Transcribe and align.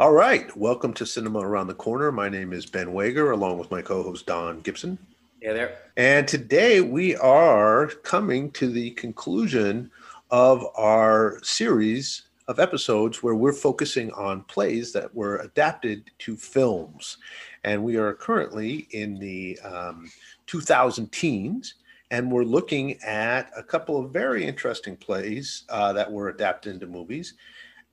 All 0.00 0.12
right. 0.12 0.56
Welcome 0.56 0.94
to 0.94 1.04
Cinema 1.04 1.40
Around 1.40 1.66
the 1.66 1.74
Corner. 1.74 2.10
My 2.10 2.30
name 2.30 2.54
is 2.54 2.64
Ben 2.64 2.94
Wager, 2.94 3.32
along 3.32 3.58
with 3.58 3.70
my 3.70 3.82
co 3.82 4.02
host 4.02 4.24
Don 4.24 4.60
Gibson. 4.60 4.96
Yeah, 5.42 5.52
there. 5.52 5.76
And 5.98 6.26
today 6.26 6.80
we 6.80 7.16
are 7.16 7.88
coming 7.88 8.50
to 8.52 8.70
the 8.70 8.92
conclusion 8.92 9.90
of 10.30 10.64
our 10.74 11.38
series 11.42 12.22
of 12.48 12.58
episodes 12.58 13.22
where 13.22 13.34
we're 13.34 13.52
focusing 13.52 14.10
on 14.12 14.44
plays 14.44 14.90
that 14.94 15.14
were 15.14 15.36
adapted 15.36 16.10
to 16.20 16.34
films. 16.34 17.18
And 17.64 17.84
we 17.84 17.96
are 17.96 18.14
currently 18.14 18.88
in 18.92 19.18
the 19.18 19.58
um, 19.58 20.10
2000 20.46 21.12
teens, 21.12 21.74
and 22.10 22.32
we're 22.32 22.44
looking 22.44 22.98
at 23.02 23.50
a 23.54 23.62
couple 23.62 24.02
of 24.02 24.12
very 24.12 24.46
interesting 24.46 24.96
plays 24.96 25.64
uh, 25.68 25.92
that 25.92 26.10
were 26.10 26.30
adapted 26.30 26.72
into 26.72 26.86
movies. 26.86 27.34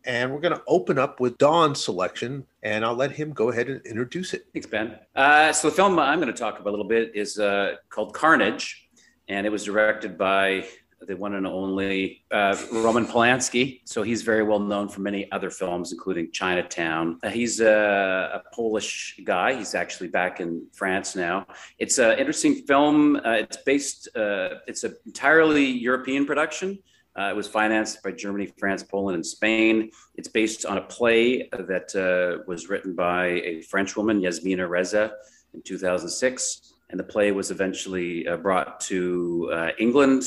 And 0.08 0.32
we're 0.32 0.40
going 0.40 0.56
to 0.56 0.64
open 0.68 0.98
up 0.98 1.20
with 1.20 1.38
Don's 1.38 1.84
selection, 1.84 2.46
and 2.64 2.86
I'll 2.86 2.96
let 2.96 3.12
him 3.12 3.34
go 3.34 3.52
ahead 3.52 3.68
and 3.68 3.86
introduce 3.86 4.34
it. 4.34 4.48
Thanks, 4.54 4.66
Ben. 4.66 4.98
Uh, 5.14 5.52
so 5.52 5.70
the 5.70 5.76
film 5.76 6.00
I'm 6.00 6.22
going 6.22 6.34
to 6.34 6.40
talk 6.40 6.60
about 6.60 6.70
a 6.70 6.72
little 6.72 6.88
bit 6.88 7.12
is 7.14 7.38
uh, 7.38 7.76
called 7.90 8.14
Carnage, 8.14 8.90
and 9.28 9.46
it 9.46 9.50
was 9.50 9.66
directed 9.66 10.18
by 10.18 10.66
the 11.02 11.16
one 11.18 11.36
and 11.36 11.46
only 11.46 12.24
uh, 12.32 12.58
Roman 12.72 13.06
Polanski. 13.06 13.82
So 13.84 14.02
he's 14.02 14.22
very 14.22 14.44
well 14.44 14.60
known 14.62 14.88
for 14.88 15.02
many 15.02 15.30
other 15.34 15.50
films, 15.50 15.92
including 15.92 16.32
Chinatown. 16.32 17.20
Uh, 17.22 17.30
he's 17.30 17.60
a, 17.60 18.42
a, 18.44 18.56
Polish 18.56 19.20
guy. 19.26 19.56
He's 19.56 19.76
actually 19.76 20.08
back 20.08 20.40
in 20.40 20.66
France 20.74 21.18
now. 21.18 21.46
It's 21.80 22.00
an 22.00 22.18
interesting 22.18 22.56
film. 22.66 23.18
Uh, 23.18 23.42
it's 23.42 23.58
based. 23.58 24.08
Uh, 24.16 24.56
it's 24.68 24.86
an 24.86 24.96
entirely 25.06 25.66
European 25.66 26.26
production. 26.26 26.80
Uh, 27.18 27.30
it 27.32 27.36
was 27.36 27.48
financed 27.48 28.04
by 28.04 28.12
Germany, 28.12 28.48
France, 28.60 28.84
Poland, 28.84 29.16
and 29.16 29.26
Spain. 29.26 29.90
It's 30.16 30.28
based 30.28 30.66
on 30.66 30.78
a 30.78 30.82
play 30.82 31.50
that 31.52 31.96
uh, 31.96 32.44
was 32.48 32.70
written 32.70 32.94
by 32.94 33.26
a 33.26 33.62
French 33.64 33.98
woman, 33.98 34.22
Yasmina 34.22 34.68
Reza, 34.68 35.14
in 35.54 35.62
2006. 35.64 36.74
And 36.90 37.00
the 37.00 37.04
play 37.04 37.32
was 37.32 37.50
eventually 37.50 38.28
uh, 38.28 38.38
brought 38.38 38.80
to 38.82 39.50
uh, 39.52 39.70
England 39.80 40.24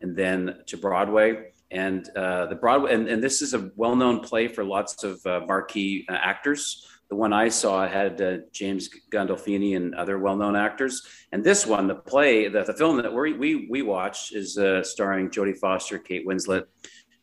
and 0.00 0.16
then 0.16 0.58
to 0.66 0.76
Broadway. 0.76 1.52
And 1.70 2.08
uh, 2.16 2.46
the 2.46 2.56
Broadway, 2.56 2.92
and, 2.92 3.08
and, 3.08 3.22
this 3.22 3.40
is 3.40 3.54
a 3.54 3.70
well-known 3.76 4.20
play 4.20 4.46
for 4.46 4.62
lots 4.62 5.04
of 5.04 5.24
uh, 5.24 5.40
marquee 5.46 6.04
actors. 6.10 6.86
The 7.12 7.16
one 7.16 7.34
I 7.34 7.50
saw 7.50 7.86
had 7.86 8.22
uh, 8.22 8.38
James 8.52 8.88
Gandolfini 9.10 9.76
and 9.76 9.94
other 9.94 10.18
well-known 10.18 10.56
actors. 10.56 11.06
And 11.30 11.44
this 11.44 11.66
one, 11.66 11.86
the 11.86 11.94
play, 11.94 12.48
the, 12.48 12.64
the 12.64 12.72
film 12.72 12.96
that 13.02 13.12
we 13.12 13.34
we, 13.34 13.66
we 13.68 13.82
watched, 13.82 14.34
is 14.34 14.56
uh, 14.56 14.82
starring 14.82 15.28
Jodie 15.28 15.58
Foster, 15.58 15.98
Kate 15.98 16.26
Winslet, 16.26 16.64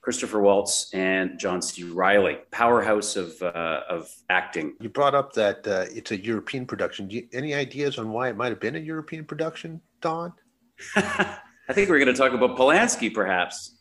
Christopher 0.02 0.42
Waltz, 0.42 0.94
and 0.94 1.40
John 1.40 1.60
C. 1.60 1.86
Reilly, 1.86 2.38
powerhouse 2.52 3.16
of 3.16 3.42
uh, 3.42 3.82
of 3.90 4.08
acting. 4.30 4.76
You 4.80 4.90
brought 4.90 5.16
up 5.16 5.34
that 5.34 5.68
uh, 5.68 5.86
it's 5.90 6.12
a 6.12 6.24
European 6.24 6.68
production. 6.68 7.10
You, 7.10 7.28
any 7.34 7.56
ideas 7.56 7.98
on 7.98 8.12
why 8.12 8.30
it 8.30 8.38
might 8.38 8.50
have 8.50 8.60
been 8.60 8.76
a 8.76 8.80
European 8.94 9.26
production, 9.26 9.82
Don? 10.02 10.34
I 10.98 11.74
think 11.74 11.90
we're 11.90 11.98
going 11.98 12.14
to 12.14 12.22
talk 12.22 12.34
about 12.34 12.56
Polanski, 12.56 13.12
perhaps. 13.12 13.79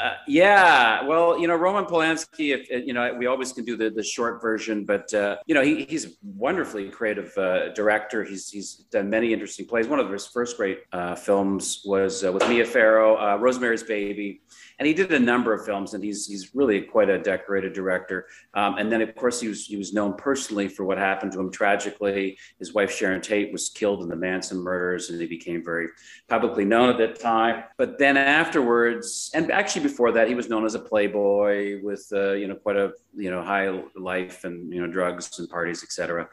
Uh, 0.00 0.14
yeah, 0.26 1.04
well, 1.04 1.38
you 1.38 1.46
know, 1.46 1.54
Roman 1.54 1.84
Polanski. 1.84 2.54
If 2.54 2.68
uh, 2.72 2.84
you 2.84 2.92
know, 2.92 3.14
we 3.14 3.26
always 3.26 3.52
can 3.52 3.64
do 3.64 3.76
the, 3.76 3.88
the 3.88 4.02
short 4.02 4.42
version, 4.42 4.84
but 4.84 5.12
uh, 5.14 5.36
you 5.46 5.54
know, 5.54 5.62
he, 5.62 5.84
he's 5.84 6.06
a 6.06 6.08
wonderfully 6.24 6.88
creative 6.88 7.36
uh, 7.38 7.72
director. 7.72 8.24
He's 8.24 8.50
he's 8.50 8.74
done 8.90 9.08
many 9.08 9.32
interesting 9.32 9.66
plays. 9.66 9.86
One 9.86 10.00
of 10.00 10.10
his 10.10 10.26
first 10.26 10.56
great 10.56 10.80
uh, 10.92 11.14
films 11.14 11.82
was 11.84 12.24
uh, 12.24 12.32
with 12.32 12.48
Mia 12.48 12.64
Farrow, 12.64 13.38
Rosemary's 13.38 13.84
Baby 13.84 14.40
and 14.82 14.88
he 14.88 14.94
did 14.94 15.12
a 15.12 15.18
number 15.20 15.54
of 15.54 15.64
films, 15.64 15.94
and 15.94 16.02
he's 16.02 16.26
he's 16.26 16.56
really 16.56 16.80
quite 16.80 17.08
a 17.08 17.16
decorated 17.16 17.72
director. 17.72 18.26
Um, 18.52 18.78
and 18.78 18.90
then, 18.90 19.00
of 19.00 19.14
course, 19.14 19.40
he 19.40 19.46
was 19.46 19.64
he 19.64 19.76
was 19.76 19.92
known 19.92 20.14
personally 20.14 20.66
for 20.66 20.84
what 20.84 20.98
happened 20.98 21.30
to 21.34 21.38
him 21.38 21.52
tragically. 21.52 22.36
His 22.58 22.74
wife 22.74 22.90
Sharon 22.90 23.20
Tate 23.20 23.52
was 23.52 23.68
killed 23.68 24.02
in 24.02 24.08
the 24.08 24.16
Manson 24.16 24.58
murders, 24.58 25.08
and 25.08 25.20
he 25.20 25.28
became 25.28 25.62
very 25.64 25.86
publicly 26.28 26.64
known 26.64 26.88
at 26.88 26.98
that 26.98 27.20
time. 27.20 27.62
But 27.78 28.00
then 28.00 28.16
afterwards, 28.16 29.30
and 29.34 29.52
actually 29.52 29.84
before 29.84 30.10
that, 30.10 30.26
he 30.26 30.34
was 30.34 30.48
known 30.48 30.66
as 30.66 30.74
a 30.74 30.80
playboy 30.80 31.80
with 31.84 32.04
uh, 32.12 32.32
you 32.32 32.48
know 32.48 32.56
quite 32.56 32.76
a 32.76 32.90
you 33.14 33.30
know 33.30 33.40
high 33.40 33.68
life 33.94 34.42
and 34.42 34.72
you 34.72 34.80
know 34.84 34.92
drugs 34.92 35.38
and 35.38 35.48
parties, 35.48 35.84
etc. 35.84 36.28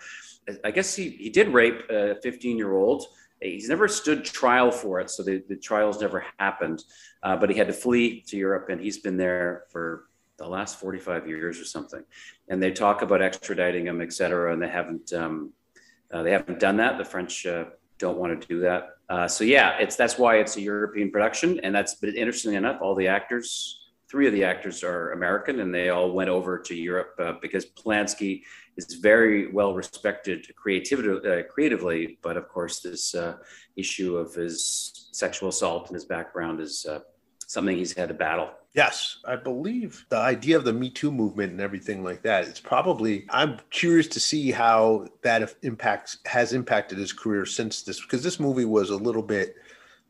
I 0.63 0.72
guess 0.72 0.95
he 0.95 1.09
he 1.09 1.29
did 1.29 1.50
rape 1.50 1.88
a 1.91 2.16
15 2.24 2.57
year 2.57 2.74
old 2.74 3.06
he's 3.41 3.69
never 3.69 3.88
stood 3.88 4.25
trial 4.25 4.72
for 4.72 5.00
it, 5.00 5.09
so 5.09 5.23
the, 5.23 5.44
the 5.47 5.55
trials 5.55 6.01
never 6.01 6.25
happened. 6.38 6.83
Uh, 7.23 7.35
but 7.35 7.50
he 7.50 7.57
had 7.57 7.67
to 7.67 7.73
flee 7.73 8.22
to 8.22 8.38
Europe, 8.38 8.69
and 8.69 8.79
he's 8.79 8.97
been 8.97 9.17
there 9.17 9.63
for 9.69 10.05
the 10.38 10.47
last 10.47 10.79
45 10.79 11.27
years 11.27 11.59
or 11.59 11.66
something. 11.66 12.03
And 12.47 12.61
they 12.61 12.72
talk 12.72 13.01
about 13.01 13.22
extraditing 13.22 13.85
him, 13.85 14.01
et 14.01 14.13
cetera, 14.13 14.53
and 14.53 14.61
they 14.61 14.69
haven't 14.69 15.13
um, 15.13 15.51
uh, 16.11 16.23
they 16.23 16.31
haven't 16.31 16.59
done 16.59 16.77
that. 16.77 16.97
The 16.97 17.05
French 17.05 17.45
uh, 17.45 17.66
don't 18.00 18.17
want 18.17 18.41
to 18.41 18.47
do 18.47 18.59
that. 18.61 18.97
Uh, 19.09 19.27
so 19.27 19.44
yeah, 19.44 19.77
it's 19.79 19.95
that's 19.95 20.17
why 20.17 20.38
it's 20.38 20.57
a 20.57 20.61
European 20.61 21.11
production, 21.11 21.59
and 21.59 21.75
that's 21.75 21.95
but 21.95 22.16
interestingly 22.16 22.57
enough, 22.57 22.81
all 22.81 22.95
the 22.95 23.07
actors. 23.07 23.75
Three 24.09 24.25
of 24.25 24.33
the 24.33 24.44
actors 24.44 24.83
are 24.83 25.11
American, 25.11 25.59
and 25.59 25.73
they 25.73 25.89
all 25.89 26.11
went 26.11 26.29
over 26.29 26.57
to 26.57 26.75
Europe 26.75 27.13
uh, 27.19 27.33
because 27.41 27.67
Polanski 27.67 28.41
is 28.88 28.95
very 28.95 29.51
well 29.51 29.73
respected 29.73 30.45
uh, 30.50 31.44
creatively, 31.50 32.17
but 32.22 32.38
of 32.38 32.47
course, 32.47 32.79
this 32.79 33.16
uh, 33.16 33.38
issue 33.75 34.17
of 34.17 34.34
his 34.34 35.09
sexual 35.12 35.50
assault 35.50 35.88
and 35.88 35.95
his 35.95 36.06
background 36.06 36.59
is 36.59 36.85
uh, 36.89 37.00
something 37.47 37.78
he's 37.78 37.95
had 37.95 38.09
to 38.09 38.13
battle. 38.13 38.50
Yes, 38.73 39.18
I 39.25 39.35
believe 39.35 40.06
the 40.09 40.18
idea 40.18 40.56
of 40.56 40.63
the 40.63 40.73
Me 40.73 40.91
Too 40.91 41.12
movement 41.12 41.51
and 41.51 41.62
everything 41.62 42.03
like 42.03 42.22
that. 42.22 42.47
It's 42.47 42.59
probably 42.59 43.25
I'm 43.31 43.59
curious 43.72 44.07
to 44.09 44.19
see 44.19 44.51
how 44.51 45.07
that 45.23 45.56
impacts 45.63 46.19
has 46.25 46.53
impacted 46.53 47.00
his 47.00 47.12
career 47.12 47.45
since 47.45 47.81
this 47.81 48.00
because 48.00 48.23
this 48.23 48.39
movie 48.39 48.66
was 48.66 48.91
a 48.91 48.95
little 48.95 49.23
bit 49.23 49.56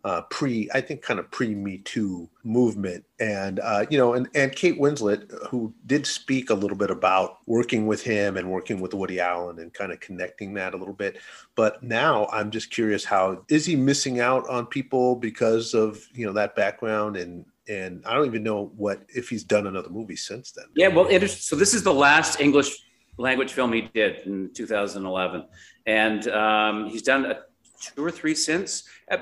uh, 0.03 0.21
pre, 0.29 0.69
I 0.73 0.81
think, 0.81 1.01
kind 1.01 1.19
of 1.19 1.29
pre 1.31 1.53
Me 1.53 1.79
Too 1.79 2.29
movement, 2.43 3.03
and 3.19 3.59
uh, 3.59 3.85
you 3.89 3.97
know, 3.97 4.13
and 4.13 4.29
and 4.33 4.55
Kate 4.55 4.79
Winslet, 4.79 5.29
who 5.47 5.73
did 5.85 6.05
speak 6.05 6.49
a 6.49 6.53
little 6.53 6.77
bit 6.77 6.89
about 6.89 7.37
working 7.45 7.85
with 7.85 8.01
him 8.01 8.37
and 8.37 8.49
working 8.49 8.79
with 8.79 8.93
Woody 8.93 9.19
Allen 9.19 9.59
and 9.59 9.73
kind 9.73 9.91
of 9.91 9.99
connecting 9.99 10.53
that 10.53 10.73
a 10.73 10.77
little 10.77 10.93
bit. 10.93 11.17
But 11.55 11.83
now 11.83 12.27
I'm 12.31 12.51
just 12.51 12.71
curious, 12.71 13.03
how 13.03 13.43
is 13.49 13.65
he 13.65 13.75
missing 13.75 14.19
out 14.19 14.47
on 14.49 14.65
people 14.65 15.15
because 15.15 15.73
of 15.73 16.05
you 16.13 16.25
know 16.25 16.33
that 16.33 16.55
background 16.55 17.17
and 17.17 17.45
and 17.67 18.03
I 18.05 18.13
don't 18.13 18.25
even 18.25 18.43
know 18.43 18.71
what 18.77 19.03
if 19.09 19.29
he's 19.29 19.43
done 19.43 19.67
another 19.67 19.89
movie 19.89 20.15
since 20.15 20.51
then. 20.51 20.65
Yeah, 20.75 20.87
well, 20.87 21.07
it 21.07 21.21
is, 21.21 21.39
so 21.45 21.55
this 21.55 21.75
is 21.75 21.83
the 21.83 21.93
last 21.93 22.41
English 22.41 22.75
language 23.17 23.53
film 23.53 23.73
he 23.73 23.81
did 23.93 24.25
in 24.25 24.51
2011, 24.53 25.45
and 25.85 26.27
um, 26.29 26.87
he's 26.87 27.03
done 27.03 27.25
a 27.25 27.41
two 27.79 28.03
or 28.03 28.11
three 28.11 28.35
since. 28.35 28.83
Uh, 29.09 29.17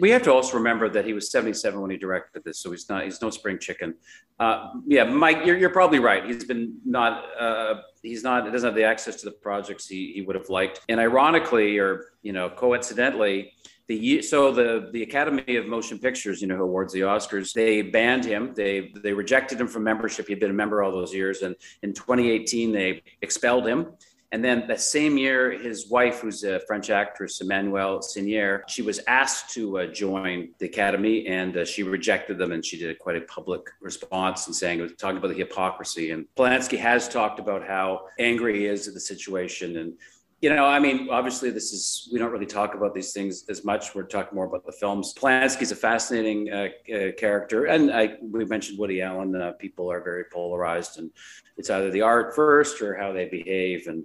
we 0.00 0.10
have 0.10 0.22
to 0.22 0.32
also 0.32 0.56
remember 0.56 0.88
that 0.88 1.04
he 1.04 1.12
was 1.12 1.30
77 1.30 1.80
when 1.80 1.90
he 1.90 1.96
directed 1.96 2.44
this, 2.44 2.58
so 2.58 2.70
he's 2.70 2.88
not 2.88 3.04
he's 3.04 3.20
no 3.20 3.30
spring 3.30 3.58
chicken. 3.58 3.94
Uh, 4.38 4.70
yeah, 4.86 5.04
Mike, 5.04 5.44
you're, 5.44 5.56
you're 5.56 5.70
probably 5.70 5.98
right. 5.98 6.24
He's 6.24 6.44
been 6.44 6.76
not 6.84 7.24
uh, 7.38 7.82
he's 8.02 8.22
not 8.22 8.50
doesn't 8.52 8.68
have 8.68 8.74
the 8.74 8.84
access 8.84 9.16
to 9.16 9.26
the 9.26 9.32
projects 9.32 9.86
he, 9.86 10.12
he 10.14 10.22
would 10.22 10.36
have 10.36 10.48
liked. 10.48 10.80
And 10.88 11.00
ironically, 11.00 11.78
or 11.78 12.12
you 12.22 12.32
know, 12.32 12.50
coincidentally. 12.50 13.52
The, 13.88 14.22
so 14.22 14.52
the 14.52 14.88
the 14.92 15.02
Academy 15.02 15.56
of 15.56 15.66
Motion 15.66 15.98
Pictures, 15.98 16.40
you 16.40 16.46
know, 16.46 16.56
who 16.56 16.62
awards 16.62 16.92
the 16.92 17.00
Oscars, 17.00 17.52
they 17.52 17.82
banned 17.82 18.24
him. 18.24 18.54
They 18.54 18.92
they 19.02 19.12
rejected 19.12 19.60
him 19.60 19.66
from 19.66 19.82
membership. 19.82 20.28
He'd 20.28 20.38
been 20.38 20.52
a 20.52 20.54
member 20.54 20.82
all 20.82 20.92
those 20.92 21.12
years, 21.12 21.42
and 21.42 21.56
in 21.82 21.92
2018 21.92 22.72
they 22.72 23.02
expelled 23.20 23.66
him 23.66 23.88
and 24.32 24.42
then 24.42 24.66
the 24.66 24.78
same 24.78 25.18
year, 25.18 25.50
his 25.50 25.90
wife, 25.90 26.20
who's 26.20 26.42
a 26.42 26.58
French 26.60 26.88
actress, 26.88 27.42
Emmanuelle 27.42 28.02
Seigner, 28.02 28.62
she 28.66 28.80
was 28.80 28.98
asked 29.06 29.52
to 29.52 29.80
uh, 29.80 29.86
join 29.86 30.48
the 30.58 30.64
Academy 30.64 31.26
and 31.26 31.54
uh, 31.54 31.66
she 31.66 31.82
rejected 31.82 32.38
them. 32.38 32.50
And 32.50 32.64
she 32.64 32.78
did 32.78 32.98
quite 32.98 33.16
a 33.16 33.20
public 33.22 33.60
response 33.82 34.46
and 34.46 34.56
saying, 34.56 34.88
talking 34.96 35.18
about 35.18 35.28
the 35.28 35.34
hypocrisy. 35.34 36.12
And 36.12 36.24
Polanski 36.34 36.78
has 36.78 37.10
talked 37.10 37.40
about 37.40 37.66
how 37.66 38.06
angry 38.18 38.60
he 38.60 38.66
is 38.66 38.88
at 38.88 38.94
the 38.94 39.00
situation. 39.00 39.76
And, 39.76 39.92
you 40.40 40.48
know, 40.48 40.64
I 40.64 40.78
mean, 40.78 41.08
obviously, 41.10 41.50
this 41.50 41.74
is, 41.74 42.08
we 42.10 42.18
don't 42.18 42.32
really 42.32 42.46
talk 42.46 42.74
about 42.74 42.94
these 42.94 43.12
things 43.12 43.44
as 43.50 43.66
much. 43.66 43.94
We're 43.94 44.04
talking 44.04 44.34
more 44.34 44.46
about 44.46 44.64
the 44.64 44.72
films. 44.72 45.12
Polanski's 45.12 45.72
a 45.72 45.76
fascinating 45.76 46.50
uh, 46.50 46.68
uh 46.90 47.12
character. 47.18 47.66
And 47.66 47.92
I, 47.92 48.14
we 48.22 48.46
mentioned 48.46 48.78
Woody 48.78 49.02
Allen. 49.02 49.36
Uh, 49.36 49.52
people 49.52 49.92
are 49.92 50.02
very 50.02 50.24
polarized, 50.32 50.98
and 50.98 51.10
it's 51.58 51.68
either 51.68 51.90
the 51.90 52.00
art 52.00 52.34
first 52.34 52.80
or 52.80 52.96
how 52.96 53.12
they 53.12 53.26
behave. 53.26 53.88
And 53.88 54.04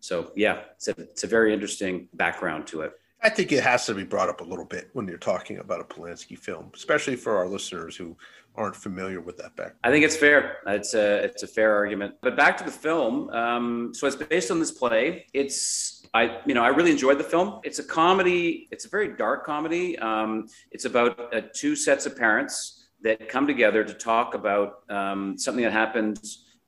so 0.00 0.32
yeah, 0.36 0.60
it's 0.76 0.88
a, 0.88 0.92
it's 0.92 1.24
a 1.24 1.26
very 1.26 1.52
interesting 1.52 2.08
background 2.14 2.66
to 2.68 2.82
it. 2.82 2.92
I 3.20 3.28
think 3.28 3.50
it 3.50 3.64
has 3.64 3.84
to 3.86 3.94
be 3.94 4.04
brought 4.04 4.28
up 4.28 4.40
a 4.40 4.44
little 4.44 4.64
bit 4.64 4.90
when 4.92 5.08
you're 5.08 5.18
talking 5.18 5.58
about 5.58 5.80
a 5.80 5.84
Polanski 5.84 6.38
film, 6.38 6.70
especially 6.74 7.16
for 7.16 7.36
our 7.36 7.48
listeners 7.48 7.96
who 7.96 8.16
aren't 8.54 8.76
familiar 8.76 9.20
with 9.20 9.36
that 9.38 9.56
background. 9.56 9.78
I 9.82 9.90
think 9.90 10.04
it's 10.04 10.16
fair. 10.16 10.58
It's 10.66 10.94
a 10.94 11.24
it's 11.24 11.42
a 11.42 11.46
fair 11.46 11.74
argument. 11.74 12.14
But 12.22 12.36
back 12.36 12.56
to 12.58 12.64
the 12.64 12.70
film. 12.70 13.28
Um, 13.30 13.92
so 13.92 14.06
it's 14.06 14.16
based 14.16 14.50
on 14.50 14.60
this 14.60 14.70
play. 14.70 15.26
It's 15.34 16.06
I 16.14 16.40
you 16.46 16.54
know 16.54 16.62
I 16.62 16.68
really 16.68 16.92
enjoyed 16.92 17.18
the 17.18 17.24
film. 17.24 17.60
It's 17.64 17.80
a 17.80 17.84
comedy. 17.84 18.68
It's 18.70 18.84
a 18.84 18.88
very 18.88 19.16
dark 19.16 19.44
comedy. 19.44 19.98
Um, 19.98 20.46
it's 20.70 20.84
about 20.84 21.34
uh, 21.34 21.42
two 21.52 21.74
sets 21.74 22.06
of 22.06 22.16
parents 22.16 22.88
that 23.02 23.28
come 23.28 23.46
together 23.46 23.84
to 23.84 23.94
talk 23.94 24.34
about 24.34 24.82
um, 24.90 25.38
something 25.38 25.64
that 25.64 25.72
happened 25.72 26.20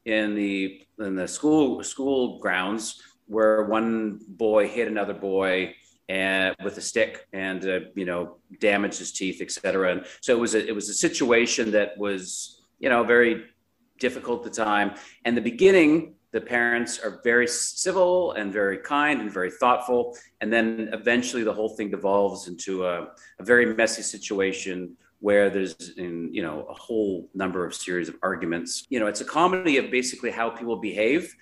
in 0.05 0.35
the 0.35 0.83
in 0.99 1.15
the 1.15 1.29
school 1.29 1.83
school 1.85 2.39
grounds 2.39 3.03
where 3.31 3.65
one 3.65 4.21
boy 4.29 4.69
hit 4.69 4.89
another 4.89 5.15
boy 5.15 5.75
and 6.09 6.57
with 6.65 6.77
a 6.77 6.81
stick 6.81 7.29
and 7.33 7.65
uh, 7.67 7.81
you 7.95 8.05
know 8.05 8.37
damaged 8.59 8.99
his 8.99 9.13
teeth, 9.13 9.41
etc. 9.41 9.93
And 9.93 10.07
so 10.21 10.37
it 10.37 10.41
was 10.41 10.55
a 10.55 10.67
it 10.67 10.75
was 10.75 10.89
a 10.89 10.95
situation 10.95 11.71
that 11.71 11.97
was 11.97 12.63
you 12.81 12.89
know 12.89 13.05
very 13.05 13.45
difficult 13.99 14.45
at 14.45 14.53
the 14.53 14.65
time. 14.65 14.95
And 15.25 15.37
the 15.37 15.41
beginning, 15.41 16.15
the 16.33 16.41
parents 16.41 16.99
are 16.99 17.21
very 17.23 17.47
civil 17.47 18.33
and 18.33 18.53
very 18.53 18.79
kind 18.79 19.21
and 19.21 19.31
very 19.33 19.53
thoughtful, 19.53 20.17
and 20.41 20.53
then 20.53 20.91
eventually 20.93 21.45
the 21.45 21.53
whole 21.53 21.71
thing 21.77 21.91
devolves 21.91 22.49
into 22.49 22.85
a, 22.85 23.11
a 23.39 23.45
very 23.45 23.73
messy 23.75 24.03
situation 24.03 24.97
where 25.21 25.51
there's 25.51 25.93
in 25.97 26.33
you 26.33 26.43
know 26.43 26.67
a 26.69 26.75
whole 26.75 27.29
number 27.35 27.65
of 27.65 27.73
series 27.73 28.09
of 28.09 28.17
arguments. 28.23 28.87
You 28.91 28.99
know, 28.99 29.07
it's 29.07 29.21
a 29.21 29.25
comedy 29.25 29.77
of 29.77 29.91
basically 29.93 30.33
how 30.33 30.51
people 30.51 30.77
behave. 30.77 31.33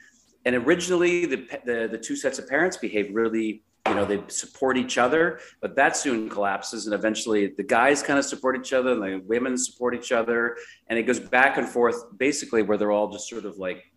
And 0.48 0.56
originally, 0.56 1.26
the, 1.26 1.46
the, 1.66 1.88
the 1.92 1.98
two 1.98 2.16
sets 2.16 2.38
of 2.38 2.48
parents 2.48 2.78
behave 2.78 3.14
really 3.14 3.62
you 3.86 3.94
know 3.94 4.06
they 4.06 4.22
support 4.28 4.76
each 4.76 4.98
other 4.98 5.40
but 5.62 5.74
that 5.76 5.96
soon 5.96 6.28
collapses 6.28 6.86
and 6.86 6.94
eventually 6.94 7.54
the 7.56 7.62
guys 7.62 8.02
kind 8.02 8.18
of 8.18 8.24
support 8.24 8.54
each 8.56 8.72
other 8.74 8.92
and 8.92 9.02
the 9.02 9.22
women 9.26 9.56
support 9.56 9.94
each 9.94 10.12
other 10.12 10.56
and 10.88 10.98
it 10.98 11.04
goes 11.04 11.20
back 11.20 11.56
and 11.56 11.66
forth 11.66 11.96
basically 12.18 12.60
where 12.60 12.76
they're 12.76 12.90
all 12.90 13.10
just 13.10 13.28
sort 13.30 13.46
of 13.46 13.56
like 13.56 13.90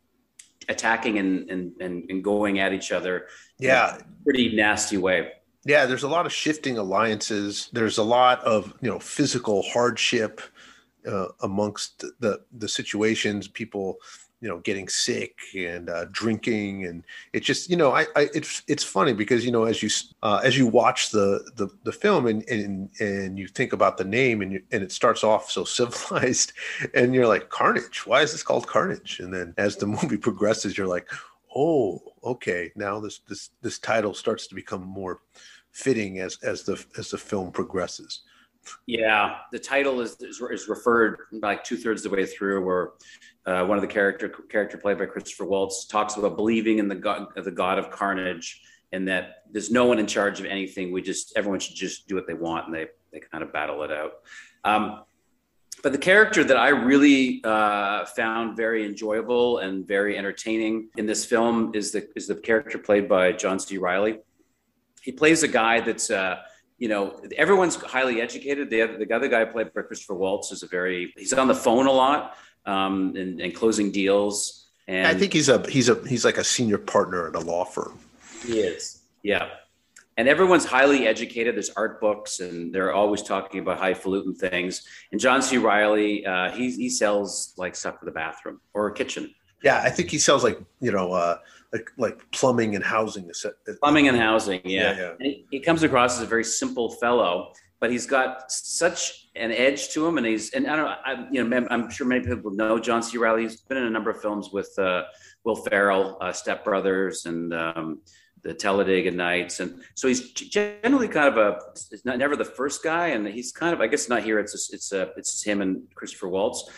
attacking 0.70 1.18
and 1.18 1.50
and 1.50 1.74
and, 1.82 2.10
and 2.10 2.24
going 2.24 2.60
at 2.60 2.72
each 2.72 2.92
other 2.94 3.28
yeah. 3.60 3.98
pretty 4.24 4.56
nasty 4.56 4.98
way. 4.98 5.30
Yeah 5.66 5.86
there's 5.86 6.04
a 6.04 6.08
lot 6.08 6.26
of 6.26 6.32
shifting 6.32 6.78
alliances. 6.78 7.70
There's 7.74 7.98
a 7.98 8.04
lot 8.04 8.42
of 8.44 8.74
you 8.82 8.90
know 8.90 9.00
physical 9.00 9.62
hardship 9.64 10.40
uh, 11.06 11.28
amongst 11.42 12.06
the 12.20 12.42
the 12.54 12.70
situations. 12.70 13.48
People 13.48 13.98
you 14.42 14.50
know 14.50 14.60
getting 14.60 14.88
sick 14.88 15.38
and 15.56 15.90
uh, 15.90 16.06
drinking 16.12 16.86
and 16.86 17.04
it 17.32 17.42
just 17.42 17.70
you 17.70 17.78
know 17.78 17.92
I, 17.92 18.02
I 18.16 18.28
it's 18.34 18.64
it's 18.68 18.84
funny 18.84 19.14
because 19.14 19.46
you 19.46 19.52
know 19.52 19.66
as 19.66 19.82
you 19.82 19.90
uh, 20.24 20.42
as 20.44 20.58
you 20.58 20.68
watch 20.68 21.12
the 21.12 21.50
the, 21.56 21.70
the 21.84 21.92
film 21.92 22.26
and, 22.26 22.44
and 22.50 22.90
and 23.00 23.38
you 23.38 23.48
think 23.48 23.72
about 23.72 23.98
the 23.98 24.04
name 24.04 24.42
and 24.42 24.52
you, 24.54 24.64
and 24.72 24.84
it 24.84 24.92
starts 24.92 25.24
off 25.24 25.50
so 25.50 25.64
civilized 25.80 26.54
and 26.94 27.14
you're 27.14 27.28
like 27.28 27.50
carnage? 27.50 28.06
Why 28.06 28.22
is 28.22 28.32
this 28.32 28.44
called 28.44 28.68
carnage? 28.68 29.20
And 29.20 29.34
then 29.34 29.54
as 29.58 29.78
the 29.78 29.88
movie 30.02 30.18
progresses 30.18 30.78
you're 30.78 30.88
like 30.88 31.08
oh 31.56 32.02
okay. 32.24 32.72
Now 32.76 33.00
this 33.00 33.20
this 33.30 33.52
this 33.62 33.80
title 33.80 34.14
starts 34.14 34.48
to 34.48 34.56
become 34.56 34.84
more 34.84 35.22
fitting 35.72 36.20
as 36.20 36.38
as 36.44 36.64
the 36.64 36.84
as 36.98 37.12
the 37.12 37.18
film 37.18 37.52
progresses 37.52 38.22
yeah, 38.86 39.38
the 39.52 39.60
title 39.60 40.02
is 40.02 40.20
is, 40.22 40.42
is 40.52 40.68
referred 40.68 41.18
like 41.32 41.64
two 41.64 41.78
thirds 41.78 42.06
of 42.06 42.12
the 42.12 42.18
way 42.18 42.26
through, 42.26 42.64
where 42.64 42.92
uh, 43.46 43.66
one 43.66 43.78
of 43.78 43.82
the 43.82 43.88
character 43.88 44.30
character 44.30 44.78
played 44.78 44.98
by 44.98 45.06
Christopher 45.06 45.46
Waltz 45.46 45.86
talks 45.86 46.16
about 46.18 46.36
believing 46.36 46.80
in 46.80 46.88
the 46.88 46.96
god 46.96 47.28
the 47.36 47.52
god 47.52 47.80
of 47.80 47.90
carnage, 47.90 48.62
and 48.92 49.08
that 49.08 49.44
there's 49.52 49.72
no 49.72 49.86
one 49.86 50.00
in 50.00 50.08
charge 50.08 50.40
of 50.40 50.46
anything. 50.46 50.92
We 50.92 51.02
just 51.02 51.34
everyone 51.36 51.60
should 51.60 51.76
just 51.76 52.08
do 52.08 52.16
what 52.16 52.28
they 52.28 52.34
want, 52.34 52.68
and 52.68 52.76
they 52.76 52.88
they 53.12 53.20
kind 53.20 53.44
of 53.44 53.52
battle 53.52 53.84
it 53.84 53.92
out. 53.92 54.14
Um, 54.64 55.04
but 55.84 55.92
the 55.92 55.98
character 55.98 56.44
that 56.44 56.58
I 56.58 56.70
really 56.70 57.42
uh, 57.44 58.06
found 58.06 58.56
very 58.56 58.86
enjoyable 58.86 59.60
and 59.60 59.88
very 59.88 60.18
entertaining 60.18 60.90
in 60.98 61.08
this 61.08 61.26
film 61.26 61.72
is 61.74 61.92
the 61.92 62.08
is 62.16 62.28
the 62.28 62.36
character 62.36 62.78
played 62.78 63.10
by 63.10 63.32
John 63.32 63.60
C. 63.60 63.78
Reilly. 63.78 64.20
He 65.02 65.12
plays 65.12 65.42
a 65.42 65.48
guy 65.48 65.80
that's 65.80 66.12
uh, 66.12 66.42
you 66.82 66.88
know, 66.88 67.22
everyone's 67.38 67.76
highly 67.76 68.22
educated. 68.22 68.72
The 68.72 68.82
other, 68.82 69.06
the 69.06 69.14
other 69.14 69.28
guy 69.28 69.46
played 69.46 69.72
by 69.72 69.84
Christopher 69.84 70.16
Waltz 70.16 70.52
is 70.52 70.64
a 70.64 70.68
very, 70.68 71.14
he's 71.16 71.32
on 71.32 71.48
the 71.48 71.54
phone 71.54 71.86
a 71.86 71.92
lot 71.92 72.36
um, 72.66 73.16
and, 73.16 73.40
and 73.40 73.54
closing 73.54 73.92
deals. 73.92 74.66
And 74.88 75.06
I 75.06 75.14
think 75.14 75.32
he's 75.32 75.48
a, 75.48 75.64
he's 75.70 75.90
a, 75.90 76.04
he's 76.08 76.26
like 76.26 76.40
a 76.40 76.44
senior 76.44 76.80
partner 76.80 77.28
at 77.28 77.36
a 77.36 77.40
law 77.40 77.66
firm. 77.66 78.00
He 78.44 78.62
is. 78.62 79.04
Yeah. 79.22 79.50
And 80.18 80.28
everyone's 80.28 80.66
highly 80.66 81.06
educated. 81.06 81.54
There's 81.54 81.70
art 81.70 82.02
books 82.02 82.40
and 82.40 82.74
they're 82.74 82.94
always 82.94 83.22
talking 83.22 83.60
about 83.60 83.78
highfalutin 83.78 84.34
things. 84.34 84.84
And 85.12 85.22
John 85.22 85.44
C. 85.44 85.60
Reilly, 85.60 86.26
uh, 86.26 86.50
he, 86.50 86.72
he 86.72 86.90
sells 86.90 87.54
like 87.58 87.76
stuff 87.76 88.00
for 88.00 88.06
the 88.06 88.12
bathroom 88.12 88.60
or 88.74 88.88
a 88.88 88.94
kitchen. 88.96 89.36
Yeah. 89.64 89.84
I 89.84 89.92
think 89.92 90.10
he 90.10 90.18
sells 90.18 90.44
like, 90.44 90.60
you 90.80 90.92
know, 90.92 91.12
uh, 91.12 91.38
like 91.74 91.90
like 91.98 92.32
plumbing 92.32 92.76
and 92.76 92.84
housing. 92.84 93.30
Plumbing 93.82 94.08
and 94.08 94.18
housing, 94.18 94.62
yeah. 94.64 94.92
yeah, 94.94 95.00
yeah. 95.00 95.10
And 95.12 95.22
he, 95.22 95.46
he, 95.52 95.60
comes 95.60 95.84
across 95.84 96.18
as 96.18 96.24
a 96.24 96.26
very 96.26 96.44
simple 96.44 96.92
fellow, 96.92 97.54
but 97.80 97.92
he's 97.92 98.06
got 98.06 98.52
such 98.52 99.30
an 99.36 99.52
edge 99.52 99.90
to 99.90 100.06
him, 100.06 100.18
and 100.18 100.26
he's 100.28 100.54
and 100.54 100.68
I 100.68 100.76
don't 100.76 100.86
know, 100.86 100.96
I, 101.06 101.28
you 101.32 101.44
know, 101.44 101.68
I'm 101.70 101.90
sure 101.90 102.06
many 102.06 102.26
people 102.26 102.52
know 102.52 102.78
John 102.80 103.02
C. 103.02 103.18
Reilly. 103.18 103.44
He's 103.44 103.62
been 103.62 103.78
in 103.78 103.86
a 103.86 103.90
number 103.90 104.10
of 104.10 104.22
films 104.22 104.50
with 104.52 104.78
uh, 104.78 105.04
Will 105.44 105.56
Ferrell, 105.56 106.18
uh, 106.20 106.34
Step 106.34 106.64
Brothers, 106.66 107.26
and 107.26 107.54
um, 107.54 108.02
the 108.44 108.54
Talladega 108.54 109.12
Nights, 109.12 109.60
and 109.62 109.82
so 109.96 110.08
he's 110.08 110.32
generally 110.32 111.08
kind 111.08 111.28
of 111.28 111.38
a 111.38 111.58
it's 111.92 112.04
not 112.04 112.18
never 112.18 112.36
the 112.36 112.46
first 112.46 112.84
guy, 112.84 113.08
and 113.08 113.26
he's 113.28 113.52
kind 113.52 113.74
of 113.74 113.80
I 113.80 113.88
guess 113.88 114.10
not 114.10 114.24
here. 114.24 114.40
It's 114.40 114.54
a, 114.54 114.76
it's 114.76 114.92
a, 114.92 115.12
it's 115.16 115.44
him 115.44 115.62
and 115.62 115.84
Christopher 115.96 116.28
Waltz, 116.28 116.70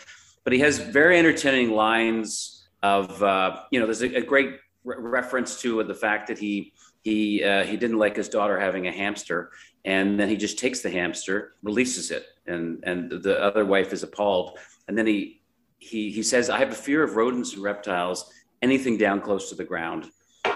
but 0.44 0.52
he 0.52 0.60
has 0.60 0.78
very 0.78 1.18
entertaining 1.18 1.72
lines 1.72 2.68
of 2.84 3.22
uh, 3.22 3.62
you 3.72 3.80
know 3.80 3.86
there's 3.86 4.02
a, 4.02 4.16
a 4.16 4.22
great 4.22 4.56
re- 4.84 4.96
reference 4.98 5.60
to 5.62 5.82
the 5.82 5.94
fact 5.94 6.28
that 6.28 6.38
he 6.38 6.72
he 7.02 7.44
uh, 7.44 7.64
he 7.64 7.76
didn't 7.76 7.98
like 7.98 8.16
his 8.16 8.28
daughter 8.28 8.58
having 8.58 8.86
a 8.86 8.92
hamster, 8.92 9.52
and 9.84 10.18
then 10.18 10.28
he 10.28 10.36
just 10.36 10.58
takes 10.58 10.80
the 10.80 10.90
hamster, 10.90 11.54
releases 11.62 12.10
it, 12.10 12.26
and 12.46 12.82
and 12.84 13.10
the 13.10 13.42
other 13.42 13.64
wife 13.64 13.92
is 13.92 14.02
appalled, 14.02 14.58
and 14.88 14.96
then 14.96 15.06
he 15.06 15.42
he 15.78 16.10
he 16.10 16.22
says, 16.22 16.48
"I 16.48 16.58
have 16.58 16.70
a 16.70 16.74
fear 16.74 17.02
of 17.02 17.16
rodents 17.16 17.54
and 17.54 17.62
reptiles, 17.62 18.32
anything 18.62 18.96
down 18.96 19.20
close 19.20 19.50
to 19.50 19.54
the 19.54 19.64
ground," 19.64 20.10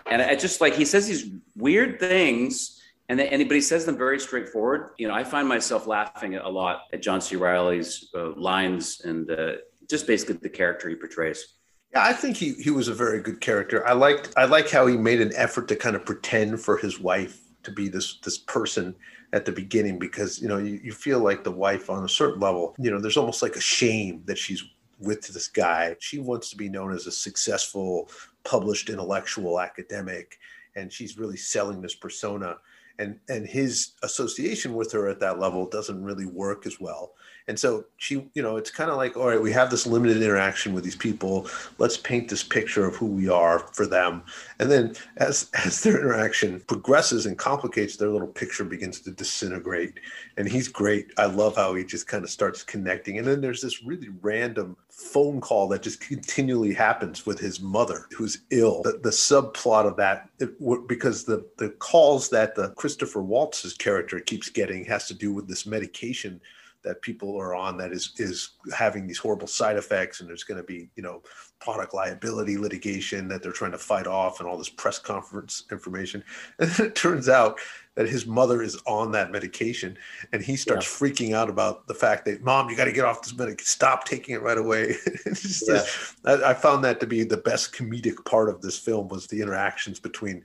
and 0.07 0.41
just 0.41 0.61
like 0.61 0.75
he 0.75 0.85
says 0.85 1.07
these 1.07 1.31
weird 1.57 2.01
things. 2.01 2.75
And 3.11 3.19
anybody 3.21 3.63
says 3.63 3.87
them 3.87 3.97
very 3.97 4.21
straightforward. 4.21 4.91
You 4.99 5.09
know, 5.09 5.15
I 5.15 5.25
find 5.25 5.49
myself 5.49 5.87
laughing 5.87 6.37
a 6.37 6.47
lot 6.47 6.83
at 6.93 7.01
John 7.01 7.23
C. 7.23 7.37
Reilly's 7.37 8.11
uh, 8.15 8.35
lines 8.37 9.01
and 9.03 9.31
uh, 9.31 9.53
just 9.89 10.07
basically 10.07 10.35
the 10.35 10.51
character 10.51 10.91
he 10.91 10.95
portrays. 10.95 11.58
Yeah, 11.93 12.05
I 12.05 12.13
think 12.13 12.37
he 12.37 12.53
he 12.55 12.71
was 12.71 12.89
a 12.89 12.95
very 12.95 13.21
good 13.21 13.41
character. 13.41 13.87
I 13.87 13.93
liked 13.93 14.33
I 14.37 14.45
like 14.45 14.69
how 14.69 14.87
he 14.87 14.97
made 14.97 15.21
an 15.21 15.33
effort 15.35 15.69
to 15.69 15.77
kind 15.77 15.97
of 15.97 16.05
pretend 16.05 16.61
for 16.61 16.77
his 16.77 17.01
wife 17.01 17.41
to 17.63 17.71
be 17.71 17.89
this 17.89 18.19
this 18.25 18.39
person 18.39 18.95
at 19.33 19.45
the 19.45 19.53
beginning 19.53 19.99
because 19.99 20.41
you 20.41 20.49
know 20.49 20.59
you, 20.59 20.81
you 20.83 20.93
feel 20.93 21.21
like 21.21 21.45
the 21.45 21.51
wife 21.51 21.91
on 21.91 22.05
a 22.05 22.09
certain 22.09 22.41
level 22.41 22.75
you 22.79 22.91
know 22.91 22.99
there's 23.01 23.17
almost 23.17 23.43
like 23.43 23.57
a 23.57 23.61
shame 23.61 24.23
that 24.27 24.39
she's 24.39 24.65
with 24.99 25.27
this 25.29 25.49
guy. 25.49 25.97
She 26.01 26.19
wants 26.19 26.51
to 26.51 26.57
be 26.57 26.69
known 26.69 26.93
as 26.93 27.07
a 27.07 27.13
successful 27.13 28.11
published 28.45 28.91
intellectual 28.91 29.61
academic 29.61 30.39
and 30.77 30.93
she's 30.93 31.19
really 31.19 31.37
selling 31.37 31.81
this 31.81 31.95
persona. 31.95 32.57
And 32.99 33.19
and 33.29 33.47
his 33.47 33.93
association 34.03 34.75
with 34.75 34.91
her 34.93 35.09
at 35.09 35.21
that 35.21 35.39
level 35.39 35.67
doesn't 35.67 36.03
really 36.03 36.27
work 36.27 36.67
as 36.67 36.81
well 36.81 37.13
and 37.49 37.59
so 37.59 37.87
she, 37.97 38.29
you 38.35 38.43
know, 38.43 38.57
it's 38.57 38.71
kind 38.71 38.91
of 38.91 38.99
like, 38.99 39.17
all 39.17 39.27
right, 39.27 39.41
we 39.41 39.51
have 39.53 39.71
this 39.71 39.87
limited 39.87 40.23
interaction 40.23 40.75
with 40.75 40.85
these 40.85 40.95
people. 40.95 41.49
Let's 41.79 41.97
paint 41.97 42.29
this 42.29 42.45
picture 42.45 42.87
of 42.87 42.95
who 42.95 43.07
we 43.07 43.29
are 43.31 43.61
for 43.73 43.87
them. 43.87 44.23
And 44.59 44.71
then 44.71 44.95
as 45.17 45.51
as 45.55 45.83
their 45.83 45.99
interaction 45.99 46.61
progresses 46.67 47.25
and 47.25 47.39
complicates, 47.39 47.97
their 47.97 48.11
little 48.11 48.29
picture 48.29 48.65
begins 48.65 49.01
to 49.01 49.11
disintegrate. 49.11 49.95
And 50.37 50.47
he's 50.47 50.69
great. 50.69 51.09
I 51.17 51.25
love 51.25 51.57
how 51.57 51.75
he 51.75 51.85
just 51.85 52.07
kind 52.07 52.23
of 52.23 52.31
starts 52.31 52.63
connecting. 52.63 53.19
And 53.19 53.27
then 53.27 53.41
there's 53.41 53.63
this 53.63 53.83
really 53.83 54.09
random 54.21 54.77
phone 54.91 55.41
call 55.41 55.69
that 55.69 55.83
just 55.83 56.01
continually 56.01 56.75
happens 56.75 57.25
with 57.25 57.39
his 57.39 57.61
mother 57.61 58.07
who's 58.15 58.43
ill. 58.51 58.83
The, 58.83 59.01
the 59.03 59.11
subplot 59.11 59.87
of 59.87 59.97
that, 59.97 60.29
it, 60.39 60.51
because 60.87 61.25
the 61.25 61.47
the 61.57 61.71
calls 61.71 62.29
that 62.29 62.55
the 62.55 62.71
Christopher 62.71 63.23
Waltz's 63.23 63.73
character 63.73 64.21
keeps 64.21 64.51
getting 64.51 64.85
has 64.85 65.09
to 65.09 65.15
do 65.15 65.33
with 65.33 65.49
this 65.49 65.65
medication 65.65 66.43
that 66.89 67.03
people 67.03 67.39
are 67.39 67.55
on 67.55 67.77
that 67.77 67.93
is 67.93 68.15
is 68.17 68.53
having 68.75 69.07
these 69.07 69.19
horrible 69.19 69.47
side 69.47 69.77
effects 69.77 70.21
and 70.21 70.29
there's 70.29 70.43
going 70.43 70.57
to 70.57 70.67
be 70.67 70.89
you 70.97 71.03
know 71.03 71.23
product 71.61 71.93
liability 71.93 72.57
litigation 72.57 73.29
that 73.29 73.43
they're 73.43 73.53
trying 73.53 73.73
to 73.73 73.79
fight 73.79 74.07
off 74.07 74.41
and 74.41 74.49
all 74.49 74.57
this 74.57 74.71
press 74.71 74.99
conference 74.99 75.65
information 75.71 76.25
and 76.59 76.71
then 76.71 76.87
it 76.87 76.95
turns 76.95 77.29
out 77.29 77.61
that 77.95 78.09
his 78.09 78.27
mother 78.27 78.63
is 78.63 78.81
on 78.87 79.13
that 79.13 79.31
medication 79.31 79.99
and 80.33 80.43
he 80.43 80.57
starts 80.57 80.87
yeah. 80.87 81.09
freaking 81.09 81.35
out 81.35 81.51
about 81.51 81.87
the 81.89 81.95
fact 81.95 82.25
that 82.25 82.43
mom 82.43 82.71
you 82.71 82.77
got 82.77 82.87
to 82.87 82.93
get 82.93 83.05
off 83.05 83.21
this 83.21 83.37
medication 83.37 83.67
stop 83.67 84.05
taking 84.05 84.35
it 84.35 84.41
right 84.41 84.57
away 84.57 84.95
yeah. 85.69 85.83
I, 86.25 86.51
I 86.51 86.55
found 86.55 86.83
that 86.85 87.01
to 87.01 87.07
be 87.07 87.23
the 87.23 87.37
best 87.37 87.75
comedic 87.75 88.25
part 88.25 88.49
of 88.49 88.63
this 88.63 88.79
film 88.79 89.09
was 89.09 89.27
the 89.27 89.43
interactions 89.43 90.01
between 90.01 90.43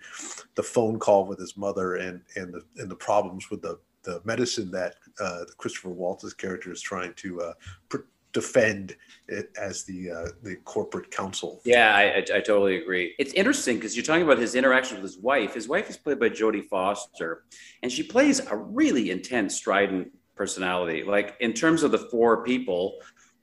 the 0.55 0.63
phone 0.63 0.99
call 0.99 1.25
with 1.25 1.39
his 1.39 1.55
mother 1.55 1.95
and 1.95 2.19
and 2.35 2.53
the 2.53 2.63
and 2.81 2.91
the 2.91 2.97
problems 2.97 3.49
with 3.49 3.61
the 3.61 3.79
the 4.03 4.21
medicine 4.23 4.69
that 4.71 4.95
uh, 5.19 5.45
Christopher 5.57 5.89
Waltz's 5.89 6.33
character 6.33 6.71
is 6.71 6.81
trying 6.81 7.13
to 7.15 7.41
uh, 7.41 7.53
pr- 7.89 7.97
defend 8.33 8.95
it 9.27 9.51
as 9.61 9.83
the 9.83 10.11
uh, 10.11 10.27
the 10.41 10.55
corporate 10.65 11.11
counsel. 11.11 11.61
Yeah, 11.63 11.95
I, 11.95 12.03
I, 12.03 12.17
I 12.17 12.41
totally 12.41 12.77
agree. 12.77 13.15
It's 13.19 13.33
interesting 13.33 13.75
because 13.77 13.95
you're 13.95 14.05
talking 14.05 14.23
about 14.23 14.39
his 14.39 14.55
interaction 14.55 14.97
with 14.97 15.03
his 15.03 15.17
wife. 15.17 15.53
His 15.53 15.67
wife 15.67 15.89
is 15.89 15.97
played 15.97 16.19
by 16.19 16.29
Jodie 16.29 16.65
Foster, 16.65 17.43
and 17.81 17.91
she 17.91 18.03
plays 18.03 18.39
a 18.39 18.55
really 18.55 19.11
intense, 19.11 19.55
strident 19.55 20.11
personality. 20.35 21.03
Like 21.03 21.37
in 21.39 21.53
terms 21.53 21.83
of 21.83 21.91
the 21.91 21.99
four 21.99 22.43
people, 22.43 22.97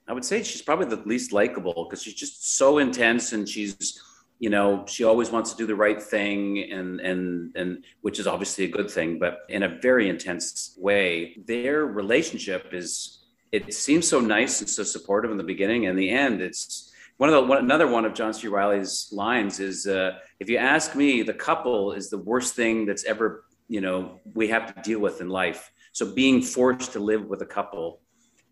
I 0.07 0.13
would 0.13 0.25
say 0.25 0.43
she's 0.43 0.61
probably 0.61 0.87
the 0.87 1.01
least 1.07 1.31
likable 1.31 1.87
because 1.89 2.03
she's 2.03 2.15
just 2.15 2.57
so 2.57 2.79
intense 2.79 3.31
and 3.33 3.47
she's 3.47 4.01
you 4.41 4.49
know 4.49 4.83
she 4.87 5.03
always 5.03 5.29
wants 5.29 5.51
to 5.51 5.57
do 5.57 5.67
the 5.67 5.75
right 5.75 6.01
thing 6.01 6.71
and 6.71 6.99
and 6.99 7.55
and 7.55 7.85
which 8.01 8.17
is 8.19 8.25
obviously 8.25 8.65
a 8.65 8.67
good 8.67 8.89
thing 8.89 9.19
but 9.19 9.41
in 9.49 9.61
a 9.63 9.69
very 9.79 10.09
intense 10.09 10.75
way. 10.77 11.37
Their 11.45 11.85
relationship 11.85 12.73
is 12.73 13.19
it 13.51 13.73
seems 13.73 14.07
so 14.07 14.19
nice 14.19 14.59
and 14.59 14.69
so 14.69 14.83
supportive 14.83 15.29
in 15.29 15.37
the 15.37 15.43
beginning. 15.43 15.85
And 15.85 15.97
the 15.97 16.09
end 16.09 16.41
it's 16.41 16.91
one 17.17 17.29
of 17.29 17.35
the 17.35 17.43
one, 17.43 17.59
another 17.59 17.87
one 17.87 18.03
of 18.03 18.15
john 18.15 18.33
c. 18.33 18.47
Reilly's 18.47 19.09
lines 19.11 19.59
is 19.59 19.85
uh, 19.85 20.17
if 20.39 20.49
you 20.49 20.57
ask 20.57 20.95
me 20.95 21.21
the 21.21 21.35
couple 21.35 21.91
is 21.91 22.09
the 22.09 22.17
worst 22.17 22.55
thing 22.55 22.87
that's 22.87 23.05
ever 23.05 23.45
you 23.67 23.79
know 23.79 24.19
we 24.33 24.47
have 24.47 24.73
to 24.73 24.81
deal 24.81 24.99
with 24.99 25.21
in 25.21 25.29
life. 25.29 25.71
So 25.93 26.15
being 26.15 26.41
forced 26.41 26.93
to 26.93 26.99
live 26.99 27.25
with 27.25 27.41
a 27.43 27.45
couple. 27.57 28.01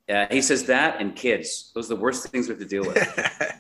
Uh, 0.08 0.26
he 0.30 0.42
says 0.42 0.66
that 0.66 1.02
and 1.02 1.16
kids; 1.16 1.72
those 1.74 1.86
are 1.88 1.96
the 1.96 2.02
worst 2.02 2.28
things 2.28 2.48
we 2.48 2.54
have 2.54 2.60
to 2.60 2.66
deal 2.66 2.84
with. 2.84 3.00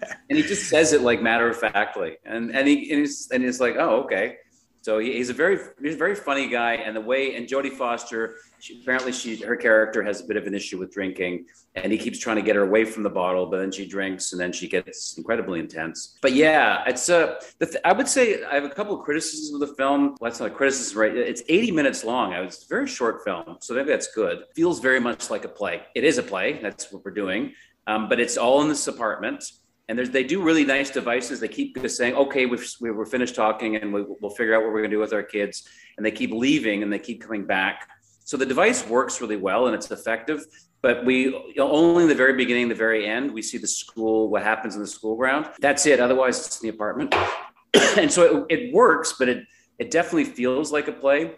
and 0.29 0.38
he 0.38 0.43
just 0.43 0.69
says 0.69 0.93
it 0.93 1.01
like 1.01 1.21
matter 1.21 1.50
of 1.50 1.57
factly, 1.57 2.17
and 2.25 2.55
and 2.55 2.67
he 2.67 2.91
and 2.91 3.01
he's, 3.01 3.29
and 3.31 3.43
he's 3.43 3.59
like, 3.59 3.75
oh 3.77 4.03
okay. 4.03 4.38
So 4.81 4.98
he, 5.00 5.13
he's 5.13 5.29
a 5.29 5.33
very 5.33 5.59
he's 5.81 5.95
a 5.95 5.98
very 5.98 6.15
funny 6.15 6.48
guy, 6.48 6.75
and 6.75 6.95
the 6.95 7.01
way 7.01 7.36
and 7.36 7.48
Jodie 7.48 7.74
Foster, 7.74 8.36
she, 8.59 8.79
apparently 8.81 9.12
she 9.12 9.36
her 9.38 9.57
character 9.57 10.01
has 10.03 10.21
a 10.21 10.25
bit 10.25 10.38
of 10.38 10.48
an 10.48 10.53
issue 10.53 10.77
with 10.77 10.93
drinking, 10.93 11.48
and 11.75 11.91
he 11.91 11.98
keeps 11.98 12.17
trying 12.17 12.38
to 12.38 12.41
get 12.41 12.55
her 12.55 12.62
away 12.62 12.86
from 12.86 13.03
the 13.03 13.09
bottle, 13.09 13.48
but 13.48 13.57
then 13.57 13.71
she 13.71 13.86
drinks, 13.86 14.31
and 14.31 14.39
then 14.39 14.53
she 14.53 14.69
gets 14.69 15.17
incredibly 15.17 15.59
intense. 15.59 16.17
But 16.21 16.33
yeah, 16.33 16.83
it's 16.88 17.09
a 17.09 17.31
uh, 17.31 17.39
th- 17.59 17.75
I 17.83 17.91
would 17.91 18.07
say 18.07 18.43
I 18.43 18.55
have 18.55 18.63
a 18.63 18.69
couple 18.69 18.98
of 18.98 19.03
criticisms 19.03 19.62
of 19.62 19.67
the 19.67 19.75
film. 19.75 20.15
Well, 20.19 20.29
that's 20.29 20.39
not 20.39 20.51
a 20.51 20.53
criticism, 20.53 20.98
right? 20.98 21.15
It's 21.15 21.43
80 21.50 21.71
minutes 21.71 22.05
long. 22.05 22.31
It's 22.33 22.63
a 22.63 22.67
very 22.67 22.88
short 22.88 23.25
film, 23.25 23.57
so 23.59 23.74
maybe 23.74 23.89
that's 23.89 24.13
good. 24.13 24.43
Feels 24.55 24.79
very 24.79 25.01
much 25.01 25.29
like 25.29 25.43
a 25.43 25.50
play. 25.50 25.81
It 25.93 26.05
is 26.05 26.19
a 26.19 26.24
play. 26.24 26.59
That's 26.62 26.91
what 26.91 27.03
we're 27.03 27.12
doing, 27.12 27.53
um, 27.86 28.07
but 28.07 28.19
it's 28.21 28.38
all 28.38 28.62
in 28.62 28.69
this 28.69 28.88
apartment 28.88 29.43
and 29.89 29.98
they 30.00 30.24
do 30.24 30.41
really 30.41 30.63
nice 30.63 30.91
devices. 30.91 31.39
They 31.39 31.48
keep 31.48 31.81
just 31.81 31.98
saying, 31.98 32.13
"Okay, 32.13 32.46
we've, 32.46 32.65
we're 32.79 33.05
finished 33.05 33.36
talking, 33.36 33.75
and 33.75 33.91
we, 33.91 34.05
will 34.22 34.29
figure 34.29 34.55
out 34.55 34.62
what 34.62 34.72
we're 34.72 34.79
going 34.79 34.91
to 34.91 34.96
do 34.96 35.00
with 35.00 35.13
our 35.13 35.24
kids." 35.24 35.67
And 35.98 36.05
they 36.05 36.12
keep 36.12 36.31
leaving, 36.31 36.84
and 36.84 36.93
they 36.93 37.00
keep 37.00 37.22
coming 37.22 37.46
back. 37.46 37.89
So 38.24 38.38
the 38.38 38.46
device 38.46 38.88
works 38.88 39.19
really 39.19 39.36
well, 39.36 39.65
and 39.65 39.75
it's 39.75 39.89
effective. 39.89 40.46
But 40.81 41.03
we 41.03 41.36
only 41.60 42.03
in 42.03 42.10
the 42.10 42.15
very 42.15 42.34
beginning, 42.34 42.69
the 42.69 42.75
very 42.75 43.05
end, 43.05 43.34
we 43.34 43.41
see 43.41 43.58
the 43.58 43.67
school, 43.67 44.29
what 44.29 44.43
happens 44.43 44.75
in 44.75 44.81
the 44.81 44.88
school 44.88 45.17
ground. 45.17 45.50
That's 45.60 45.86
it. 45.88 46.00
Otherwise, 46.00 46.46
it's 46.46 46.62
in 46.62 46.69
the 46.69 46.75
apartment. 46.75 47.13
and 47.98 48.10
so 48.10 48.46
it, 48.48 48.60
it 48.60 48.74
works, 48.74 49.15
but 49.17 49.27
it 49.27 49.46
it 49.79 49.89
definitely 49.89 50.25
feels 50.25 50.72
like 50.72 50.88
a 50.88 50.91
play. 50.91 51.36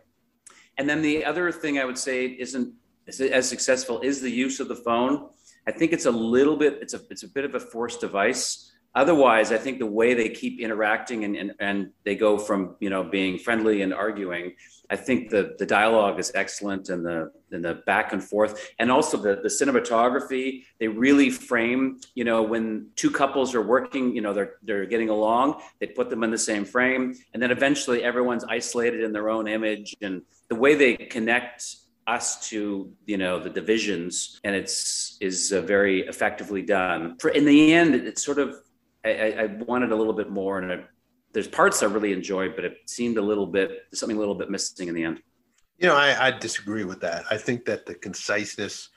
And 0.78 0.90
then 0.90 1.02
the 1.02 1.24
other 1.24 1.52
thing 1.52 1.80
I 1.80 1.86
would 1.86 1.98
say 1.98 2.26
isn't 2.26 2.74
as 3.08 3.48
successful 3.48 4.02
is 4.02 4.20
the 4.20 4.32
use 4.32 4.60
of 4.60 4.68
the 4.68 4.76
phone 4.76 5.30
I 5.68 5.72
think 5.72 5.94
it's 5.94 6.06
a 6.06 6.12
little 6.12 6.58
bit 6.58 6.80
it's 6.82 6.94
a 6.94 7.02
it's 7.10 7.24
a 7.24 7.28
bit 7.28 7.46
of 7.46 7.56
a 7.56 7.60
forced 7.60 8.02
device. 8.02 8.68
Otherwise, 8.94 9.54
I 9.54 9.58
think 9.58 9.80
the 9.80 9.86
way 9.86 10.14
they 10.14 10.28
keep 10.28 10.60
interacting 10.60 11.24
and, 11.24 11.38
and, 11.38 11.54
and 11.62 11.92
they 12.04 12.14
go 12.16 12.38
from 12.38 12.76
you 12.80 12.90
know 12.90 13.04
being 13.04 13.38
friendly 13.38 13.84
and 13.84 13.94
arguing, 13.94 14.54
I 14.90 14.98
think 14.98 15.30
the 15.30 15.56
the 15.58 15.66
dialogue 15.66 16.20
is 16.20 16.32
excellent 16.36 16.90
and 16.90 17.06
the 17.06 17.32
and 17.52 17.64
the 17.64 17.76
back 17.86 18.12
and 18.12 18.22
forth 18.22 18.72
and 18.80 18.92
also 18.92 19.16
the 19.18 19.40
the 19.42 19.50
cinematography. 19.50 20.66
They 20.80 20.88
really 20.88 21.30
frame 21.30 22.02
you 22.16 22.26
know 22.26 22.42
when 22.42 22.88
two 22.96 23.12
couples 23.12 23.56
are 23.56 23.62
working, 23.62 24.14
you 24.14 24.22
know 24.22 24.34
they're 24.34 24.56
they're 24.64 24.86
getting 24.86 25.10
along. 25.10 25.62
They 25.80 25.88
put 25.88 26.10
them 26.10 26.24
in 26.24 26.32
the 26.32 26.38
same 26.38 26.66
frame, 26.66 27.16
and 27.34 27.42
then 27.42 27.52
eventually 27.52 28.04
everyone's 28.04 28.44
isolated 28.44 29.04
in 29.04 29.14
their 29.14 29.30
own 29.30 29.48
image. 29.48 29.96
And 30.02 30.24
the 30.50 30.56
way 30.56 30.76
they 30.76 30.98
connect 30.98 31.78
us 32.12 32.50
to 32.50 32.92
you 33.06 33.18
know 33.18 33.40
the 33.40 33.50
divisions 33.50 34.40
and 34.44 34.54
it's 34.56 35.18
is 35.22 35.52
uh, 35.52 35.62
very 35.62 36.02
effectively 36.08 36.62
done. 36.62 37.18
For 37.20 37.30
in 37.30 37.46
the 37.46 37.74
end 37.74 37.96
it's 37.96 38.24
sort 38.24 38.40
of 38.40 38.56
I, 39.06 39.12
I 39.42 39.46
wanted 39.72 39.92
a 39.92 39.96
little 39.96 40.14
bit 40.14 40.30
more 40.30 40.60
and 40.60 40.72
I, 40.72 40.84
there's 41.34 41.48
parts 41.48 41.82
i 41.82 41.86
really 41.86 42.14
enjoyed 42.14 42.56
but 42.56 42.66
it 42.66 42.76
seemed 42.86 43.18
a 43.18 43.22
little 43.22 43.48
bit 43.48 43.70
something 43.94 44.18
a 44.18 44.20
little 44.20 44.36
bit 44.36 44.50
missing 44.50 44.88
in 44.90 44.96
the 44.96 45.04
end. 45.04 45.22
You 45.80 45.88
know 45.88 45.96
i, 45.96 46.28
I 46.28 46.32
disagree 46.32 46.84
with 46.84 47.02
that. 47.02 47.24
I 47.32 47.38
think 47.38 47.66
that 47.66 47.86
the 47.86 47.96
conciseness 47.96 48.90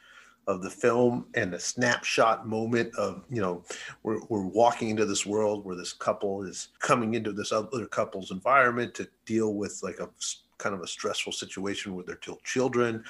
of 0.47 0.63
the 0.63 0.71
film 0.71 1.27
and 1.35 1.53
the 1.53 1.59
snapshot 1.59 2.47
moment 2.47 2.95
of 2.97 3.25
you 3.31 3.41
know 3.41 3.65
we're, 4.03 4.21
we're 4.29 4.47
walking 4.47 4.91
into 4.91 5.07
this 5.07 5.25
world 5.25 5.65
where 5.65 5.77
this 5.77 5.93
couple 5.93 6.43
is 6.43 6.69
coming 6.81 7.15
into 7.15 7.33
this 7.33 7.53
other 7.53 7.87
couple's 7.87 8.31
environment 8.31 8.95
to 8.95 9.09
deal 9.25 9.55
with 9.55 9.81
like 9.83 10.01
a 10.01 10.11
kind 10.59 10.75
of 10.75 10.81
a 10.81 10.87
stressful 10.87 11.33
situation 11.33 11.95
with 11.95 12.07
their 12.07 12.19
children. 12.45 13.05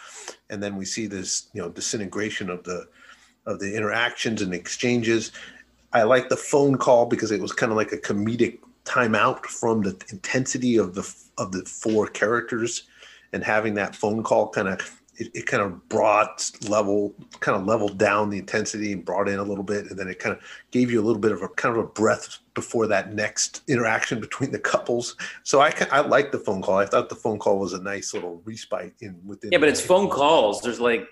And 0.51 0.63
then 0.63 0.77
we 0.77 0.85
see 0.85 1.07
this 1.07 1.49
you 1.53 1.63
know 1.63 1.69
disintegration 1.69 2.51
of 2.51 2.65
the 2.65 2.87
of 3.47 3.59
the 3.59 3.75
interactions 3.77 4.43
and 4.43 4.55
exchanges. 4.55 5.33
I 5.93 6.03
like 6.03 6.29
the 6.29 6.37
phone 6.37 6.77
call 6.77 7.07
because 7.07 7.31
it 7.31 7.41
was 7.41 7.53
kind 7.53 7.71
of 7.71 7.77
like 7.77 7.93
a 7.93 7.99
comedic 7.99 8.59
timeout 8.85 9.47
from 9.47 9.83
the 9.83 10.01
intensity 10.11 10.77
of 10.77 10.95
the 10.95 11.15
of 11.39 11.53
the 11.53 11.65
four 11.65 12.07
characters. 12.07 12.85
And 13.33 13.43
having 13.43 13.75
that 13.75 13.97
phone 13.97 14.23
call 14.23 14.49
kind 14.51 14.69
of 14.69 15.03
it, 15.17 15.31
it, 15.35 15.47
kind 15.47 15.63
of 15.63 15.89
brought 15.89 16.51
level 16.69 17.15
kind 17.41 17.59
of 17.59 17.67
leveled 17.67 17.99
down 17.99 18.31
the 18.31 18.39
intensity 18.39 18.93
and 18.93 19.05
brought 19.05 19.29
in 19.29 19.39
a 19.39 19.43
little 19.43 19.65
bit 19.65 19.91
and 19.91 19.99
then 19.99 20.09
it 20.09 20.19
kind 20.19 20.37
of 20.37 20.43
gave 20.71 20.91
you 20.91 21.01
a 21.01 21.05
little 21.05 21.21
bit 21.21 21.33
of 21.33 21.43
a 21.43 21.49
kind 21.49 21.77
of 21.77 21.85
a 21.85 21.87
breath 21.87 22.39
before 22.55 22.87
that 22.87 23.15
next 23.15 23.63
interaction 23.69 24.21
between 24.21 24.51
the 24.51 24.59
couples. 24.59 25.17
So 25.43 25.61
i 25.61 25.73
i 25.91 26.01
like 26.01 26.33
the 26.33 26.39
phone 26.39 26.63
call. 26.63 26.79
I 26.79 26.87
thought 26.87 27.09
the 27.09 27.15
phone 27.15 27.39
call 27.39 27.59
was 27.59 27.73
a 27.73 27.83
nice 27.83 28.15
little 28.15 28.43
respite 28.45 28.95
in 29.01 29.21
within 29.25 29.53
yeah 29.53 29.59
but 29.59 29.69
it's 29.69 29.81
phone 29.81 30.09
calls. 30.09 30.61
There's 30.63 30.81
like 30.81 31.07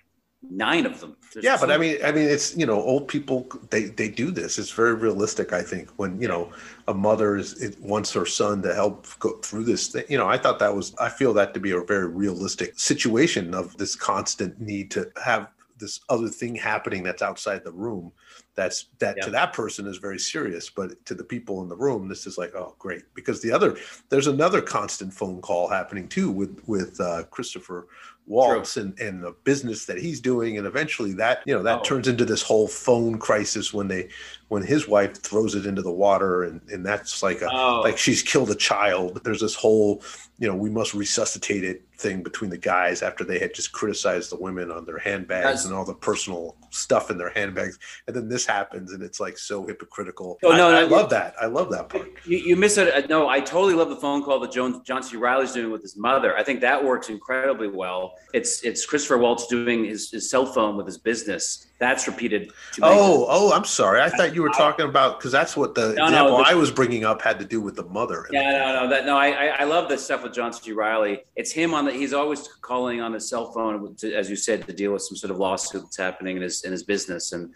nine 0.50 0.86
of 0.86 1.00
them. 1.00 1.16
There's 1.32 1.44
yeah, 1.44 1.56
but 1.58 1.70
I 1.70 1.78
mean, 1.78 1.98
I 2.04 2.12
mean, 2.12 2.28
it's 2.28 2.56
you 2.56 2.66
know, 2.66 2.80
old 2.80 3.08
people 3.08 3.46
they 3.70 3.84
they 3.84 4.08
do 4.08 4.30
this. 4.30 4.58
It's 4.58 4.70
very 4.70 4.94
realistic. 4.94 5.52
I 5.52 5.62
think 5.62 5.90
when 5.96 6.20
you 6.20 6.28
know 6.28 6.52
a 6.88 6.94
mother 6.94 7.36
is 7.36 7.60
it 7.62 7.78
wants 7.80 8.12
her 8.12 8.26
son 8.26 8.62
to 8.62 8.74
help 8.74 9.06
go 9.18 9.38
through 9.38 9.64
this 9.64 9.88
thing. 9.88 10.04
You 10.08 10.18
know, 10.18 10.28
I 10.28 10.38
thought 10.38 10.58
that 10.58 10.74
was 10.74 10.94
I 10.96 11.08
feel 11.08 11.32
that 11.34 11.54
to 11.54 11.60
be 11.60 11.72
a 11.72 11.80
very 11.80 12.08
realistic 12.08 12.78
situation 12.78 13.54
of 13.54 13.76
this 13.76 13.94
constant 13.96 14.60
need 14.60 14.90
to 14.92 15.10
have 15.22 15.48
this 15.82 16.00
other 16.08 16.28
thing 16.28 16.54
happening 16.54 17.02
that's 17.02 17.22
outside 17.22 17.64
the 17.64 17.72
room 17.72 18.12
that's 18.54 18.86
that 19.00 19.16
yeah. 19.16 19.24
to 19.24 19.30
that 19.30 19.52
person 19.52 19.86
is 19.86 19.96
very 19.96 20.18
serious 20.18 20.70
but 20.70 21.04
to 21.04 21.14
the 21.14 21.24
people 21.24 21.60
in 21.62 21.68
the 21.68 21.76
room 21.76 22.08
this 22.08 22.24
is 22.24 22.38
like 22.38 22.54
oh 22.54 22.74
great 22.78 23.02
because 23.14 23.42
the 23.42 23.50
other 23.50 23.76
there's 24.08 24.28
another 24.28 24.62
constant 24.62 25.12
phone 25.12 25.40
call 25.40 25.68
happening 25.68 26.06
too 26.06 26.30
with 26.30 26.62
with 26.66 27.00
uh, 27.00 27.24
christopher 27.24 27.88
Waltz 28.26 28.76
and, 28.76 28.98
and 28.98 29.22
the 29.22 29.32
business 29.44 29.84
that 29.86 29.98
he's 29.98 30.20
doing. 30.20 30.58
And 30.58 30.66
eventually 30.66 31.12
that, 31.14 31.42
you 31.46 31.54
know, 31.54 31.62
that 31.62 31.80
oh. 31.80 31.82
turns 31.82 32.08
into 32.08 32.24
this 32.24 32.42
whole 32.42 32.68
phone 32.68 33.18
crisis 33.18 33.72
when 33.74 33.88
they, 33.88 34.08
when 34.52 34.62
his 34.62 34.86
wife 34.86 35.16
throws 35.22 35.54
it 35.54 35.64
into 35.64 35.80
the 35.80 35.90
water 35.90 36.44
and, 36.44 36.60
and 36.70 36.84
that's 36.84 37.22
like 37.22 37.40
a, 37.40 37.48
oh. 37.50 37.80
like 37.80 37.96
she's 37.96 38.22
killed 38.22 38.50
a 38.50 38.54
child. 38.54 39.18
There's 39.24 39.40
this 39.40 39.54
whole, 39.54 40.02
you 40.38 40.46
know, 40.46 40.54
we 40.54 40.68
must 40.68 40.92
resuscitate 40.92 41.64
it 41.64 41.82
thing 41.96 42.22
between 42.22 42.50
the 42.50 42.58
guys 42.58 43.00
after 43.00 43.24
they 43.24 43.38
had 43.38 43.54
just 43.54 43.72
criticized 43.72 44.30
the 44.30 44.36
women 44.36 44.70
on 44.70 44.84
their 44.84 44.98
handbags 44.98 45.44
that's, 45.44 45.64
and 45.64 45.74
all 45.74 45.86
the 45.86 45.94
personal 45.94 46.56
stuff 46.68 47.10
in 47.10 47.16
their 47.16 47.30
handbags. 47.30 47.78
And 48.06 48.14
then 48.14 48.28
this 48.28 48.44
happens 48.44 48.92
and 48.92 49.02
it's 49.02 49.20
like 49.20 49.38
so 49.38 49.66
hypocritical. 49.66 50.38
Oh, 50.44 50.50
no, 50.50 50.68
I, 50.68 50.72
no, 50.72 50.78
I 50.80 50.82
love 50.82 51.08
that. 51.08 51.34
I 51.40 51.46
love 51.46 51.70
that 51.70 51.88
part. 51.88 52.10
You, 52.26 52.36
you 52.36 52.54
miss 52.54 52.76
it. 52.76 53.08
No, 53.08 53.28
I 53.28 53.40
totally 53.40 53.72
love 53.72 53.88
the 53.88 53.96
phone 53.96 54.22
call 54.22 54.38
that 54.40 54.52
John, 54.52 54.84
John 54.84 55.02
C. 55.02 55.16
Reilly's 55.16 55.52
doing 55.52 55.72
with 55.72 55.80
his 55.80 55.96
mother. 55.96 56.36
I 56.36 56.42
think 56.42 56.60
that 56.60 56.84
works 56.84 57.08
incredibly 57.08 57.68
well. 57.68 58.16
It's, 58.34 58.62
it's 58.64 58.84
Christopher 58.84 59.16
Waltz 59.16 59.46
doing 59.46 59.86
his, 59.86 60.10
his 60.10 60.28
cell 60.28 60.44
phone 60.44 60.76
with 60.76 60.84
his 60.84 60.98
business 60.98 61.68
that's 61.82 62.06
repeated. 62.06 62.52
oh, 62.80 63.26
oh, 63.28 63.52
I'm 63.52 63.64
sorry. 63.64 64.00
I 64.00 64.08
thought 64.08 64.34
you 64.34 64.42
were 64.42 64.50
talking 64.50 64.86
about 64.88 65.18
because 65.18 65.32
that's 65.32 65.56
what 65.56 65.74
the 65.74 65.94
no, 65.94 66.04
example 66.04 66.38
no, 66.38 66.44
the, 66.44 66.50
I 66.50 66.54
was 66.54 66.70
bringing 66.70 67.04
up 67.04 67.20
had 67.20 67.40
to 67.40 67.44
do 67.44 67.60
with 67.60 67.74
the 67.74 67.84
mother. 67.84 68.28
Yeah, 68.30 68.52
no, 68.52 68.84
no, 68.84 68.88
that 68.88 69.04
no. 69.04 69.16
I 69.16 69.46
I 69.46 69.64
love 69.64 69.88
the 69.88 69.98
stuff 69.98 70.22
with 70.22 70.32
John 70.32 70.52
C. 70.52 70.70
Reilly. 70.72 71.24
It's 71.34 71.50
him 71.50 71.74
on 71.74 71.84
the. 71.84 71.92
He's 71.92 72.12
always 72.12 72.46
calling 72.60 73.00
on 73.00 73.12
his 73.12 73.28
cell 73.28 73.52
phone, 73.52 73.96
to, 73.96 74.14
as 74.14 74.30
you 74.30 74.36
said, 74.36 74.64
to 74.66 74.72
deal 74.72 74.92
with 74.92 75.02
some 75.02 75.16
sort 75.16 75.32
of 75.32 75.38
lawsuit 75.38 75.82
that's 75.82 75.96
happening 75.96 76.36
in 76.36 76.42
his 76.42 76.62
in 76.62 76.70
his 76.70 76.84
business, 76.84 77.32
and 77.32 77.52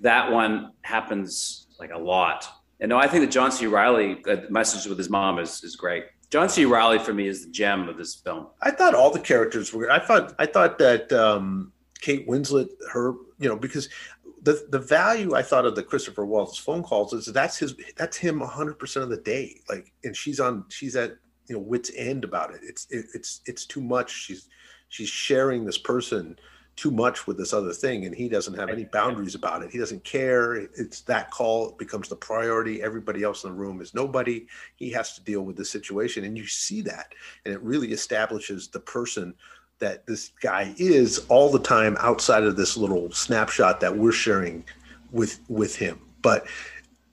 that 0.00 0.30
one 0.30 0.72
happens 0.82 1.66
like 1.78 1.90
a 1.92 1.98
lot. 1.98 2.46
And 2.80 2.90
no, 2.90 2.98
I 2.98 3.06
think 3.08 3.24
that 3.24 3.30
John 3.30 3.50
C. 3.50 3.66
Reilly 3.66 4.22
uh, 4.26 4.42
message 4.50 4.86
with 4.86 4.98
his 4.98 5.08
mom 5.08 5.38
is 5.38 5.64
is 5.64 5.74
great. 5.74 6.04
John 6.28 6.48
C. 6.48 6.66
Reilly 6.66 6.98
for 6.98 7.14
me 7.14 7.26
is 7.26 7.46
the 7.46 7.50
gem 7.50 7.88
of 7.88 7.96
this 7.96 8.14
film. 8.14 8.48
I 8.60 8.70
thought 8.72 8.94
all 8.94 9.10
the 9.10 9.20
characters 9.20 9.72
were. 9.72 9.90
I 9.90 9.98
thought 9.98 10.34
I 10.38 10.44
thought 10.44 10.78
that 10.78 11.10
um, 11.12 11.72
Kate 12.00 12.26
Winslet, 12.28 12.68
her 12.92 13.14
you 13.38 13.48
know, 13.48 13.56
because 13.56 13.88
the 14.42 14.66
the 14.70 14.78
value 14.78 15.34
I 15.34 15.42
thought 15.42 15.66
of 15.66 15.74
the 15.74 15.82
Christopher 15.82 16.24
Waltz 16.24 16.58
phone 16.58 16.82
calls 16.82 17.12
is 17.12 17.26
that's 17.26 17.58
his 17.58 17.74
that's 17.96 18.16
him 18.16 18.40
100 18.40 18.78
percent 18.78 19.04
of 19.04 19.10
the 19.10 19.18
day. 19.18 19.60
Like, 19.68 19.92
and 20.04 20.16
she's 20.16 20.40
on 20.40 20.64
she's 20.68 20.96
at 20.96 21.16
you 21.46 21.56
know 21.56 21.60
wit's 21.60 21.90
end 21.96 22.24
about 22.24 22.54
it. 22.54 22.60
It's 22.62 22.86
it, 22.90 23.06
it's 23.14 23.40
it's 23.46 23.66
too 23.66 23.80
much. 23.80 24.10
She's 24.10 24.48
she's 24.88 25.08
sharing 25.08 25.64
this 25.64 25.78
person 25.78 26.36
too 26.76 26.90
much 26.90 27.26
with 27.26 27.36
this 27.36 27.52
other 27.52 27.72
thing 27.72 28.06
and 28.06 28.14
he 28.14 28.28
doesn't 28.28 28.54
have 28.54 28.70
any 28.70 28.84
boundaries 28.84 29.34
about 29.34 29.62
it 29.62 29.70
he 29.70 29.76
doesn't 29.76 30.02
care 30.02 30.54
it's 30.54 31.02
that 31.02 31.30
call 31.30 31.72
becomes 31.72 32.08
the 32.08 32.16
priority 32.16 32.82
everybody 32.82 33.22
else 33.22 33.44
in 33.44 33.50
the 33.50 33.56
room 33.56 33.82
is 33.82 33.92
nobody 33.92 34.46
he 34.76 34.90
has 34.90 35.14
to 35.14 35.22
deal 35.22 35.42
with 35.42 35.56
the 35.56 35.64
situation 35.64 36.24
and 36.24 36.38
you 36.38 36.46
see 36.46 36.80
that 36.80 37.12
and 37.44 37.52
it 37.52 37.60
really 37.60 37.92
establishes 37.92 38.68
the 38.68 38.80
person 38.80 39.34
that 39.80 40.06
this 40.06 40.32
guy 40.40 40.74
is 40.78 41.26
all 41.28 41.50
the 41.50 41.58
time 41.58 41.96
outside 42.00 42.44
of 42.44 42.56
this 42.56 42.76
little 42.76 43.10
snapshot 43.10 43.80
that 43.80 43.96
we're 43.96 44.12
sharing 44.12 44.64
with 45.10 45.40
with 45.48 45.76
him. 45.76 46.00
But 46.22 46.46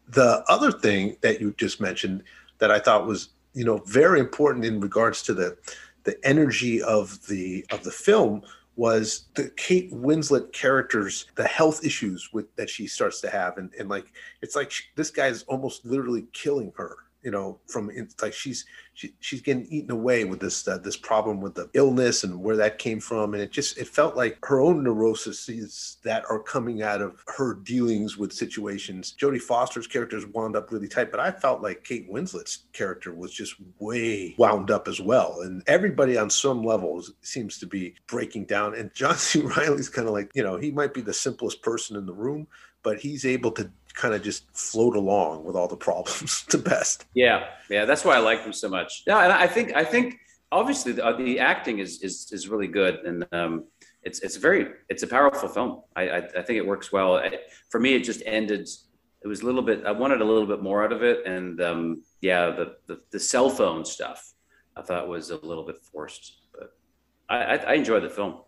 the 0.10 0.44
other 0.48 0.72
thing 0.72 1.18
that 1.22 1.42
you 1.42 1.54
just 1.58 1.82
mentioned, 1.82 2.24
that 2.60 2.72
I 2.72 2.80
thought 2.80 3.08
was 3.08 3.30
you 3.54 3.66
know 3.66 3.78
very 3.86 4.20
important 4.20 4.66
in 4.66 4.80
regards 4.80 5.24
to 5.24 5.34
the 5.34 5.58
the 6.04 6.18
energy 6.26 6.82
of 6.82 7.26
the 7.28 7.66
of 7.72 7.84
the 7.84 7.92
film 7.92 8.44
was 8.76 9.26
the 9.34 9.50
Kate 9.58 9.92
Winslet 9.92 10.54
characters, 10.54 11.26
the 11.36 11.48
health 11.48 11.84
issues 11.84 12.30
with 12.32 12.56
that 12.58 12.70
she 12.70 12.86
starts 12.86 13.20
to 13.22 13.30
have, 13.30 13.58
and 13.58 13.74
and 13.80 13.90
like 13.90 14.06
it's 14.42 14.56
like 14.56 14.72
she, 14.72 14.84
this 14.96 15.12
is 15.18 15.44
almost 15.44 15.86
literally 15.86 16.28
killing 16.34 16.72
her 16.78 16.98
you 17.24 17.32
know 17.32 17.60
from 17.68 17.90
it's 17.94 18.22
like 18.22 18.34
she's 18.34 18.66
she, 18.98 19.14
she's 19.20 19.42
getting 19.42 19.68
eaten 19.68 19.92
away 19.92 20.26
with 20.26 20.40
this 20.40 20.68
uh, 20.68 20.80
this 20.80 20.98
problem 20.98 21.40
with 21.40 21.54
the 21.54 21.70
illness 21.74 22.24
and 22.24 22.42
where 22.42 22.58
that 22.58 22.80
came 22.80 23.00
from. 23.00 23.36
And 23.36 23.44
it 23.44 23.52
just 23.52 23.78
it 23.78 23.88
felt 23.88 24.16
like 24.16 24.40
her 24.44 24.60
own 24.60 24.84
neuroses 24.84 25.98
that 26.04 26.24
are 26.30 26.42
coming 26.42 26.82
out 26.82 27.02
of 27.02 27.24
her 27.38 27.54
dealings 27.54 28.18
with 28.18 28.34
situations. 28.34 29.16
Jodie 29.20 29.40
foster's 29.40 29.86
characters 29.86 30.26
wound 30.26 30.56
up 30.56 30.72
really 30.72 30.88
tight 30.88 31.12
but 31.12 31.20
i 31.20 31.32
felt 31.32 31.62
like 31.62 31.84
kate 31.84 32.10
winslet's 32.10 32.66
character 32.74 33.14
was 33.14 33.32
just 33.32 33.56
way 33.80 34.34
wound 34.40 34.72
up 34.72 34.88
as 34.88 35.00
well. 35.00 35.42
And 35.42 35.62
everybody 35.68 36.18
on 36.18 36.30
some 36.32 36.64
levels 36.64 37.14
seems 37.22 37.60
to 37.60 37.68
be 37.68 37.94
breaking 38.08 38.46
down. 38.46 38.74
And 38.74 38.94
john 38.94 39.16
c. 39.16 39.42
Reilly's 39.58 39.90
kind 39.90 40.08
of 40.08 40.14
like 40.14 40.32
you 40.34 40.44
know 40.44 40.58
he 40.58 40.72
might 40.72 40.94
be 40.94 41.02
the 41.02 41.14
simplest 41.14 41.62
person 41.62 41.96
in 41.98 42.08
the 42.08 42.14
room 42.14 42.48
but 42.84 43.00
he's 43.00 43.26
able 43.26 43.52
to 43.52 43.70
kind 43.94 44.14
of 44.14 44.22
just 44.22 44.46
float 44.56 44.96
along 44.96 45.44
with 45.44 45.56
all 45.56 45.68
the 45.68 45.76
problems 45.76 46.44
the 46.50 46.58
best. 46.58 47.06
Yeah, 47.14 47.48
yeah, 47.70 47.86
that's 47.86 48.06
why 48.06 48.16
I 48.16 48.20
like 48.20 48.42
him 48.44 48.54
so 48.54 48.70
much. 48.70 49.04
Yeah, 49.08 49.24
and 49.24 49.34
I 49.34 49.48
think 49.48 49.76
I 49.76 49.84
think 49.84 50.20
obviously 50.52 50.94
the, 50.94 51.06
uh, 51.06 51.18
the 51.18 51.40
acting 51.40 51.80
is 51.80 52.02
is 52.02 52.30
is 52.32 52.48
really 52.48 52.68
good, 52.68 52.96
and 53.06 53.26
um, 53.32 53.66
it's 54.04 54.20
it's 54.20 54.38
very 54.38 54.68
it's 54.90 55.04
a 55.04 55.08
powerful 55.08 55.50
film. 55.50 55.82
I 55.96 56.10
I, 56.10 56.18
I 56.18 56.42
think 56.42 56.58
it 56.58 56.66
works 56.66 56.92
well. 56.92 57.18
I, 57.18 57.40
for 57.70 57.80
me, 57.80 57.96
it 57.96 58.04
just 58.04 58.22
ended. 58.26 58.70
It 59.24 59.28
was 59.28 59.42
a 59.42 59.46
little 59.46 59.64
bit. 59.64 59.84
I 59.86 59.92
wanted 59.92 60.22
a 60.22 60.26
little 60.26 60.46
bit 60.46 60.62
more 60.62 60.84
out 60.84 60.94
of 60.94 61.04
it, 61.04 61.26
and 61.26 61.60
um, 61.62 62.04
yeah, 62.22 62.52
the, 62.52 62.76
the 62.88 63.02
the 63.12 63.20
cell 63.20 63.50
phone 63.50 63.84
stuff 63.84 64.34
I 64.76 64.84
thought 64.84 65.08
was 65.08 65.32
a 65.32 65.38
little 65.38 65.66
bit 65.66 65.78
forced, 65.92 66.42
but 66.54 66.72
I, 67.30 67.38
I, 67.38 67.56
I 67.56 67.74
enjoyed 67.74 68.04
the 68.04 68.10
film. 68.10 68.42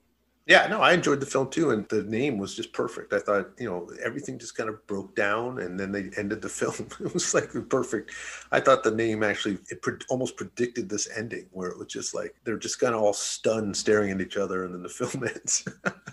Yeah, 0.45 0.65
no, 0.67 0.81
I 0.81 0.93
enjoyed 0.93 1.19
the 1.19 1.27
film 1.27 1.51
too, 1.51 1.69
and 1.69 1.87
the 1.89 2.03
name 2.03 2.39
was 2.39 2.55
just 2.55 2.73
perfect. 2.73 3.13
I 3.13 3.19
thought, 3.19 3.51
you 3.59 3.69
know, 3.69 3.87
everything 4.03 4.39
just 4.39 4.55
kind 4.55 4.67
of 4.67 4.85
broke 4.87 5.15
down, 5.15 5.59
and 5.59 5.79
then 5.79 5.91
they 5.91 6.09
ended 6.17 6.41
the 6.41 6.49
film. 6.59 6.87
It 6.99 7.13
was 7.13 7.33
like 7.35 7.51
perfect. 7.69 8.11
I 8.51 8.59
thought 8.59 8.83
the 8.83 8.91
name 8.91 9.21
actually 9.21 9.59
it 9.69 9.81
pre- 9.81 9.99
almost 10.09 10.37
predicted 10.37 10.89
this 10.89 11.07
ending, 11.15 11.45
where 11.51 11.69
it 11.69 11.77
was 11.77 11.87
just 11.87 12.15
like 12.15 12.35
they're 12.43 12.57
just 12.57 12.79
kind 12.79 12.95
of 12.95 13.01
all 13.01 13.13
stunned, 13.13 13.77
staring 13.77 14.09
at 14.11 14.21
each 14.21 14.37
other, 14.37 14.65
and 14.65 14.73
then 14.73 14.81
the 14.81 14.89
film 15.05 15.23
ends. 15.23 15.67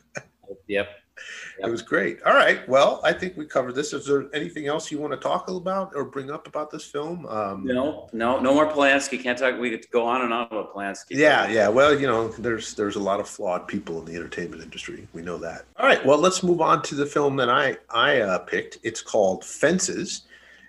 yep. 0.66 0.88
Yep. 1.58 1.68
It 1.68 1.70
was 1.70 1.82
great. 1.82 2.22
All 2.22 2.34
right. 2.34 2.66
Well, 2.68 3.00
I 3.02 3.12
think 3.12 3.36
we 3.36 3.46
covered 3.46 3.74
this. 3.74 3.92
Is 3.92 4.06
there 4.06 4.26
anything 4.34 4.66
else 4.66 4.90
you 4.90 4.98
want 4.98 5.12
to 5.12 5.18
talk 5.18 5.48
about 5.48 5.92
or 5.94 6.04
bring 6.04 6.30
up 6.30 6.46
about 6.46 6.70
this 6.70 6.84
film? 6.84 7.26
Um, 7.26 7.64
no, 7.64 8.08
no, 8.12 8.38
no 8.38 8.54
more 8.54 8.66
Polanski. 8.66 9.22
Can't 9.22 9.38
talk. 9.38 9.58
We 9.58 9.70
could 9.70 9.90
go 9.90 10.06
on 10.06 10.22
and 10.22 10.32
on 10.32 10.46
about 10.46 10.74
Polanski. 10.74 11.10
Yeah, 11.10 11.48
yeah. 11.48 11.68
Well, 11.68 11.98
you 11.98 12.06
know, 12.06 12.28
there's 12.28 12.74
there's 12.74 12.96
a 12.96 13.00
lot 13.00 13.20
of 13.20 13.28
flawed 13.28 13.66
people 13.66 13.98
in 13.98 14.04
the 14.04 14.14
entertainment 14.14 14.62
industry. 14.62 15.08
We 15.12 15.22
know 15.22 15.38
that. 15.38 15.64
All 15.78 15.86
right. 15.86 16.04
Well, 16.04 16.18
let's 16.18 16.42
move 16.42 16.60
on 16.60 16.82
to 16.82 16.94
the 16.94 17.06
film 17.06 17.36
that 17.36 17.48
I 17.48 17.76
I 17.90 18.20
uh, 18.20 18.38
picked. 18.40 18.78
It's 18.82 19.00
called 19.00 19.44
Fences, 19.44 20.22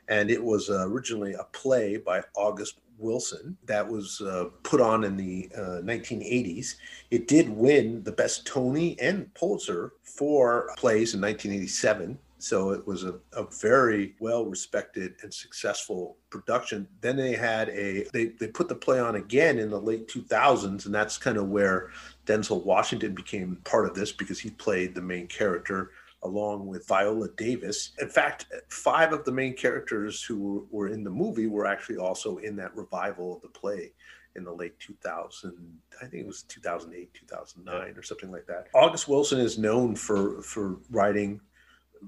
and 0.07 0.31
it 0.31 0.41
was 0.43 0.69
uh, 0.69 0.87
originally 0.87 1.33
a 1.33 1.43
play 1.51 1.97
by 1.97 2.23
August 2.35 2.77
Wilson 2.97 3.57
that 3.65 3.87
was 3.87 4.21
uh, 4.21 4.45
put 4.63 4.81
on 4.81 5.03
in 5.03 5.17
the 5.17 5.49
uh, 5.55 5.81
1980s. 5.83 6.75
It 7.11 7.27
did 7.27 7.49
win 7.49 8.03
the 8.03 8.11
best 8.11 8.45
Tony 8.45 8.99
and 8.99 9.33
Pulitzer 9.33 9.93
for 10.03 10.69
plays 10.77 11.13
in 11.13 11.21
1987. 11.21 12.17
So 12.39 12.69
it 12.69 12.85
was 12.85 13.03
a, 13.03 13.15
a 13.33 13.45
very 13.61 14.15
well 14.19 14.45
respected 14.45 15.15
and 15.23 15.33
successful 15.33 16.17
production. 16.29 16.87
Then 17.01 17.15
they 17.15 17.33
had 17.33 17.69
a 17.69 18.05
they, 18.13 18.25
they 18.39 18.47
put 18.47 18.69
the 18.69 18.75
play 18.75 18.99
on 18.99 19.15
again 19.15 19.57
in 19.57 19.71
the 19.71 19.81
late 19.81 20.07
2000s, 20.07 20.85
and 20.85 20.93
that's 20.93 21.17
kind 21.17 21.37
of 21.37 21.49
where 21.49 21.89
Denzel 22.27 22.63
Washington 22.63 23.15
became 23.15 23.57
part 23.63 23.87
of 23.87 23.95
this 23.95 24.11
because 24.11 24.39
he 24.39 24.51
played 24.51 24.93
the 24.93 25.01
main 25.01 25.27
character 25.27 25.91
along 26.23 26.67
with 26.67 26.87
Viola 26.87 27.29
Davis. 27.37 27.91
In 27.99 28.09
fact, 28.09 28.47
five 28.69 29.13
of 29.13 29.23
the 29.23 29.31
main 29.31 29.55
characters 29.55 30.23
who 30.23 30.67
were 30.71 30.87
in 30.87 31.03
the 31.03 31.09
movie 31.09 31.47
were 31.47 31.65
actually 31.65 31.97
also 31.97 32.37
in 32.37 32.55
that 32.57 32.75
revival 32.75 33.35
of 33.35 33.41
the 33.41 33.49
play 33.49 33.93
in 34.37 34.43
the 34.43 34.53
late 34.53 34.79
2000 34.79 35.79
i 36.01 36.05
think 36.05 36.23
it 36.23 36.27
was 36.27 36.43
2008 36.43 37.13
2009 37.13 37.97
or 37.97 38.03
something 38.03 38.31
like 38.31 38.45
that. 38.45 38.67
August 38.73 39.07
wilson 39.07 39.39
is 39.39 39.57
known 39.57 39.95
for 39.95 40.41
for 40.43 40.77
writing 40.89 41.41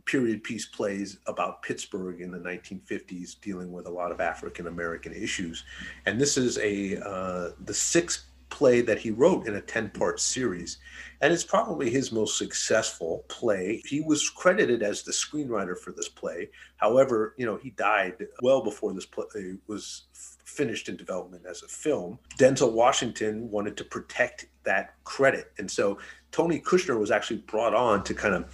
period 0.06 0.44
piece 0.44 0.68
plays 0.68 1.18
about 1.26 1.64
pittsburgh 1.64 2.22
in 2.22 2.30
the 2.30 2.38
1950s 2.38 3.42
dealing 3.42 3.72
with 3.72 3.88
a 3.88 3.90
lot 3.90 4.12
of 4.12 4.22
african 4.22 4.68
american 4.68 5.12
issues. 5.12 5.64
And 6.06 6.22
this 6.22 6.38
is 6.38 6.60
a 6.60 6.98
uh, 7.04 7.50
the 7.66 7.74
sixth 7.74 8.29
play 8.60 8.82
that 8.82 9.00
he 9.00 9.10
wrote 9.10 9.48
in 9.48 9.56
a 9.56 9.62
10 9.62 9.90
part 9.92 10.20
series. 10.20 10.80
And 11.22 11.32
it's 11.32 11.46
probably 11.46 11.90
his 11.90 12.12
most 12.12 12.38
successful 12.38 13.24
play. 13.30 13.82
He 13.86 14.02
was 14.02 14.30
credited 14.30 14.84
as 14.84 15.02
the 15.02 15.14
screenwriter 15.14 15.78
for 15.78 15.94
this 15.94 16.10
play. 16.10 16.50
However, 16.76 17.36
you 17.38 17.46
know, 17.46 17.56
he 17.56 17.70
died 17.70 18.16
well 18.42 18.62
before 18.62 18.92
this 18.92 19.06
play 19.06 19.24
uh, 19.34 19.56
was 19.68 20.08
finished 20.44 20.90
in 20.90 20.98
development 20.98 21.46
as 21.50 21.64
a 21.64 21.70
film. 21.70 22.20
Denzel 22.38 22.74
Washington 22.74 23.50
wanted 23.50 23.78
to 23.78 23.86
protect 23.86 24.48
that 24.66 24.96
credit. 25.06 25.54
And 25.58 25.72
so 25.72 25.98
Tony 26.32 26.60
Kushner 26.60 27.00
was 27.00 27.12
actually 27.12 27.40
brought 27.54 27.74
on 27.74 28.04
to 28.04 28.14
kind 28.14 28.36
of 28.36 28.46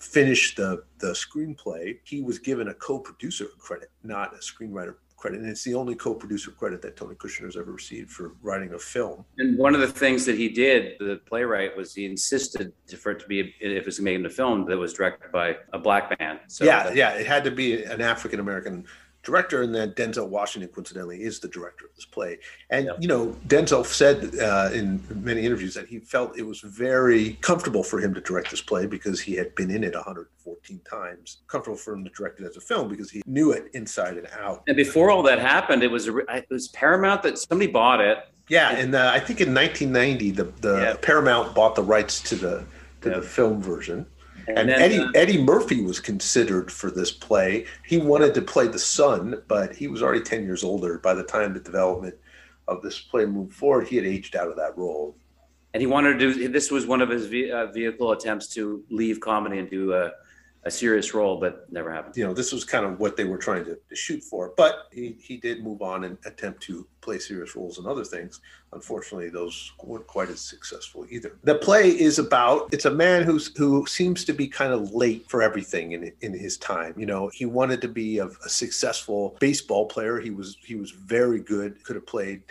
finish 0.00 0.56
the 0.56 0.82
the 0.98 1.12
screenplay. 1.12 1.98
He 2.02 2.20
was 2.20 2.40
given 2.40 2.68
a 2.68 2.74
co-producer 2.74 3.46
credit, 3.58 3.90
not 4.02 4.34
a 4.34 4.38
screenwriter 4.38 4.96
credit, 5.26 5.40
and 5.40 5.50
it's 5.50 5.64
the 5.64 5.74
only 5.74 5.94
co-producer 5.94 6.50
credit 6.52 6.80
that 6.82 6.96
Tony 6.96 7.14
Kushner 7.14 7.46
has 7.46 7.56
ever 7.56 7.72
received 7.72 8.10
for 8.10 8.34
writing 8.42 8.74
a 8.74 8.78
film. 8.78 9.24
And 9.38 9.58
one 9.58 9.74
of 9.74 9.80
the 9.80 9.88
things 9.88 10.24
that 10.26 10.36
he 10.36 10.48
did, 10.48 10.98
the 11.00 11.20
playwright, 11.26 11.76
was 11.76 11.94
he 11.94 12.06
insisted 12.06 12.72
for 12.98 13.12
it 13.12 13.20
to 13.20 13.26
be, 13.26 13.54
if 13.60 13.82
it 13.82 13.86
was 13.86 14.00
made 14.00 14.16
in 14.16 14.26
a 14.26 14.30
film, 14.30 14.66
that 14.66 14.78
was 14.78 14.92
directed 14.92 15.32
by 15.32 15.56
a 15.72 15.78
black 15.78 16.16
man. 16.20 16.38
So 16.46 16.64
yeah, 16.64 16.92
yeah, 16.92 17.10
it 17.10 17.26
had 17.26 17.42
to 17.44 17.50
be 17.50 17.82
an 17.82 18.00
African 18.00 18.40
American 18.40 18.84
director, 19.26 19.62
and 19.62 19.74
then 19.74 19.90
Denzel 19.92 20.28
Washington, 20.28 20.70
coincidentally, 20.72 21.22
is 21.22 21.40
the 21.40 21.48
director 21.48 21.84
of 21.84 21.94
this 21.96 22.04
play. 22.04 22.38
And 22.70 22.88
you 23.00 23.08
know, 23.08 23.36
Denzel 23.48 23.84
said 23.84 24.38
uh, 24.40 24.70
in 24.72 25.02
many 25.10 25.44
interviews 25.44 25.74
that 25.74 25.88
he 25.88 25.98
felt 25.98 26.38
it 26.38 26.46
was 26.46 26.60
very 26.60 27.32
comfortable 27.42 27.82
for 27.82 28.00
him 28.00 28.14
to 28.14 28.20
direct 28.20 28.50
this 28.50 28.62
play 28.62 28.86
because 28.86 29.20
he 29.20 29.34
had 29.34 29.54
been 29.56 29.70
in 29.70 29.82
it 29.82 29.94
114 29.94 30.80
times. 30.88 31.38
Comfortable 31.48 31.76
for 31.76 31.92
him 31.94 32.04
to 32.04 32.10
direct 32.10 32.40
it 32.40 32.46
as 32.46 32.56
a 32.56 32.60
film 32.60 32.88
because 32.88 33.10
he 33.10 33.22
knew 33.26 33.50
it 33.50 33.68
inside 33.74 34.16
and 34.16 34.28
out. 34.40 34.62
And 34.68 34.76
before 34.76 35.10
all 35.10 35.24
that 35.24 35.40
happened, 35.40 35.82
it 35.82 35.90
was 35.90 36.06
it 36.06 36.46
was 36.48 36.68
Paramount 36.68 37.24
that 37.24 37.36
somebody 37.38 37.70
bought 37.70 38.00
it. 38.00 38.18
Yeah, 38.48 38.76
and 38.76 38.94
uh, 38.94 39.10
I 39.12 39.18
think 39.18 39.40
in 39.40 39.52
1990, 39.52 40.30
the 40.30 40.44
the 40.60 40.76
yeah. 40.80 40.96
Paramount 41.02 41.52
bought 41.52 41.74
the 41.74 41.82
rights 41.82 42.20
to 42.28 42.36
the 42.36 42.64
to 43.00 43.10
yeah. 43.10 43.16
the 43.16 43.22
film 43.22 43.60
version 43.60 44.06
and, 44.48 44.58
and 44.58 44.68
then, 44.68 44.80
Eddie 44.80 45.00
uh, 45.00 45.10
Eddie 45.14 45.42
Murphy 45.42 45.82
was 45.82 46.00
considered 46.00 46.70
for 46.70 46.90
this 46.90 47.10
play. 47.10 47.66
He 47.84 47.98
wanted 47.98 48.34
to 48.34 48.42
play 48.42 48.68
the 48.68 48.78
son, 48.78 49.42
but 49.48 49.74
he 49.74 49.88
was 49.88 50.02
already 50.02 50.22
ten 50.22 50.44
years 50.44 50.62
older 50.62 50.98
by 50.98 51.14
the 51.14 51.24
time 51.24 51.52
the 51.52 51.60
development 51.60 52.14
of 52.68 52.82
this 52.82 53.00
play 53.00 53.26
moved 53.26 53.54
forward. 53.54 53.88
He 53.88 53.96
had 53.96 54.04
aged 54.04 54.36
out 54.36 54.48
of 54.48 54.56
that 54.56 54.76
role. 54.76 55.16
And 55.74 55.80
he 55.80 55.86
wanted 55.86 56.18
to 56.18 56.34
do. 56.34 56.48
This 56.48 56.70
was 56.70 56.86
one 56.86 57.02
of 57.02 57.08
his 57.08 57.26
uh, 57.26 57.66
vehicle 57.66 58.12
attempts 58.12 58.48
to 58.54 58.82
leave 58.90 59.20
comedy 59.20 59.58
and 59.58 59.68
do 59.68 59.92
a 59.92 60.12
a 60.66 60.70
serious 60.70 61.14
role, 61.14 61.38
but 61.38 61.72
never 61.72 61.92
happened. 61.92 62.16
You 62.16 62.26
know, 62.26 62.34
this 62.34 62.52
was 62.52 62.64
kind 62.64 62.84
of 62.84 62.98
what 62.98 63.16
they 63.16 63.24
were 63.24 63.38
trying 63.38 63.64
to, 63.66 63.78
to, 63.88 63.94
shoot 63.94 64.22
for. 64.24 64.52
But 64.56 64.88
he, 64.92 65.16
he 65.20 65.36
did 65.36 65.62
move 65.62 65.80
on 65.80 66.02
and 66.02 66.18
attempt 66.26 66.60
to 66.64 66.84
play 67.00 67.20
serious 67.20 67.54
roles 67.54 67.78
in 67.78 67.86
other 67.86 68.04
things. 68.04 68.40
Unfortunately, 68.72 69.28
those 69.28 69.72
weren't 69.84 70.08
quite 70.08 70.28
as 70.28 70.40
successful 70.40 71.06
either. 71.08 71.38
The 71.44 71.54
play 71.54 71.90
is 71.90 72.18
about 72.18 72.68
it's 72.72 72.84
a 72.84 72.90
man 72.90 73.22
who's 73.22 73.56
who 73.56 73.86
seems 73.86 74.24
to 74.24 74.32
be 74.32 74.48
kind 74.48 74.72
of 74.72 74.92
late 74.92 75.30
for 75.30 75.40
everything 75.40 75.92
in 75.92 76.12
in 76.20 76.34
his 76.34 76.58
time. 76.58 76.94
You 76.98 77.06
know, 77.06 77.30
he 77.32 77.46
wanted 77.46 77.80
to 77.82 77.88
be 77.88 78.18
a, 78.18 78.26
a 78.26 78.48
successful 78.48 79.36
baseball 79.38 79.86
player. 79.86 80.18
He 80.18 80.30
was 80.30 80.58
he 80.64 80.74
was 80.74 80.90
very 80.90 81.38
good. 81.38 81.82
Could 81.84 81.94
have 81.94 82.06
played 82.06 82.42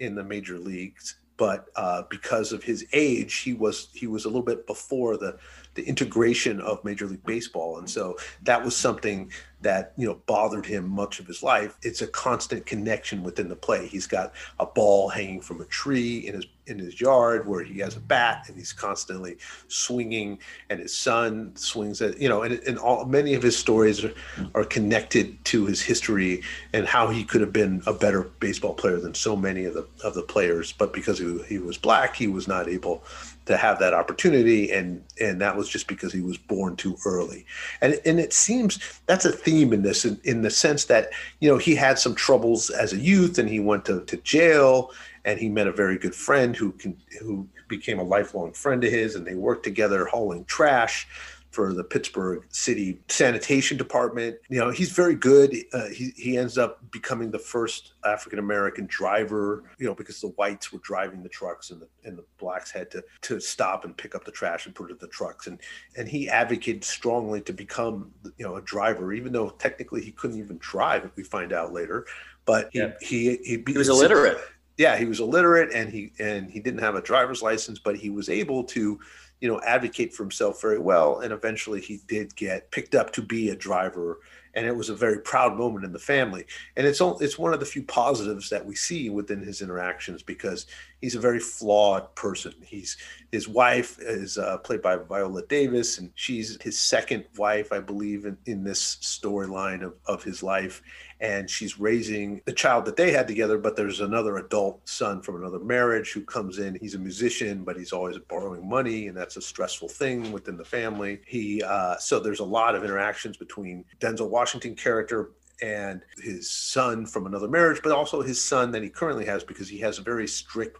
in 0.00 0.14
the 0.14 0.22
major 0.22 0.58
leagues 0.58 1.16
but 1.36 1.68
uh, 1.74 2.02
because 2.10 2.52
of 2.52 2.62
his 2.62 2.86
age, 2.92 3.38
he 3.38 3.54
was 3.54 3.88
he 3.92 4.06
was 4.06 4.24
a 4.24 4.28
little 4.28 4.42
bit 4.42 4.66
before 4.66 5.16
the 5.16 5.36
the 5.74 5.82
integration 5.82 6.60
of 6.60 6.84
Major 6.84 7.06
League 7.06 7.24
Baseball, 7.24 7.78
and 7.78 7.88
so 7.88 8.16
that 8.42 8.64
was 8.64 8.76
something 8.76 9.30
that 9.64 9.92
you 9.96 10.06
know 10.06 10.20
bothered 10.26 10.64
him 10.64 10.88
much 10.88 11.18
of 11.18 11.26
his 11.26 11.42
life. 11.42 11.76
It's 11.82 12.02
a 12.02 12.06
constant 12.06 12.66
connection 12.66 13.22
within 13.22 13.48
the 13.48 13.56
play. 13.56 13.86
He's 13.86 14.06
got 14.06 14.32
a 14.60 14.66
ball 14.66 15.08
hanging 15.08 15.40
from 15.40 15.60
a 15.60 15.64
tree 15.64 16.18
in 16.18 16.34
his 16.34 16.46
in 16.66 16.78
his 16.78 16.98
yard 17.00 17.46
where 17.46 17.62
he 17.62 17.78
has 17.80 17.96
a 17.96 18.00
bat 18.00 18.44
and 18.46 18.56
he's 18.56 18.72
constantly 18.72 19.36
swinging, 19.68 20.38
and 20.70 20.80
his 20.80 20.96
son 20.96 21.54
swings 21.56 22.00
at 22.00 22.20
you 22.20 22.28
know, 22.28 22.42
and, 22.42 22.60
and 22.66 22.78
all 22.78 23.04
many 23.06 23.34
of 23.34 23.42
his 23.42 23.56
stories 23.56 24.04
are, 24.04 24.14
are 24.54 24.64
connected 24.64 25.42
to 25.46 25.66
his 25.66 25.82
history 25.82 26.42
and 26.72 26.86
how 26.86 27.08
he 27.08 27.24
could 27.24 27.40
have 27.40 27.52
been 27.52 27.82
a 27.86 27.92
better 27.92 28.22
baseball 28.40 28.74
player 28.74 29.00
than 29.00 29.14
so 29.14 29.34
many 29.34 29.64
of 29.64 29.74
the 29.74 29.86
of 30.04 30.14
the 30.14 30.22
players, 30.22 30.72
but 30.72 30.92
because 30.92 31.18
he, 31.18 31.42
he 31.48 31.58
was 31.58 31.76
black, 31.76 32.14
he 32.14 32.28
was 32.28 32.46
not 32.46 32.68
able 32.68 33.02
to 33.46 33.56
have 33.56 33.78
that 33.78 33.94
opportunity 33.94 34.72
and 34.72 35.02
and 35.20 35.40
that 35.40 35.56
was 35.56 35.68
just 35.68 35.86
because 35.86 36.12
he 36.12 36.20
was 36.20 36.38
born 36.38 36.76
too 36.76 36.96
early. 37.04 37.44
And 37.80 38.00
and 38.04 38.18
it 38.18 38.32
seems 38.32 39.00
that's 39.06 39.24
a 39.24 39.32
theme 39.32 39.72
in 39.72 39.82
this 39.82 40.04
in, 40.04 40.18
in 40.24 40.42
the 40.42 40.50
sense 40.50 40.86
that 40.86 41.10
you 41.40 41.48
know 41.48 41.58
he 41.58 41.74
had 41.74 41.98
some 41.98 42.14
troubles 42.14 42.70
as 42.70 42.92
a 42.92 42.98
youth 42.98 43.38
and 43.38 43.48
he 43.48 43.60
went 43.60 43.84
to, 43.86 44.02
to 44.04 44.16
jail 44.18 44.90
and 45.24 45.38
he 45.38 45.48
met 45.48 45.66
a 45.66 45.72
very 45.72 45.98
good 45.98 46.14
friend 46.14 46.56
who 46.56 46.72
can 46.72 46.96
who 47.20 47.46
became 47.68 47.98
a 47.98 48.04
lifelong 48.04 48.52
friend 48.52 48.84
of 48.84 48.90
his 48.90 49.14
and 49.14 49.26
they 49.26 49.34
worked 49.34 49.64
together 49.64 50.04
hauling 50.06 50.44
trash 50.44 51.06
for 51.54 51.72
the 51.72 51.84
Pittsburgh 51.84 52.44
City 52.48 53.00
Sanitation 53.08 53.76
Department. 53.76 54.36
You 54.48 54.58
know, 54.58 54.70
he's 54.70 54.90
very 54.90 55.14
good. 55.14 55.56
Uh, 55.72 55.88
he, 55.88 56.12
he 56.16 56.36
ends 56.36 56.58
up 56.58 56.80
becoming 56.90 57.30
the 57.30 57.38
first 57.38 57.92
African 58.04 58.40
American 58.40 58.86
driver, 58.86 59.62
you 59.78 59.86
know, 59.86 59.94
because 59.94 60.20
the 60.20 60.28
whites 60.28 60.72
were 60.72 60.80
driving 60.80 61.22
the 61.22 61.28
trucks 61.28 61.70
and 61.70 61.80
the, 61.80 61.88
and 62.04 62.18
the 62.18 62.24
blacks 62.38 62.72
had 62.72 62.90
to, 62.90 63.04
to 63.22 63.38
stop 63.38 63.84
and 63.84 63.96
pick 63.96 64.16
up 64.16 64.24
the 64.24 64.32
trash 64.32 64.66
and 64.66 64.74
put 64.74 64.90
it 64.90 64.94
in 64.94 64.98
the 65.00 65.06
trucks. 65.08 65.46
And, 65.46 65.60
and 65.96 66.08
he 66.08 66.28
advocated 66.28 66.82
strongly 66.82 67.40
to 67.42 67.52
become, 67.52 68.10
you 68.36 68.44
know, 68.44 68.56
a 68.56 68.62
driver, 68.62 69.12
even 69.12 69.32
though 69.32 69.50
technically 69.50 70.02
he 70.02 70.10
couldn't 70.10 70.38
even 70.38 70.58
drive, 70.58 71.04
if 71.04 71.14
we 71.14 71.22
find 71.22 71.52
out 71.52 71.72
later. 71.72 72.06
But 72.44 72.68
he, 72.72 72.80
yeah. 72.80 72.92
he, 73.00 73.36
he, 73.44 73.64
he 73.66 73.78
was 73.78 73.88
illiterate. 73.88 74.38
Yeah, 74.76 74.96
he 74.96 75.04
was 75.04 75.20
illiterate 75.20 75.72
and 75.72 75.88
he 75.88 76.12
and 76.18 76.50
he 76.50 76.58
didn't 76.58 76.80
have 76.80 76.96
a 76.96 77.00
driver's 77.00 77.42
license, 77.42 77.78
but 77.78 77.96
he 77.96 78.10
was 78.10 78.28
able 78.28 78.64
to 78.64 78.98
you 79.44 79.52
know, 79.52 79.60
advocate 79.66 80.14
for 80.14 80.22
himself 80.22 80.58
very 80.58 80.78
well. 80.78 81.20
And 81.20 81.30
eventually 81.30 81.78
he 81.78 82.00
did 82.08 82.34
get 82.34 82.70
picked 82.70 82.94
up 82.94 83.12
to 83.12 83.20
be 83.20 83.50
a 83.50 83.54
driver. 83.54 84.20
And 84.54 84.64
it 84.64 84.74
was 84.74 84.88
a 84.88 84.94
very 84.94 85.18
proud 85.18 85.58
moment 85.58 85.84
in 85.84 85.92
the 85.92 85.98
family. 85.98 86.46
And 86.78 86.86
it's, 86.86 87.02
it's 87.20 87.38
one 87.38 87.52
of 87.52 87.60
the 87.60 87.66
few 87.66 87.82
positives 87.82 88.48
that 88.48 88.64
we 88.64 88.74
see 88.74 89.10
within 89.10 89.42
his 89.42 89.60
interactions 89.60 90.22
because 90.22 90.64
he's 91.02 91.14
a 91.14 91.20
very 91.20 91.40
flawed 91.40 92.14
person. 92.14 92.54
He's 92.62 92.96
his 93.32 93.46
wife 93.46 93.98
is 94.00 94.38
uh, 94.38 94.56
played 94.58 94.80
by 94.80 94.96
Viola 94.96 95.44
Davis, 95.46 95.98
and 95.98 96.10
she's 96.14 96.56
his 96.62 96.78
second 96.78 97.26
wife, 97.36 97.70
I 97.70 97.80
believe, 97.80 98.24
in, 98.24 98.38
in 98.46 98.64
this 98.64 98.96
storyline 99.02 99.82
of, 99.84 99.92
of 100.06 100.24
his 100.24 100.42
life 100.42 100.80
and 101.24 101.48
she's 101.48 101.80
raising 101.80 102.42
the 102.44 102.52
child 102.52 102.84
that 102.84 102.96
they 102.96 103.10
had 103.10 103.26
together 103.26 103.56
but 103.56 103.76
there's 103.76 104.00
another 104.00 104.36
adult 104.36 104.86
son 104.86 105.22
from 105.22 105.36
another 105.36 105.58
marriage 105.58 106.12
who 106.12 106.20
comes 106.20 106.58
in. 106.58 106.76
He's 106.80 106.94
a 106.94 106.98
musician 106.98 107.64
but 107.64 107.76
he's 107.76 107.92
always 107.92 108.18
borrowing 108.18 108.68
money 108.68 109.08
and 109.08 109.16
that's 109.16 109.38
a 109.38 109.42
stressful 109.42 109.88
thing 109.88 110.32
within 110.32 110.58
the 110.58 110.64
family. 110.64 111.20
He 111.26 111.62
uh, 111.62 111.96
so 111.96 112.20
there's 112.20 112.40
a 112.40 112.44
lot 112.44 112.74
of 112.74 112.84
interactions 112.84 113.38
between 113.38 113.84
denzel 114.00 114.28
washington 114.28 114.74
character 114.74 115.30
and 115.62 116.02
his 116.18 116.50
son 116.50 117.06
from 117.06 117.26
another 117.26 117.48
marriage 117.48 117.80
but 117.82 117.92
also 117.92 118.20
his 118.20 118.42
son 118.42 118.70
that 118.72 118.82
he 118.82 118.90
currently 118.90 119.24
has 119.24 119.42
because 119.42 119.68
he 119.68 119.78
has 119.78 119.98
a 119.98 120.02
very 120.02 120.28
strict 120.28 120.78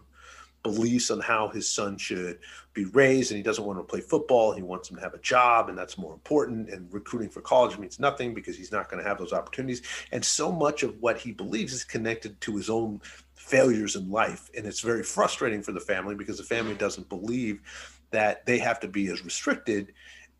beliefs 0.65 1.11
on 1.11 1.19
how 1.19 1.47
his 1.47 1.69
son 1.69 1.95
should 1.95 2.39
be 2.73 2.85
raised 2.85 3.29
and 3.29 3.37
he 3.37 3.43
doesn't 3.43 3.65
want 3.65 3.77
to 3.77 3.83
play 3.83 4.01
football 4.01 4.51
he 4.51 4.63
wants 4.63 4.89
him 4.89 4.95
to 4.97 5.01
have 5.03 5.13
a 5.13 5.19
job 5.19 5.69
and 5.69 5.77
that's 5.77 5.95
more 5.95 6.11
important 6.11 6.69
and 6.71 6.91
recruiting 6.91 7.29
for 7.29 7.39
college 7.39 7.77
means 7.77 7.99
nothing 7.99 8.33
because 8.33 8.57
he's 8.57 8.71
not 8.71 8.89
going 8.89 9.01
to 9.01 9.07
have 9.07 9.19
those 9.19 9.31
opportunities. 9.31 9.83
And 10.11 10.25
so 10.25 10.51
much 10.51 10.81
of 10.81 10.99
what 10.99 11.19
he 11.19 11.31
believes 11.31 11.71
is 11.71 11.83
connected 11.83 12.41
to 12.41 12.57
his 12.57 12.67
own 12.67 12.99
failures 13.35 13.95
in 13.95 14.09
life 14.09 14.49
and 14.57 14.65
it's 14.65 14.81
very 14.81 15.03
frustrating 15.03 15.61
for 15.61 15.71
the 15.71 15.79
family 15.79 16.15
because 16.15 16.39
the 16.39 16.43
family 16.43 16.73
doesn't 16.73 17.07
believe 17.09 17.61
that 18.09 18.43
they 18.47 18.57
have 18.57 18.79
to 18.79 18.87
be 18.87 19.09
as 19.09 19.23
restricted 19.23 19.93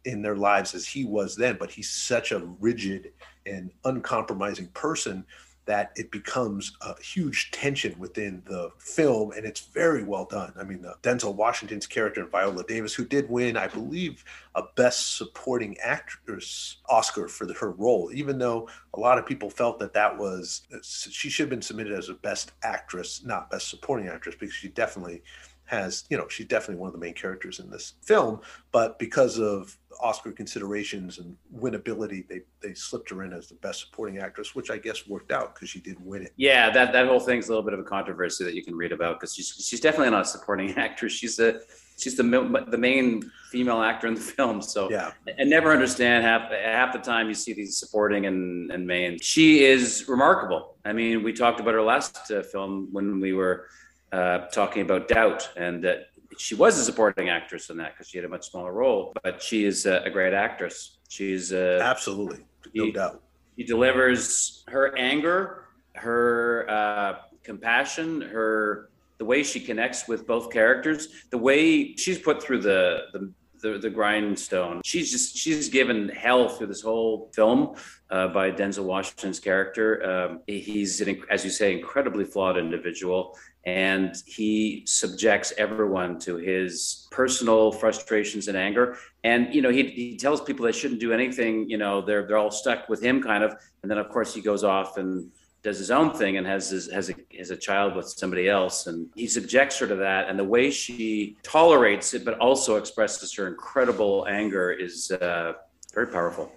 in 0.05 0.23
their 0.23 0.35
lives 0.35 0.73
as 0.73 0.87
he 0.87 1.05
was 1.05 1.35
then 1.35 1.55
but 1.59 1.69
he's 1.69 1.89
such 1.89 2.31
a 2.31 2.39
rigid 2.59 3.11
and 3.45 3.69
uncompromising 3.83 4.67
person 4.69 5.23
that 5.65 5.91
it 5.95 6.11
becomes 6.11 6.75
a 6.81 7.01
huge 7.01 7.51
tension 7.51 7.97
within 7.97 8.43
the 8.45 8.69
film, 8.77 9.31
and 9.31 9.45
it's 9.45 9.61
very 9.61 10.03
well 10.03 10.25
done. 10.25 10.53
I 10.57 10.63
mean, 10.63 10.85
Denzel 11.01 11.35
Washington's 11.35 11.87
character 11.87 12.21
and 12.21 12.31
Viola 12.31 12.63
Davis, 12.63 12.93
who 12.93 13.05
did 13.05 13.29
win, 13.29 13.57
I 13.57 13.67
believe, 13.67 14.23
a 14.53 14.63
Best 14.75 15.17
Supporting 15.17 15.77
Actress 15.79 16.77
Oscar 16.87 17.27
for 17.27 17.45
the, 17.45 17.53
her 17.53 17.71
role, 17.71 18.11
even 18.13 18.37
though 18.37 18.69
a 18.93 18.99
lot 18.99 19.17
of 19.17 19.25
people 19.25 19.49
felt 19.49 19.79
that 19.79 19.93
that 19.93 20.17
was 20.17 20.67
she 20.81 21.29
should 21.29 21.43
have 21.43 21.49
been 21.49 21.61
submitted 21.61 21.93
as 21.93 22.09
a 22.09 22.13
Best 22.13 22.51
Actress, 22.63 23.23
not 23.25 23.49
Best 23.49 23.69
Supporting 23.69 24.07
Actress, 24.07 24.35
because 24.39 24.55
she 24.55 24.69
definitely 24.69 25.23
has, 25.65 26.05
you 26.09 26.17
know, 26.17 26.27
she's 26.27 26.45
definitely 26.45 26.79
one 26.79 26.87
of 26.87 26.93
the 26.93 26.99
main 26.99 27.13
characters 27.13 27.59
in 27.59 27.69
this 27.71 27.93
film, 28.03 28.39
but 28.71 28.99
because 28.99 29.39
of 29.39 29.77
Oscar 30.01 30.31
considerations 30.31 31.19
and 31.19 31.35
winnability, 31.55 32.27
they 32.27 32.41
they 32.61 32.73
slipped 32.73 33.09
her 33.09 33.23
in 33.23 33.33
as 33.33 33.47
the 33.47 33.55
best 33.55 33.81
supporting 33.81 34.17
actress, 34.19 34.55
which 34.55 34.69
I 34.69 34.77
guess 34.77 35.07
worked 35.07 35.31
out 35.31 35.55
because 35.55 35.69
she 35.69 35.79
did 35.79 35.97
win 36.03 36.23
it. 36.23 36.33
Yeah, 36.37 36.69
that 36.71 36.93
that 36.93 37.07
whole 37.07 37.19
thing's 37.19 37.47
a 37.47 37.51
little 37.51 37.63
bit 37.63 37.73
of 37.73 37.79
a 37.79 37.83
controversy 37.83 38.43
that 38.43 38.55
you 38.55 38.63
can 38.63 38.75
read 38.75 38.91
about 38.91 39.19
because 39.19 39.35
she's 39.35 39.55
she's 39.67 39.79
definitely 39.79 40.11
not 40.11 40.21
a 40.21 40.25
supporting 40.25 40.71
actress. 40.77 41.13
She's 41.13 41.39
a 41.39 41.59
she's 41.97 42.15
the 42.15 42.23
the 42.69 42.77
main 42.77 43.29
female 43.51 43.81
actor 43.81 44.07
in 44.07 44.15
the 44.15 44.21
film. 44.21 44.61
So 44.61 44.89
yeah, 44.89 45.11
I 45.39 45.43
never 45.43 45.71
understand 45.71 46.23
half 46.23 46.51
half 46.51 46.93
the 46.93 46.99
time 46.99 47.27
you 47.27 47.33
see 47.33 47.53
these 47.53 47.77
supporting 47.77 48.25
and 48.25 48.71
and 48.71 48.85
main. 48.85 49.19
She 49.19 49.63
is 49.63 50.05
remarkable. 50.07 50.75
I 50.85 50.93
mean, 50.93 51.23
we 51.23 51.33
talked 51.33 51.59
about 51.59 51.73
her 51.73 51.81
last 51.81 52.31
uh, 52.31 52.43
film 52.43 52.89
when 52.91 53.19
we 53.19 53.33
were 53.33 53.67
uh, 54.11 54.47
talking 54.47 54.81
about 54.81 55.07
doubt 55.07 55.49
and 55.57 55.83
that 55.83 56.09
she 56.37 56.55
was 56.55 56.77
a 56.77 56.83
supporting 56.83 57.29
actress 57.29 57.69
in 57.69 57.77
that 57.77 57.93
because 57.93 58.09
she 58.09 58.17
had 58.17 58.25
a 58.25 58.29
much 58.29 58.49
smaller 58.49 58.73
role, 58.73 59.13
but 59.23 59.41
she 59.41 59.65
is 59.65 59.85
a, 59.85 60.01
a 60.03 60.09
great 60.09 60.33
actress. 60.33 60.97
She's 61.09 61.53
uh, 61.53 61.79
absolutely 61.81 62.45
no 62.73 62.85
she, 62.85 62.91
doubt. 62.91 63.21
She 63.57 63.63
delivers 63.63 64.63
her 64.67 64.97
anger, 64.97 65.65
her 65.95 66.65
uh, 66.69 67.15
compassion, 67.43 68.21
her 68.21 68.89
the 69.17 69.25
way 69.25 69.43
she 69.43 69.59
connects 69.59 70.07
with 70.07 70.27
both 70.27 70.51
characters, 70.51 71.25
the 71.29 71.37
way 71.37 71.95
she's 71.95 72.19
put 72.19 72.41
through 72.43 72.61
the 72.61 73.05
the 73.13 73.31
the, 73.65 73.79
the 73.79 73.89
grindstone. 73.89 74.81
She's 74.85 75.11
just 75.11 75.35
she's 75.35 75.69
given 75.69 76.09
hell 76.09 76.49
through 76.49 76.67
this 76.67 76.81
whole 76.81 77.31
film 77.33 77.75
uh, 78.11 78.27
by 78.27 78.51
Denzel 78.51 78.85
Washington's 78.85 79.39
character. 79.39 79.87
Um, 80.11 80.41
he's 80.45 81.01
an, 81.01 81.23
as 81.31 81.43
you 81.43 81.49
say, 81.49 81.73
incredibly 81.73 82.25
flawed 82.25 82.57
individual, 82.57 83.37
and 83.65 84.15
he 84.27 84.83
subjects 84.85 85.51
everyone 85.57 86.19
to 86.19 86.37
his 86.37 87.07
personal 87.11 87.71
frustrations 87.71 88.47
and 88.47 88.57
anger. 88.57 88.97
And 89.23 89.53
you 89.53 89.61
know, 89.61 89.71
he 89.71 89.83
he 89.89 90.17
tells 90.17 90.41
people 90.41 90.65
they 90.65 90.71
shouldn't 90.71 90.99
do 90.99 91.11
anything. 91.11 91.67
You 91.67 91.77
know, 91.77 92.01
they're 92.01 92.27
they're 92.27 92.37
all 92.37 92.51
stuck 92.51 92.87
with 92.87 93.01
him, 93.01 93.21
kind 93.21 93.43
of. 93.43 93.55
And 93.81 93.89
then 93.89 93.97
of 93.97 94.09
course 94.09 94.33
he 94.33 94.41
goes 94.41 94.63
off 94.63 94.97
and 94.97 95.31
does 95.65 95.79
his 95.79 95.89
own 95.89 96.13
thing 96.13 96.37
and 96.37 96.45
has 96.45 96.69
his, 96.69 96.91
has 96.91 97.09
a 97.09 97.15
has 97.35 97.49
a 97.49 97.57
child 97.57 97.95
with 97.95 98.07
somebody 98.07 98.47
else, 98.47 98.85
and 98.85 99.09
he 99.15 99.25
subjects 99.25 99.79
her 99.79 99.87
to 99.87 99.95
that. 99.95 100.29
And 100.29 100.37
the 100.37 100.43
way 100.43 100.69
she 100.69 101.37
tolerates 101.41 102.13
it, 102.13 102.23
but 102.23 102.37
also 102.37 102.75
expresses 102.75 103.33
her 103.33 103.47
incredible 103.47 104.27
anger, 104.29 104.71
is 104.71 105.09
uh, 105.09 105.53
very 105.91 106.05
powerful. 106.05 106.51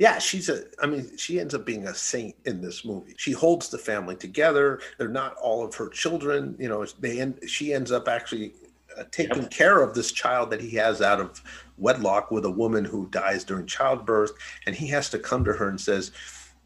Yeah, 0.00 0.18
she's 0.18 0.48
a. 0.48 0.64
I 0.82 0.86
mean, 0.86 1.16
she 1.16 1.38
ends 1.38 1.54
up 1.54 1.64
being 1.64 1.86
a 1.86 1.94
saint 1.94 2.34
in 2.44 2.60
this 2.60 2.84
movie. 2.84 3.14
She 3.16 3.30
holds 3.30 3.68
the 3.68 3.78
family 3.78 4.16
together. 4.16 4.80
They're 4.98 5.08
not 5.08 5.36
all 5.36 5.64
of 5.64 5.72
her 5.76 5.88
children. 5.88 6.56
You 6.58 6.68
know, 6.68 6.84
they 6.98 7.20
end. 7.20 7.38
She 7.46 7.72
ends 7.72 7.92
up 7.92 8.08
actually 8.08 8.54
uh, 8.98 9.04
taking 9.12 9.42
yep. 9.42 9.52
care 9.52 9.80
of 9.80 9.94
this 9.94 10.10
child 10.10 10.50
that 10.50 10.60
he 10.60 10.70
has 10.70 11.02
out 11.02 11.20
of 11.20 11.40
wedlock 11.78 12.32
with 12.32 12.44
a 12.44 12.50
woman 12.50 12.84
who 12.84 13.08
dies 13.10 13.44
during 13.44 13.66
childbirth, 13.66 14.32
and 14.66 14.74
he 14.74 14.88
has 14.88 15.08
to 15.10 15.20
come 15.20 15.44
to 15.44 15.52
her 15.52 15.68
and 15.68 15.80
says, 15.80 16.10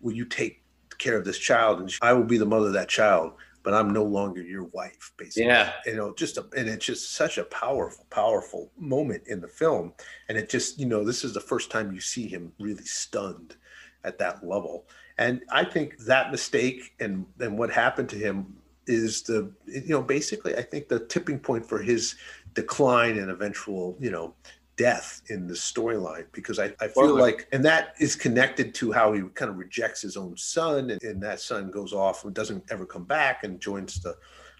"Will 0.00 0.14
you 0.14 0.24
take 0.24 0.63
care 0.98 1.16
of 1.16 1.24
this 1.24 1.38
child 1.38 1.80
and 1.80 1.92
I 2.02 2.12
will 2.12 2.24
be 2.24 2.38
the 2.38 2.46
mother 2.46 2.68
of 2.68 2.72
that 2.74 2.88
child, 2.88 3.32
but 3.62 3.74
I'm 3.74 3.90
no 3.90 4.04
longer 4.04 4.42
your 4.42 4.64
wife, 4.64 5.12
basically. 5.16 5.46
Yeah. 5.46 5.72
You 5.86 5.96
know, 5.96 6.14
just 6.14 6.36
a, 6.36 6.46
and 6.56 6.68
it's 6.68 6.84
just 6.84 7.12
such 7.12 7.38
a 7.38 7.44
powerful, 7.44 8.06
powerful 8.10 8.70
moment 8.78 9.22
in 9.26 9.40
the 9.40 9.48
film. 9.48 9.94
And 10.28 10.38
it 10.38 10.48
just, 10.50 10.78
you 10.78 10.86
know, 10.86 11.04
this 11.04 11.24
is 11.24 11.32
the 11.34 11.40
first 11.40 11.70
time 11.70 11.92
you 11.92 12.00
see 12.00 12.26
him 12.26 12.52
really 12.58 12.84
stunned 12.84 13.56
at 14.04 14.18
that 14.18 14.46
level. 14.46 14.86
And 15.18 15.42
I 15.50 15.64
think 15.64 15.98
that 16.00 16.30
mistake 16.30 16.94
and 17.00 17.26
and 17.40 17.56
what 17.56 17.70
happened 17.70 18.08
to 18.10 18.16
him 18.16 18.56
is 18.86 19.22
the 19.22 19.52
you 19.66 19.88
know 19.88 20.02
basically 20.02 20.56
I 20.56 20.62
think 20.62 20.88
the 20.88 21.00
tipping 21.00 21.38
point 21.38 21.64
for 21.64 21.78
his 21.78 22.16
decline 22.54 23.18
and 23.18 23.30
eventual 23.30 23.96
you 24.00 24.10
know 24.10 24.34
death 24.76 25.22
in 25.28 25.46
the 25.46 25.54
storyline 25.54 26.26
because 26.32 26.58
I, 26.58 26.72
I 26.80 26.88
feel 26.88 27.14
well, 27.14 27.18
like 27.18 27.48
and 27.52 27.64
that 27.64 27.94
is 28.00 28.16
connected 28.16 28.74
to 28.76 28.92
how 28.92 29.12
he 29.12 29.22
kind 29.34 29.50
of 29.50 29.56
rejects 29.56 30.02
his 30.02 30.16
own 30.16 30.36
son 30.36 30.90
and, 30.90 31.02
and, 31.02 31.22
that 31.22 31.40
son 31.40 31.70
goes 31.70 31.92
off 31.92 32.24
and 32.24 32.34
doesn't 32.34 32.64
ever 32.70 32.84
come 32.84 33.04
back 33.04 33.44
and 33.44 33.60
joins 33.60 34.00
the 34.02 34.16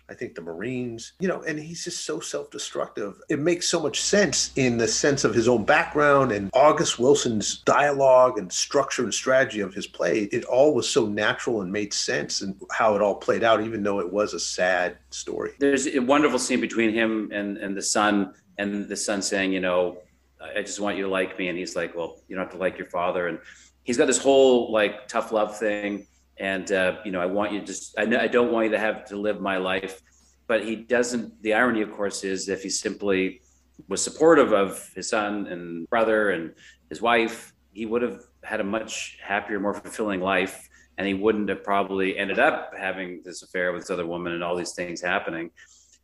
I 0.09 0.13
think 0.13 0.35
the 0.35 0.43
Marines, 0.43 1.15
you 1.19 1.29
know, 1.29 1.43
and 1.43 1.59
he's 1.59 1.85
just 1.85 2.05
so 2.05 2.21
self-destructive. 2.21 3.23
It 3.31 3.39
makes 3.39 3.69
so 3.69 3.81
much 3.81 4.03
sense 4.03 4.53
in 4.57 4.77
the 4.77 4.87
sense 4.87 5.25
of 5.25 5.35
his 5.35 5.49
own 5.49 5.65
background 5.65 6.31
and 6.31 6.51
August 6.53 6.99
Wilson's 6.99 7.59
dialogue 7.59 8.39
and 8.39 8.53
structure 8.53 9.03
and 9.03 9.15
strategy 9.15 9.61
of 9.61 9.73
his 9.73 9.87
play. 9.87 10.25
It 10.25 10.45
all 10.45 10.75
was 10.75 10.89
so 10.89 11.07
natural 11.07 11.63
and 11.63 11.73
made 11.73 11.95
sense 11.95 12.43
and 12.43 12.55
how 12.71 12.95
it 12.95 13.01
all 13.01 13.15
played 13.15 13.43
out, 13.43 13.63
even 13.63 13.83
though 13.83 13.99
it 14.01 14.13
was 14.13 14.35
a 14.35 14.41
sad 14.41 14.99
story. 15.09 15.53
There's 15.59 15.87
a 15.87 16.01
wonderful 16.01 16.39
scene 16.39 16.61
between 16.61 16.93
him 16.93 17.31
and, 17.33 17.57
and 17.57 17.75
the 17.75 17.83
son 17.83 18.35
and 18.59 18.89
the 18.89 18.97
son 18.97 19.23
saying, 19.23 19.53
you 19.53 19.61
know, 19.61 19.99
I 20.41 20.63
just 20.63 20.81
want 20.81 20.97
you 20.97 21.05
to 21.05 21.11
like 21.11 21.39
me. 21.39 21.49
And 21.49 21.59
he's 21.59 21.75
like, 21.75 21.95
well, 21.97 22.21
you 22.29 22.37
don't 22.37 22.45
have 22.45 22.53
to 22.53 22.59
like 22.59 22.79
your 22.79 22.89
father. 22.89 23.29
And 23.29 23.39
he's 23.83 23.97
got 23.97 24.07
this 24.07 24.19
whole 24.19 24.73
like 24.73 25.09
tough 25.09 25.33
love 25.33 25.59
thing. 25.59 26.07
And, 26.39 26.71
uh, 26.73 26.97
you 27.05 27.13
know, 27.13 27.21
I 27.21 27.27
want 27.27 27.53
you 27.53 27.61
to 27.61 27.67
just, 27.67 27.99
I, 27.99 28.03
I 28.03 28.27
don't 28.27 28.53
want 28.53 28.67
you 28.67 28.73
to 28.73 28.79
have 28.79 29.05
to 29.07 29.17
live 29.17 29.41
my 29.41 29.57
life. 29.57 30.01
But 30.47 30.65
he 30.65 30.77
doesn't, 30.77 31.43
the 31.43 31.55
irony, 31.55 31.81
of 31.81 31.93
course, 31.93 32.25
is 32.25 32.49
if 32.49 32.63
he 32.63 32.69
simply 32.69 33.41
was 33.89 34.03
supportive 34.03 34.53
of 34.53 34.91
his 34.95 35.09
son 35.09 35.47
and 35.47 35.89
brother 35.89 36.31
and 36.31 36.53
his 36.91 37.01
wife, 37.01 37.55
he 37.73 37.87
would 37.87 38.03
have 38.03 38.21
had 38.43 38.61
a 38.61 38.65
much 38.65 39.19
happier, 39.23 39.59
more 39.59 39.75
fulfilling 39.75 40.21
life. 40.21 40.69
And 40.99 41.09
he 41.09 41.15
wouldn't 41.15 41.49
have 41.49 41.65
probably 41.65 42.17
ended 42.19 42.39
up 42.39 42.73
having 42.79 43.23
this 43.25 43.43
affair 43.43 43.73
with 43.73 43.83
this 43.83 43.91
other 43.91 44.07
woman 44.07 44.33
and 44.33 44.45
all 44.45 44.57
these 44.57 44.75
things 44.75 45.01
happening. 45.01 45.51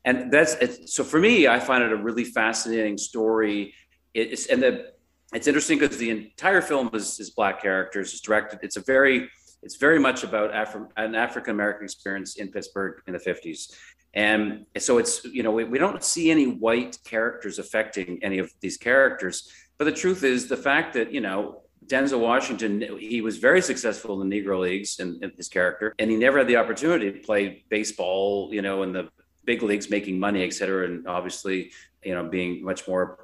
And 0.04 0.32
that's 0.32 0.56
so 0.94 1.04
for 1.04 1.20
me, 1.20 1.46
I 1.46 1.60
find 1.60 1.82
it 1.84 1.92
a 1.92 1.96
really 1.96 2.24
fascinating 2.24 2.96
story. 2.96 3.74
It's 4.14 4.46
and 4.46 4.62
the 4.62 4.92
it's 5.32 5.46
interesting 5.46 5.78
because 5.78 5.98
the 5.98 6.10
entire 6.10 6.60
film 6.60 6.90
is, 6.94 7.20
is 7.20 7.30
black 7.30 7.62
characters. 7.62 8.12
It's 8.12 8.20
directed. 8.20 8.60
It's 8.62 8.76
a 8.76 8.80
very 8.80 9.28
it's 9.62 9.76
very 9.76 9.98
much 9.98 10.24
about 10.24 10.52
Afri- 10.52 10.88
an 10.96 11.14
African 11.14 11.52
American 11.52 11.84
experience 11.84 12.36
in 12.36 12.48
Pittsburgh 12.48 13.02
in 13.06 13.12
the 13.12 13.18
50s. 13.18 13.72
And 14.14 14.66
so 14.78 14.98
it's, 14.98 15.24
you 15.24 15.42
know, 15.42 15.52
we, 15.52 15.64
we 15.64 15.78
don't 15.78 16.02
see 16.02 16.30
any 16.30 16.46
white 16.46 16.98
characters 17.04 17.58
affecting 17.58 18.18
any 18.22 18.38
of 18.38 18.50
these 18.60 18.76
characters. 18.76 19.48
But 19.78 19.84
the 19.84 19.92
truth 19.92 20.24
is 20.24 20.48
the 20.48 20.56
fact 20.56 20.94
that, 20.94 21.12
you 21.12 21.20
know, 21.20 21.62
Denzel 21.86 22.20
Washington, 22.20 22.98
he 22.98 23.20
was 23.20 23.38
very 23.38 23.62
successful 23.62 24.20
in 24.20 24.28
the 24.28 24.42
Negro 24.42 24.60
Leagues 24.60 24.98
and 24.98 25.32
his 25.36 25.48
character, 25.48 25.94
and 25.98 26.10
he 26.10 26.16
never 26.16 26.38
had 26.38 26.46
the 26.46 26.56
opportunity 26.56 27.10
to 27.10 27.18
play 27.18 27.64
baseball, 27.68 28.50
you 28.52 28.62
know, 28.62 28.82
in 28.82 28.92
the 28.92 29.08
big 29.44 29.62
leagues, 29.62 29.90
making 29.90 30.18
money, 30.18 30.42
et 30.44 30.52
cetera. 30.52 30.86
And 30.86 31.06
obviously, 31.06 31.72
you 32.02 32.14
know, 32.14 32.28
being 32.28 32.64
much 32.64 32.86
more 32.88 33.18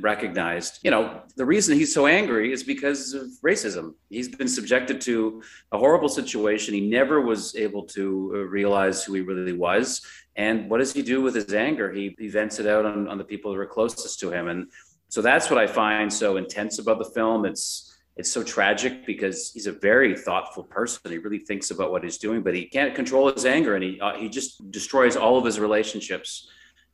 recognized. 0.00 0.80
You 0.82 0.90
know, 0.90 1.22
the 1.36 1.44
reason 1.44 1.78
he's 1.78 1.94
so 1.94 2.06
angry 2.06 2.52
is 2.52 2.64
because 2.64 3.14
of 3.14 3.28
racism. 3.44 3.94
He's 4.10 4.28
been 4.28 4.48
subjected 4.48 5.00
to 5.02 5.42
a 5.70 5.78
horrible 5.78 6.08
situation. 6.08 6.74
He 6.74 6.88
never 6.88 7.20
was 7.20 7.54
able 7.54 7.84
to 7.86 8.32
uh, 8.34 8.38
realize 8.38 9.04
who 9.04 9.14
he 9.14 9.20
really 9.20 9.52
was. 9.52 10.02
And 10.34 10.68
what 10.68 10.78
does 10.78 10.92
he 10.92 11.02
do 11.02 11.22
with 11.22 11.36
his 11.36 11.54
anger? 11.54 11.92
He, 11.92 12.16
he 12.18 12.28
vents 12.28 12.58
it 12.58 12.66
out 12.66 12.84
on, 12.84 13.06
on 13.06 13.16
the 13.16 13.24
people 13.24 13.52
that 13.52 13.60
are 13.60 13.66
closest 13.66 14.18
to 14.20 14.32
him. 14.32 14.48
And 14.48 14.66
so 15.08 15.22
that's 15.22 15.48
what 15.48 15.60
I 15.60 15.68
find 15.68 16.12
so 16.12 16.36
intense 16.36 16.80
about 16.80 16.98
the 16.98 17.04
film. 17.04 17.44
It's 17.44 17.93
it's 18.16 18.30
so 18.30 18.42
tragic 18.42 19.04
because 19.06 19.52
he's 19.52 19.66
a 19.66 19.72
very 19.72 20.16
thoughtful 20.16 20.62
person. 20.62 21.10
He 21.10 21.18
really 21.18 21.40
thinks 21.40 21.70
about 21.70 21.90
what 21.90 22.04
he's 22.04 22.18
doing, 22.18 22.42
but 22.42 22.54
he 22.54 22.66
can't 22.66 22.94
control 22.94 23.32
his 23.32 23.44
anger, 23.44 23.74
and 23.74 23.82
he 23.82 24.00
uh, 24.00 24.14
he 24.14 24.28
just 24.28 24.70
destroys 24.70 25.16
all 25.16 25.36
of 25.36 25.44
his 25.44 25.58
relationships 25.58 26.48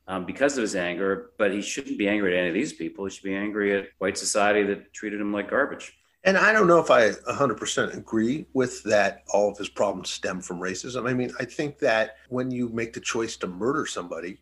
um, 0.07 0.25
because 0.25 0.57
of 0.57 0.63
his 0.63 0.75
anger. 0.75 1.31
But 1.37 1.51
he 1.51 1.61
shouldn't 1.61 1.99
be 1.99 2.07
angry 2.07 2.35
at 2.35 2.39
any 2.39 2.47
of 2.49 2.55
these 2.55 2.73
people. 2.73 3.05
He 3.05 3.11
should 3.11 3.23
be 3.23 3.35
angry 3.35 3.77
at 3.77 3.89
white 3.99 4.17
society 4.17 4.63
that 4.63 4.93
treated 4.93 5.21
him 5.21 5.31
like 5.31 5.49
garbage. 5.49 5.93
And 6.23 6.37
I 6.37 6.53
don't 6.53 6.67
know 6.67 6.79
if 6.79 6.91
I 6.91 7.09
100% 7.09 7.97
agree 7.97 8.45
with 8.53 8.83
that. 8.83 9.23
All 9.33 9.49
of 9.49 9.57
his 9.57 9.69
problems 9.69 10.11
stem 10.11 10.39
from 10.39 10.59
racism. 10.59 11.09
I 11.09 11.13
mean, 11.13 11.31
I 11.39 11.45
think 11.45 11.79
that 11.79 12.17
when 12.29 12.51
you 12.51 12.69
make 12.69 12.93
the 12.93 12.99
choice 12.99 13.37
to 13.37 13.47
murder 13.47 13.87
somebody, 13.87 14.39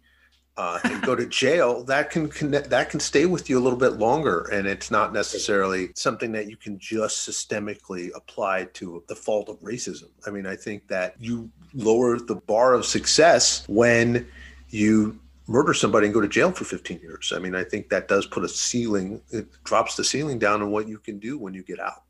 uh, 0.59 0.77
and 0.83 1.01
go 1.03 1.15
to 1.15 1.25
jail, 1.25 1.85
that 1.85 2.09
can 2.09 2.27
connect, 2.27 2.69
that 2.69 2.89
can 2.89 2.99
stay 2.99 3.25
with 3.25 3.49
you 3.49 3.57
a 3.57 3.61
little 3.61 3.79
bit 3.79 3.93
longer, 3.93 4.41
and 4.51 4.67
it's 4.67 4.91
not 4.91 5.13
necessarily 5.13 5.89
something 5.95 6.33
that 6.33 6.49
you 6.49 6.57
can 6.57 6.77
just 6.77 7.25
systemically 7.27 8.09
apply 8.13 8.65
to 8.73 9.01
the 9.07 9.15
fault 9.15 9.47
of 9.47 9.57
racism. 9.61 10.09
I 10.27 10.31
mean, 10.31 10.45
I 10.45 10.57
think 10.57 10.85
that 10.89 11.15
you 11.17 11.49
lower 11.73 12.19
the 12.19 12.35
bar 12.35 12.73
of 12.73 12.85
success 12.85 13.63
when 13.69 14.27
you 14.67 15.17
murder 15.47 15.73
somebody 15.73 16.07
and 16.07 16.13
go 16.13 16.19
to 16.19 16.27
jail 16.27 16.51
for 16.51 16.65
15 16.65 16.99
years. 16.99 17.31
I 17.33 17.39
mean, 17.39 17.55
I 17.55 17.63
think 17.63 17.87
that 17.89 18.09
does 18.09 18.25
put 18.25 18.43
a 18.43 18.49
ceiling, 18.49 19.21
it 19.31 19.47
drops 19.63 19.95
the 19.95 20.03
ceiling 20.03 20.39
down 20.39 20.61
on 20.61 20.71
what 20.71 20.89
you 20.89 20.99
can 20.99 21.19
do 21.19 21.37
when 21.37 21.53
you 21.53 21.63
get 21.63 21.79
out. 21.79 22.03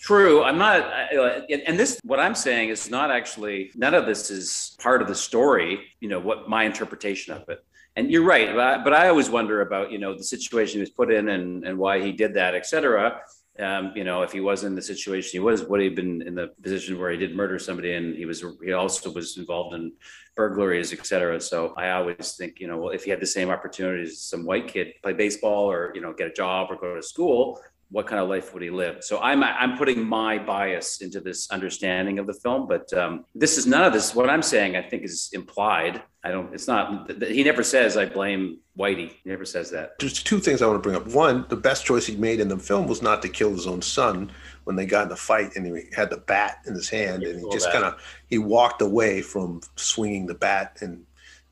True. 0.00 0.44
I'm 0.44 0.58
not, 0.58 0.88
and 1.12 1.78
this, 1.78 1.98
what 2.04 2.20
I'm 2.20 2.36
saying 2.36 2.68
is 2.68 2.88
not 2.88 3.10
actually, 3.10 3.72
none 3.74 3.94
of 3.94 4.06
this 4.06 4.30
is 4.30 4.76
part 4.78 5.02
of 5.02 5.08
the 5.08 5.14
story, 5.14 5.88
you 5.98 6.08
know, 6.08 6.20
what 6.20 6.48
my 6.48 6.62
interpretation 6.62 7.34
of 7.34 7.48
it. 7.48 7.64
And 8.00 8.10
you're 8.10 8.24
right. 8.24 8.48
But 8.54 8.60
I, 8.60 8.82
but 8.82 8.94
I 8.94 9.08
always 9.08 9.28
wonder 9.28 9.60
about, 9.60 9.92
you 9.92 9.98
know, 9.98 10.16
the 10.16 10.24
situation 10.24 10.78
he 10.78 10.80
was 10.80 10.90
put 10.90 11.12
in 11.12 11.28
and, 11.28 11.66
and 11.66 11.76
why 11.76 12.00
he 12.00 12.12
did 12.12 12.32
that, 12.32 12.54
et 12.54 12.64
cetera. 12.64 13.20
Um, 13.58 13.92
you 13.94 14.04
know, 14.04 14.22
if 14.22 14.32
he 14.32 14.40
was 14.40 14.64
in 14.64 14.74
the 14.74 14.80
situation 14.80 15.32
he 15.32 15.38
was, 15.38 15.64
would 15.64 15.80
he 15.80 15.88
have 15.88 15.96
been 15.96 16.22
in 16.22 16.34
the 16.34 16.46
position 16.62 16.98
where 16.98 17.10
he 17.10 17.18
did 17.18 17.36
murder 17.36 17.58
somebody 17.58 17.92
and 17.92 18.16
he 18.16 18.24
was, 18.24 18.42
he 18.64 18.72
also 18.72 19.12
was 19.12 19.36
involved 19.36 19.74
in 19.74 19.92
burglaries, 20.34 20.94
et 20.94 21.04
cetera. 21.04 21.38
So 21.38 21.74
I 21.76 21.90
always 21.90 22.36
think, 22.38 22.58
you 22.58 22.68
know, 22.68 22.78
well, 22.78 22.90
if 22.90 23.04
he 23.04 23.10
had 23.10 23.20
the 23.20 23.26
same 23.26 23.50
opportunities 23.50 24.12
as 24.12 24.22
some 24.22 24.46
white 24.46 24.68
kid, 24.68 24.94
play 25.02 25.12
baseball 25.12 25.70
or, 25.70 25.92
you 25.94 26.00
know, 26.00 26.14
get 26.14 26.28
a 26.28 26.32
job 26.32 26.68
or 26.70 26.76
go 26.76 26.94
to 26.94 27.02
school, 27.02 27.60
what 27.90 28.06
kind 28.06 28.22
of 28.22 28.28
life 28.28 28.54
would 28.54 28.62
he 28.62 28.70
live? 28.70 29.02
So 29.02 29.18
I'm 29.20 29.42
I'm 29.42 29.76
putting 29.76 30.04
my 30.06 30.38
bias 30.38 31.00
into 31.00 31.20
this 31.20 31.50
understanding 31.50 32.18
of 32.18 32.26
the 32.26 32.34
film, 32.34 32.68
but 32.68 32.92
um, 32.92 33.24
this 33.34 33.58
is 33.58 33.66
none 33.66 33.84
of 33.84 33.92
this. 33.92 34.14
What 34.14 34.30
I'm 34.30 34.42
saying, 34.42 34.76
I 34.76 34.82
think, 34.82 35.02
is 35.02 35.28
implied. 35.32 36.00
I 36.22 36.30
don't. 36.30 36.54
It's 36.54 36.68
not. 36.68 37.10
He 37.22 37.42
never 37.42 37.64
says 37.64 37.96
I 37.96 38.06
blame 38.06 38.58
Whitey. 38.78 39.10
He 39.24 39.30
never 39.30 39.44
says 39.44 39.70
that. 39.72 39.98
There's 39.98 40.22
two 40.22 40.38
things 40.38 40.62
I 40.62 40.66
want 40.66 40.82
to 40.82 40.88
bring 40.88 40.94
up. 40.94 41.08
One, 41.08 41.46
the 41.48 41.56
best 41.56 41.84
choice 41.84 42.06
he 42.06 42.16
made 42.16 42.38
in 42.38 42.48
the 42.48 42.58
film 42.58 42.86
was 42.86 43.02
not 43.02 43.22
to 43.22 43.28
kill 43.28 43.50
his 43.50 43.66
own 43.66 43.82
son 43.82 44.30
when 44.64 44.76
they 44.76 44.86
got 44.86 45.04
in 45.04 45.08
the 45.08 45.16
fight, 45.16 45.56
and 45.56 45.66
he 45.66 45.84
had 45.92 46.10
the 46.10 46.18
bat 46.18 46.58
in 46.66 46.74
his 46.74 46.88
hand, 46.88 47.24
and 47.24 47.40
he 47.40 47.50
just 47.50 47.72
kind 47.72 47.84
of 47.84 48.00
he 48.28 48.38
walked 48.38 48.82
away 48.82 49.20
from 49.20 49.62
swinging 49.76 50.26
the 50.26 50.34
bat 50.34 50.78
and 50.80 51.04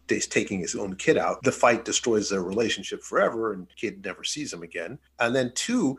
taking 0.06 0.60
his 0.60 0.74
own 0.74 0.94
kid 0.94 1.18
out. 1.18 1.42
The 1.42 1.52
fight 1.52 1.84
destroys 1.84 2.30
their 2.30 2.42
relationship 2.42 3.02
forever, 3.02 3.52
and 3.52 3.66
kid 3.76 4.04
never 4.04 4.24
sees 4.24 4.52
him 4.52 4.62
again. 4.62 4.98
And 5.18 5.34
then 5.34 5.52
two 5.54 5.98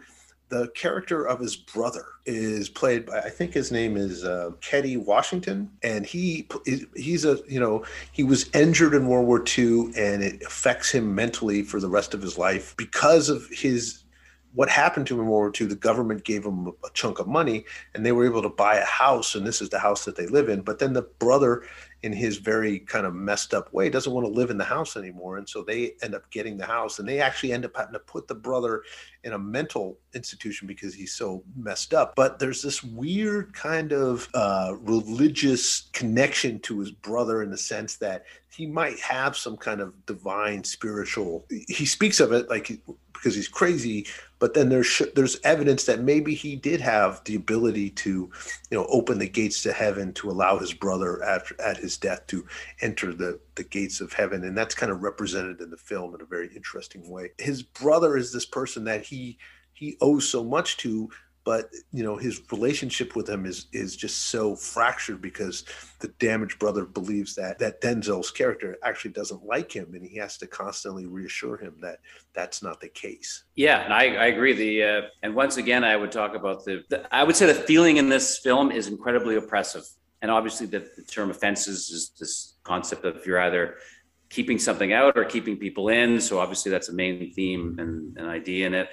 the 0.49 0.67
character 0.69 1.25
of 1.25 1.39
his 1.39 1.55
brother 1.55 2.05
is 2.25 2.69
played 2.69 3.05
by 3.05 3.19
I 3.19 3.29
think 3.29 3.53
his 3.53 3.71
name 3.71 3.95
is 3.95 4.25
uh, 4.25 4.51
Washington, 4.97 5.71
and 5.83 6.05
he 6.05 6.47
he's 6.95 7.23
a 7.23 7.39
you 7.47 7.59
know 7.59 7.85
he 8.12 8.23
was 8.23 8.49
injured 8.53 8.93
in 8.93 9.07
World 9.07 9.27
War 9.27 9.43
II, 9.57 9.91
and 9.95 10.23
it 10.23 10.41
affects 10.43 10.91
him 10.91 11.13
mentally 11.15 11.62
for 11.62 11.79
the 11.79 11.89
rest 11.89 12.13
of 12.13 12.21
his 12.21 12.38
life 12.38 12.75
because 12.77 13.29
of 13.29 13.47
his 13.51 14.03
what 14.55 14.69
happened 14.69 15.05
to 15.07 15.13
him 15.13 15.21
in 15.21 15.27
World 15.27 15.41
War 15.41 15.53
II. 15.59 15.67
The 15.67 15.75
government 15.75 16.23
gave 16.23 16.43
him 16.43 16.67
a 16.67 16.89
chunk 16.93 17.19
of 17.19 17.27
money, 17.27 17.65
and 17.93 18.03
they 18.03 18.12
were 18.12 18.25
able 18.25 18.41
to 18.41 18.49
buy 18.49 18.75
a 18.77 18.85
house, 18.85 19.35
and 19.35 19.45
this 19.45 19.62
is 19.62 19.69
the 19.69 19.79
house 19.79 20.05
that 20.05 20.15
they 20.15 20.25
live 20.25 20.49
in. 20.49 20.62
But 20.62 20.79
then 20.79 20.93
the 20.93 21.03
brother 21.03 21.63
in 22.03 22.13
his 22.13 22.38
very 22.38 22.79
kind 22.79 23.05
of 23.05 23.13
messed 23.13 23.53
up 23.53 23.71
way 23.73 23.89
doesn't 23.89 24.13
want 24.13 24.25
to 24.25 24.31
live 24.31 24.49
in 24.49 24.57
the 24.57 24.63
house 24.63 24.95
anymore 24.95 25.38
and 25.38 25.47
so 25.47 25.63
they 25.63 25.93
end 26.01 26.15
up 26.15 26.29
getting 26.31 26.57
the 26.57 26.65
house 26.65 26.99
and 26.99 27.07
they 27.07 27.19
actually 27.19 27.51
end 27.51 27.65
up 27.65 27.75
having 27.75 27.93
to 27.93 27.99
put 27.99 28.27
the 28.27 28.35
brother 28.35 28.83
in 29.23 29.33
a 29.33 29.39
mental 29.39 29.99
institution 30.13 30.67
because 30.67 30.93
he's 30.93 31.13
so 31.13 31.43
messed 31.57 31.93
up. 31.93 32.15
But 32.15 32.39
there's 32.39 32.62
this 32.62 32.83
weird 32.83 33.53
kind 33.53 33.91
of 33.91 34.29
uh, 34.33 34.75
religious 34.79 35.89
connection 35.91 36.59
to 36.62 36.79
his 36.79 36.91
brother 36.91 37.43
in 37.43 37.51
the 37.51 37.57
sense 37.57 37.97
that 37.97 38.25
he 38.55 38.65
might 38.65 38.99
have 38.99 39.38
some 39.38 39.57
kind 39.57 39.79
of 39.79 40.05
divine 40.05 40.63
spiritual 40.63 41.45
he 41.67 41.85
speaks 41.85 42.19
of 42.19 42.31
it 42.31 42.49
like 42.49 42.81
because 43.13 43.35
he's 43.35 43.47
crazy 43.47 44.07
but 44.39 44.53
then 44.53 44.69
there's 44.69 45.01
there's 45.15 45.39
evidence 45.43 45.85
that 45.85 46.01
maybe 46.01 46.33
he 46.33 46.55
did 46.55 46.81
have 46.81 47.23
the 47.25 47.35
ability 47.35 47.89
to 47.91 48.29
you 48.71 48.77
know 48.77 48.85
open 48.89 49.19
the 49.19 49.29
gates 49.29 49.62
to 49.62 49.71
heaven 49.71 50.12
to 50.13 50.29
allow 50.29 50.57
his 50.57 50.73
brother 50.73 51.23
after 51.23 51.55
at 51.62 51.77
his 51.77 51.88
death 51.97 52.25
to 52.28 52.45
enter 52.82 53.13
the 53.13 53.39
the 53.56 53.63
gates 53.63 54.02
of 54.02 54.13
heaven 54.13 54.43
and 54.43 54.58
that's 54.58 54.75
kind 54.75 54.91
of 54.91 55.04
represented 55.04 55.62
in 55.62 55.69
the 55.69 55.78
film 55.78 56.13
in 56.15 56.21
a 56.21 56.25
very 56.25 56.49
interesting 56.56 57.10
way 57.10 57.32
his 57.38 57.62
brother 57.62 58.17
is 58.17 58.32
this 58.32 58.45
person 58.45 58.84
that 58.84 59.04
he 59.04 59.38
he 59.73 59.97
owes 60.02 60.28
so 60.28 60.43
much 60.43 60.78
to 60.78 61.10
but 61.49 61.71
you 61.91 62.04
know 62.04 62.15
his 62.15 62.41
relationship 62.52 63.15
with 63.15 63.28
him 63.28 63.45
is 63.45 63.67
is 63.73 63.95
just 63.95 64.28
so 64.28 64.56
fractured 64.56 65.19
because 65.21 65.65
the 65.99 66.10
damaged 66.19 66.60
brother 66.60 66.86
believes 66.86 67.34
that 67.34 67.58
that 67.58 67.82
Denzel's 67.82 68.30
character 68.30 68.78
actually 68.84 69.12
doesn't 69.12 69.43
like 69.43 69.71
him 69.71 69.95
and 69.95 70.06
he 70.06 70.17
has 70.17 70.38
to 70.38 70.47
constantly 70.47 71.08
reassure 71.08 71.58
him 71.58 71.75
that 71.82 72.02
that's 72.34 72.62
not 72.62 72.80
the 72.80 72.89
case. 72.89 73.45
Yeah, 73.56 73.80
and 73.80 73.91
I, 73.93 74.15
I 74.15 74.25
agree. 74.28 74.54
The 74.54 74.84
uh, 74.84 75.02
and 75.23 75.34
once 75.34 75.58
again, 75.58 75.84
I 75.84 75.95
would 75.95 76.12
talk 76.12 76.36
about 76.36 76.65
the, 76.65 76.84
the, 76.89 77.08
I 77.13 77.23
would 77.23 77.36
say 77.36 77.47
the 77.47 77.56
feeling 77.56 77.97
in 77.97 78.10
this 78.10 78.38
film 78.38 78.71
is 78.71 78.88
incredibly 78.88 79.36
oppressive, 79.36 79.88
and 80.21 80.29
obviously 80.29 80.65
the, 80.65 80.89
the 80.95 81.03
term 81.03 81.29
offenses 81.29 81.89
is 81.89 82.12
this 82.19 82.55
concept 82.63 83.05
of 83.05 83.25
you're 83.25 83.39
either 83.39 83.75
keeping 84.29 84.60
something 84.60 84.93
out 84.93 85.17
or 85.17 85.25
keeping 85.25 85.58
people 85.58 85.89
in. 85.89 86.21
So 86.21 86.39
obviously 86.39 86.71
that's 86.71 86.89
a 86.89 86.93
main 86.93 87.32
theme 87.34 87.77
and 87.79 88.17
an 88.17 88.27
idea 88.27 88.67
in 88.67 88.73
it 88.73 88.89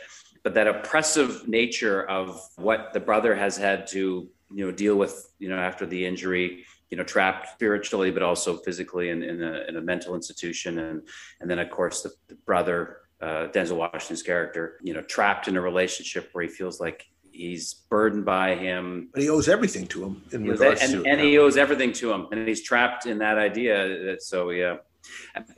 but 0.47 0.55
that 0.55 0.69
oppressive 0.69 1.49
nature 1.49 2.09
of 2.09 2.41
what 2.55 2.93
the 2.93 3.01
brother 3.01 3.35
has 3.35 3.57
had 3.57 3.85
to 3.85 4.29
you 4.55 4.65
know 4.65 4.71
deal 4.71 4.95
with 4.95 5.35
you 5.41 5.49
know 5.49 5.59
after 5.59 5.85
the 5.87 6.07
injury 6.07 6.65
you 6.89 6.97
know 6.97 7.03
trapped 7.03 7.49
spiritually 7.49 8.12
but 8.12 8.23
also 8.23 8.57
physically 8.59 9.09
in, 9.09 9.25
in, 9.25 9.43
a, 9.43 9.65
in 9.67 9.75
a 9.75 9.81
mental 9.81 10.15
institution 10.15 10.79
and 10.79 11.03
and 11.41 11.51
then 11.51 11.59
of 11.59 11.69
course 11.69 12.03
the, 12.03 12.12
the 12.29 12.37
brother 12.47 12.99
uh, 13.21 13.49
denzel 13.49 13.77
washington's 13.77 14.23
character 14.23 14.79
you 14.85 14.95
know 14.95 15.03
trapped 15.03 15.49
in 15.49 15.57
a 15.57 15.61
relationship 15.61 16.29
where 16.31 16.45
he 16.45 16.49
feels 16.49 16.79
like 16.79 17.07
he's 17.37 17.75
burdened 17.90 18.25
by 18.25 18.55
him 18.55 19.09
but 19.12 19.22
he 19.22 19.29
owes 19.29 19.49
everything 19.49 19.87
to 19.87 20.05
him 20.05 20.22
in 20.33 20.44
regards 20.44 20.83
and, 20.83 20.92
to 20.92 21.05
and 21.05 21.20
he 21.20 21.38
owes 21.38 21.57
everything 21.57 21.92
to 21.92 22.11
him 22.12 22.27
and 22.33 22.49
he's 22.49 22.62
trapped 22.62 23.07
in 23.07 23.18
that 23.18 23.38
idea 23.38 24.05
that 24.05 24.22
so 24.22 24.51
yeah 24.51 24.77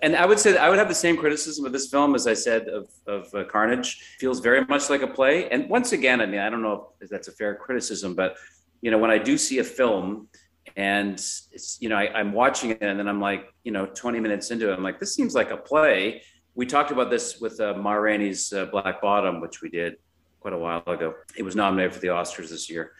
and 0.01 0.15
I 0.15 0.27
would 0.27 0.39
say 0.39 0.59
I 0.59 0.69
would 0.69 0.79
have 0.79 0.89
the 0.89 0.95
same 0.95 1.17
criticism 1.17 1.65
of 1.65 1.73
this 1.73 1.89
film 1.89 2.15
as 2.15 2.27
I 2.27 2.35
said 2.35 2.69
of, 2.69 2.91
of 3.07 3.35
uh, 3.35 3.45
Carnage. 3.45 4.17
Feels 4.21 4.41
very 4.41 4.63
much 4.67 4.91
like 4.91 5.01
a 5.01 5.07
play. 5.07 5.49
And 5.49 5.71
once 5.71 5.93
again, 5.93 6.21
I 6.21 6.27
mean, 6.27 6.41
I 6.41 6.51
don't 6.51 6.61
know 6.61 6.93
if 7.01 7.09
that's 7.09 7.29
a 7.29 7.33
fair 7.33 7.55
criticism, 7.55 8.15
but 8.15 8.37
you 8.83 8.91
know, 8.91 8.99
when 8.99 9.11
I 9.11 9.17
do 9.17 9.39
see 9.39 9.59
a 9.61 9.65
film 9.65 10.29
and 10.77 11.15
it's, 11.15 11.79
you 11.81 11.89
know, 11.89 11.97
I, 11.97 12.21
am 12.21 12.33
watching 12.35 12.73
it 12.73 12.83
and 12.83 12.99
then 12.99 13.09
I'm 13.09 13.23
like, 13.23 13.49
you 13.65 13.73
know, 13.73 13.87
20 13.87 14.21
minutes 14.21 14.51
into 14.51 14.71
it, 14.71 14.75
I'm 14.75 14.83
like, 14.83 15.01
this 15.01 15.15
seems 15.15 15.35
like 15.35 15.51
a 15.51 15.57
play 15.57 16.21
we 16.59 16.67
talked 16.67 16.91
about 16.91 17.09
this 17.09 17.41
with 17.41 17.61
uh, 17.61 17.75
Ma 17.75 17.93
Rainey's 17.93 18.53
uh, 18.53 18.67
Black 18.67 19.01
Bottom, 19.01 19.41
which 19.41 19.63
we 19.63 19.69
did 19.69 19.95
quite 20.41 20.55
a 20.55 20.59
while 20.59 20.83
ago. 20.87 21.15
It 21.37 21.43
was 21.43 21.57
nominated 21.57 21.95
for 21.95 22.01
the 22.01 22.09
Oscars 22.09 22.51
this 22.51 22.71
year. 22.71 22.93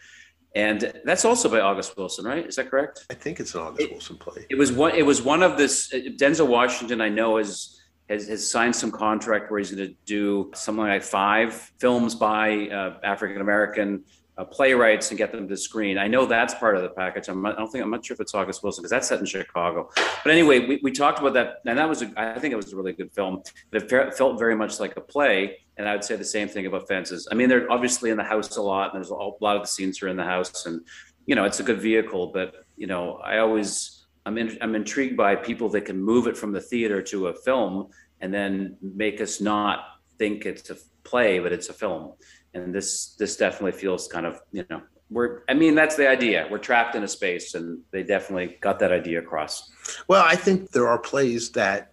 And 0.55 0.91
that's 1.05 1.25
also 1.25 1.47
by 1.47 1.59
August 1.59 1.95
Wilson, 1.95 2.25
right? 2.25 2.45
Is 2.45 2.55
that 2.55 2.69
correct? 2.69 3.05
I 3.11 3.13
think 3.13 3.39
it's 3.39 3.53
an 3.53 3.61
August 3.61 3.81
it, 3.81 3.91
Wilson 3.91 4.17
play. 4.17 4.45
It 4.49 4.55
was 4.55 4.71
one. 4.71 4.95
It 4.95 5.05
was 5.05 5.21
one 5.21 5.43
of 5.43 5.57
this. 5.57 5.93
Denzel 5.93 6.47
Washington, 6.47 7.01
I 7.01 7.09
know, 7.09 7.37
has 7.37 7.79
has, 8.09 8.27
has 8.27 8.49
signed 8.49 8.75
some 8.75 8.91
contract 8.91 9.51
where 9.51 9.59
he's 9.59 9.71
going 9.71 9.87
to 9.87 9.95
do 10.05 10.49
something 10.55 10.83
like 10.83 11.03
five 11.03 11.53
films 11.79 12.15
by 12.15 12.67
uh, 12.69 12.97
African 13.03 13.41
American 13.41 14.03
uh, 14.39 14.45
playwrights 14.45 15.09
and 15.09 15.17
get 15.17 15.33
them 15.33 15.47
to 15.49 15.57
screen. 15.57 15.97
I 15.97 16.07
know 16.07 16.25
that's 16.25 16.53
part 16.53 16.77
of 16.77 16.81
the 16.81 16.89
package. 16.89 17.27
I'm 17.27 17.45
I 17.45 17.53
don't 17.53 17.69
think 17.69 17.83
I'm 17.83 17.91
not 17.91 18.05
sure 18.05 18.13
if 18.13 18.21
it's 18.21 18.33
August 18.33 18.63
Wilson 18.63 18.81
because 18.81 18.91
that's 18.91 19.09
set 19.09 19.19
in 19.19 19.25
Chicago. 19.25 19.89
But 20.23 20.31
anyway, 20.31 20.65
we, 20.65 20.79
we 20.81 20.91
talked 20.91 21.19
about 21.19 21.33
that, 21.33 21.57
and 21.65 21.77
that 21.77 21.89
was 21.89 22.01
a, 22.01 22.11
I 22.15 22.39
think 22.39 22.53
it 22.53 22.55
was 22.55 22.71
a 22.71 22.77
really 22.77 22.93
good 22.93 23.11
film. 23.11 23.43
But 23.69 23.83
it 23.83 24.13
felt 24.15 24.39
very 24.39 24.55
much 24.55 24.79
like 24.79 24.95
a 24.95 25.01
play, 25.01 25.57
and 25.77 25.89
I 25.89 25.93
would 25.93 26.05
say 26.05 26.15
the 26.15 26.23
same 26.23 26.47
thing 26.47 26.65
about 26.65 26.87
Fences. 26.87 27.27
I 27.29 27.35
mean, 27.35 27.49
they're 27.49 27.69
obviously 27.69 28.11
in 28.11 28.17
the 28.17 28.23
house 28.23 28.55
a 28.55 28.61
lot, 28.61 28.93
and 28.93 28.95
there's 28.95 29.11
a 29.11 29.15
lot 29.15 29.57
of 29.57 29.61
the 29.63 29.67
scenes 29.67 30.01
are 30.01 30.07
in 30.07 30.15
the 30.15 30.23
house, 30.23 30.65
and 30.65 30.81
you 31.25 31.35
know, 31.35 31.43
it's 31.43 31.59
a 31.59 31.63
good 31.63 31.81
vehicle. 31.81 32.27
But 32.27 32.63
you 32.77 32.87
know, 32.87 33.15
I 33.17 33.39
always 33.39 34.05
I'm 34.25 34.37
in, 34.37 34.57
I'm 34.61 34.73
intrigued 34.73 35.17
by 35.17 35.35
people 35.35 35.67
that 35.69 35.81
can 35.81 36.01
move 36.01 36.27
it 36.27 36.37
from 36.37 36.53
the 36.53 36.61
theater 36.61 37.01
to 37.01 37.27
a 37.27 37.33
film 37.33 37.89
and 38.21 38.33
then 38.33 38.77
make 38.81 39.19
us 39.19 39.41
not 39.41 39.79
think 40.17 40.45
it's 40.45 40.69
a 40.69 40.77
play, 41.03 41.39
but 41.39 41.51
it's 41.51 41.69
a 41.69 41.73
film 41.73 42.13
and 42.53 42.73
this 42.73 43.15
this 43.19 43.35
definitely 43.35 43.71
feels 43.79 44.07
kind 44.07 44.25
of 44.25 44.41
you 44.51 44.65
know 44.69 44.81
we're 45.09 45.41
i 45.49 45.53
mean 45.53 45.75
that's 45.75 45.95
the 45.95 46.07
idea. 46.07 46.47
We're 46.51 46.59
trapped 46.59 46.95
in 46.95 47.03
a 47.03 47.07
space 47.07 47.55
and 47.55 47.79
they 47.91 48.03
definitely 48.03 48.57
got 48.61 48.79
that 48.79 48.91
idea 48.91 49.19
across. 49.19 49.71
Well 50.07 50.23
i 50.25 50.35
think 50.35 50.71
there 50.71 50.87
are 50.87 50.99
plays 50.99 51.51
that 51.51 51.91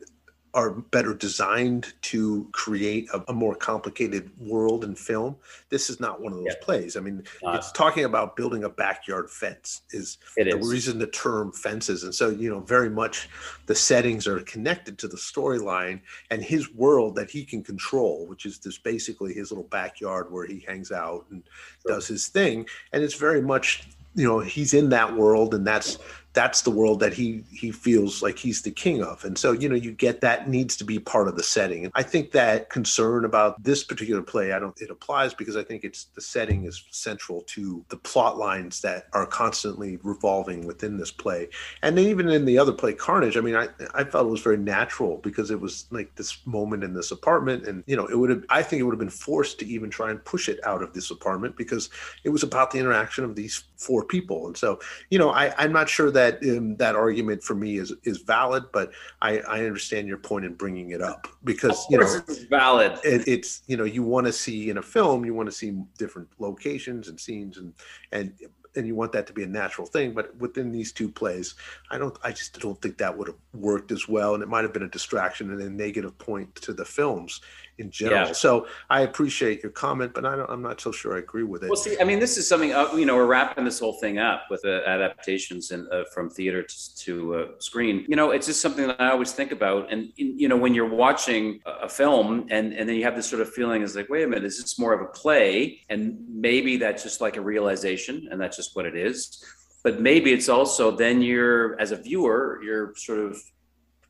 are 0.57 0.71
better 0.71 1.12
designed 1.12 1.92
to 2.01 2.49
create 2.53 3.07
a, 3.12 3.23
a, 3.29 3.33
more 3.35 3.55
complicated 3.55 4.31
world 4.40 4.85
in 4.85 4.95
film. 4.95 5.37
This 5.69 5.90
is 5.90 6.01
not 6.01 6.23
one 6.23 6.33
of 6.33 6.38
those 6.38 6.47
yeah. 6.49 6.64
plays. 6.64 6.97
I 6.97 7.01
mean, 7.01 7.23
uh, 7.45 7.53
it's 7.53 7.71
talking 7.73 8.05
about 8.05 8.37
building 8.37 8.64
a 8.64 8.71
backyard 8.71 9.29
fence 9.29 9.83
is 9.90 10.16
the 10.35 10.57
is. 10.57 10.66
reason 10.66 10.99
the 10.99 11.09
term 11.09 11.53
fences. 11.53 12.05
And 12.05 12.14
so, 12.14 12.31
you 12.31 12.49
know, 12.49 12.61
very 12.61 12.88
much 12.88 13.29
the 13.66 13.75
settings 13.75 14.27
are 14.27 14.40
connected 14.40 14.97
to 15.01 15.09
the 15.09 15.19
storyline 15.19 16.01
and 16.31 16.42
his 16.42 16.73
world 16.73 17.16
that 17.16 17.29
he 17.29 17.45
can 17.45 17.62
control, 17.62 18.25
which 18.25 18.47
is 18.47 18.59
this 18.59 18.79
basically 18.79 19.35
his 19.35 19.51
little 19.51 19.69
backyard 19.69 20.33
where 20.33 20.47
he 20.47 20.64
hangs 20.66 20.90
out 20.90 21.27
and 21.31 21.42
sure. 21.83 21.97
does 21.97 22.09
his 22.09 22.29
thing. 22.29 22.66
And 22.95 23.03
it's 23.03 23.14
very 23.14 23.42
much 23.42 23.87
you 24.14 24.27
know 24.27 24.40
he's 24.40 24.73
in 24.73 24.88
that 24.88 25.14
world 25.14 25.53
and 25.53 25.66
that's 25.66 25.99
that's 26.37 26.61
the 26.61 26.70
world 26.70 27.01
that 27.01 27.14
he 27.14 27.42
he 27.51 27.72
feels 27.72 28.22
like 28.22 28.38
he's 28.38 28.61
the 28.61 28.70
king 28.70 29.03
of. 29.03 29.25
And 29.25 29.38
so 29.38 29.53
you 29.53 29.70
know 29.70 29.75
you 29.75 29.90
get 29.90 30.20
that 30.20 30.51
needs 30.51 30.77
to 30.77 30.85
be 30.85 30.99
part 30.99 31.29
of 31.29 31.37
the 31.37 31.42
setting. 31.42 31.85
And 31.85 31.92
i 31.96 32.03
think 32.03 32.31
that 32.33 32.68
concern 32.68 33.25
about 33.25 33.61
this 33.62 33.83
particular 33.83 34.22
play 34.22 34.53
i 34.53 34.59
don't 34.59 34.79
it 34.79 34.90
applies 34.90 35.33
because 35.33 35.57
i 35.57 35.64
think 35.64 35.83
it's 35.83 36.05
the 36.14 36.20
setting 36.20 36.64
is 36.64 36.85
central 36.90 37.40
to 37.55 37.83
the 37.88 37.96
plot 37.96 38.37
lines 38.37 38.83
that 38.83 39.07
are 39.14 39.27
constantly 39.27 39.99
revolving 40.03 40.66
within 40.66 40.99
this 40.99 41.11
play. 41.11 41.49
And 41.83 41.96
then 41.96 42.07
even 42.07 42.29
in 42.29 42.44
the 42.44 42.59
other 42.59 42.72
play 42.72 42.92
carnage 42.92 43.38
i 43.38 43.40
mean 43.40 43.57
i 43.57 43.66
i 43.94 44.05
felt 44.05 44.27
it 44.27 44.37
was 44.37 44.42
very 44.42 44.59
natural 44.59 45.16
because 45.29 45.51
it 45.51 45.59
was 45.59 45.87
like 45.90 46.14
this 46.16 46.46
moment 46.46 46.85
in 46.85 46.92
this 46.92 47.12
apartment. 47.12 47.66
And 47.66 47.83
you 47.87 47.96
know 47.96 48.07
it 48.07 48.18
would 48.18 48.29
have 48.29 48.44
i 48.51 48.62
think 48.62 48.81
it 48.81 48.83
would 48.83 48.96
have 48.96 49.07
been 49.07 49.22
forced 49.27 49.59
to 49.61 49.66
even 49.66 49.88
try 49.88 50.11
and 50.11 50.22
push 50.33 50.51
it 50.51 50.61
out 50.64 50.83
of 50.83 50.92
this 50.92 51.11
apartment 51.11 51.57
because 51.57 51.88
it 52.25 52.29
was 52.29 52.42
about 52.42 52.70
the 52.70 52.79
interaction 52.79 53.25
of 53.25 53.35
these 53.35 53.64
four 53.77 54.05
people. 54.05 54.46
And 54.49 54.57
so 54.57 54.81
you 55.09 55.18
know 55.18 55.31
i 55.31 55.44
i'm 55.57 55.72
not 55.72 55.88
sure 55.88 56.11
that 56.11 56.26
that 56.27 56.57
um, 56.57 56.77
that 56.77 56.95
argument 56.95 57.43
for 57.43 57.55
me 57.55 57.79
is 57.79 57.93
is 58.05 58.19
valid, 58.19 58.65
but 58.73 58.93
I, 59.23 59.39
I 59.41 59.65
understand 59.65 60.09
your 60.09 60.19
point 60.19 60.45
in 60.45 60.55
bringing 60.55 60.91
it 60.91 61.03
up 61.03 61.29
because 61.45 61.87
you 61.91 61.99
know 61.99 62.21
it's 62.29 62.45
valid. 62.45 62.99
It, 63.05 63.27
it's 63.27 63.62
you 63.67 63.77
know 63.77 63.85
you 63.85 64.03
want 64.03 64.27
to 64.27 64.33
see 64.33 64.71
in 64.71 64.79
a 64.79 64.83
film 64.83 65.25
you 65.25 65.35
want 65.35 65.49
to 65.49 65.55
see 65.55 65.73
different 65.99 66.29
locations 66.39 67.09
and 67.09 67.19
scenes 67.19 67.59
and 67.59 67.73
and 68.12 68.33
and 68.75 68.87
you 68.87 68.95
want 68.95 69.11
that 69.12 69.27
to 69.27 69.33
be 69.33 69.43
a 69.43 69.47
natural 69.47 69.87
thing. 69.87 70.12
But 70.12 70.37
within 70.37 70.71
these 70.71 70.93
two 70.93 71.09
plays, 71.09 71.55
I 71.91 71.99
don't 71.99 72.17
I 72.23 72.33
just 72.33 72.59
don't 72.61 72.81
think 72.81 72.99
that 72.99 73.17
would 73.17 73.29
have 73.29 73.37
worked 73.55 73.93
as 73.93 74.09
well, 74.09 74.35
and 74.35 74.43
it 74.43 74.49
might 74.49 74.65
have 74.65 74.73
been 74.73 74.83
a 74.83 74.89
distraction 74.89 75.51
and 75.51 75.61
a 75.61 75.71
negative 75.71 76.17
point 76.19 76.55
to 76.57 76.73
the 76.73 76.85
films 76.85 77.41
in 77.79 77.91
general. 77.91 78.29
Yeah. 78.29 78.33
So 78.33 78.67
I 78.91 79.03
appreciate 79.03 79.62
your 79.62 79.73
comment, 79.73 80.12
but 80.15 80.25
I 80.25 80.45
am 80.53 80.62
not 80.62 80.81
so 80.81 80.93
sure 80.93 81.17
I 81.17 81.19
agree 81.19 81.43
with 81.43 81.62
it. 81.62 81.69
Well, 81.69 81.77
see, 81.77 81.97
I 82.01 82.05
mean, 82.05 82.19
this 82.19 82.37
is 82.37 82.49
something 82.49 82.73
uh, 82.73 82.93
you 82.95 83.07
know 83.07 83.17
we're 83.17 83.27
wrapping 83.27 83.65
this 83.65 83.79
whole 83.79 83.95
thing 83.95 84.19
up 84.19 84.45
with 84.51 84.65
uh, 84.65 84.81
adaptations 84.87 85.71
and 85.71 85.91
uh, 85.93 86.05
from 86.12 86.31
theater 86.31 86.62
to, 86.62 86.97
to 86.97 87.35
uh, 87.35 87.47
screen. 87.59 88.05
You 88.09 88.17
know, 88.17 88.31
it's 88.31 88.47
just 88.47 88.61
something 88.61 88.87
that 88.87 89.01
I 89.01 89.11
always 89.11 89.33
think 89.33 89.53
about. 89.53 89.93
And 89.93 90.12
you 90.17 90.49
know, 90.49 90.57
when 90.57 90.75
you're 90.75 90.89
watching 90.89 91.61
a 91.67 91.89
film 91.89 92.47
and 92.51 92.73
and 92.73 92.89
then 92.89 92.97
you 92.97 93.05
have 93.05 93.17
this 93.17 93.29
sort 93.29 93.43
of 93.43 93.53
feeling, 93.53 93.83
is 93.83 93.97
like, 93.97 94.09
wait 94.09 94.25
a 94.25 94.27
minute, 94.27 94.45
is 94.45 94.61
this 94.61 94.79
more 94.79 94.93
of 94.93 95.01
a 95.01 95.07
play? 95.07 95.81
And 95.89 96.19
maybe 96.29 96.77
that's 96.77 97.03
just 97.03 97.21
like 97.21 97.37
a 97.37 97.41
realization, 97.41 98.29
and 98.31 98.41
that's 98.41 98.57
just 98.57 98.75
what 98.77 98.87
it 98.87 98.97
is. 98.97 99.45
But 99.83 100.01
maybe 100.01 100.33
it's 100.33 100.49
also 100.49 100.91
then 100.91 101.23
you're 101.23 101.79
as 101.81 101.93
a 101.93 101.97
viewer, 101.97 102.61
you're 102.62 102.95
sort 102.97 103.21
of 103.21 103.41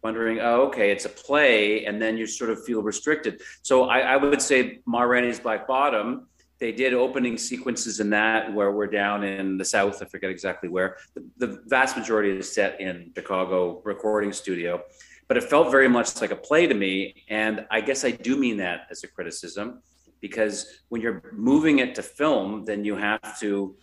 wondering, 0.06 0.38
oh, 0.40 0.68
okay, 0.68 0.92
it's 0.92 1.04
a 1.04 1.08
play, 1.08 1.84
and 1.86 2.00
then 2.00 2.16
you 2.16 2.26
sort 2.26 2.50
of 2.50 2.64
feel 2.64 2.80
restricted. 2.80 3.40
So 3.62 3.74
I, 3.96 3.98
I 4.14 4.16
would 4.16 4.40
say 4.40 4.78
Ma 4.86 5.02
Rainey's 5.02 5.40
Black 5.40 5.66
Bottom, 5.66 6.28
they 6.60 6.70
did 6.70 6.94
opening 6.94 7.36
sequences 7.36 7.98
in 7.98 8.08
that 8.10 8.54
where 8.54 8.70
we're 8.70 8.92
down 9.02 9.24
in 9.24 9.58
the 9.58 9.64
south, 9.64 10.00
I 10.00 10.06
forget 10.06 10.30
exactly 10.30 10.68
where. 10.68 10.96
The, 11.14 11.22
the 11.42 11.50
vast 11.66 11.96
majority 11.96 12.30
is 12.38 12.54
set 12.58 12.80
in 12.80 13.10
Chicago 13.16 13.82
recording 13.84 14.32
studio, 14.32 14.80
but 15.26 15.36
it 15.36 15.42
felt 15.42 15.72
very 15.72 15.88
much 15.88 16.20
like 16.20 16.30
a 16.30 16.40
play 16.48 16.68
to 16.68 16.74
me. 16.74 17.24
And 17.28 17.66
I 17.76 17.80
guess 17.80 18.04
I 18.04 18.12
do 18.12 18.36
mean 18.36 18.56
that 18.58 18.86
as 18.92 19.02
a 19.02 19.08
criticism 19.08 19.82
because 20.20 20.56
when 20.88 21.00
you're 21.02 21.20
moving 21.32 21.80
it 21.80 21.96
to 21.96 22.02
film, 22.02 22.64
then 22.64 22.84
you 22.84 22.94
have 22.94 23.40
to 23.40 23.74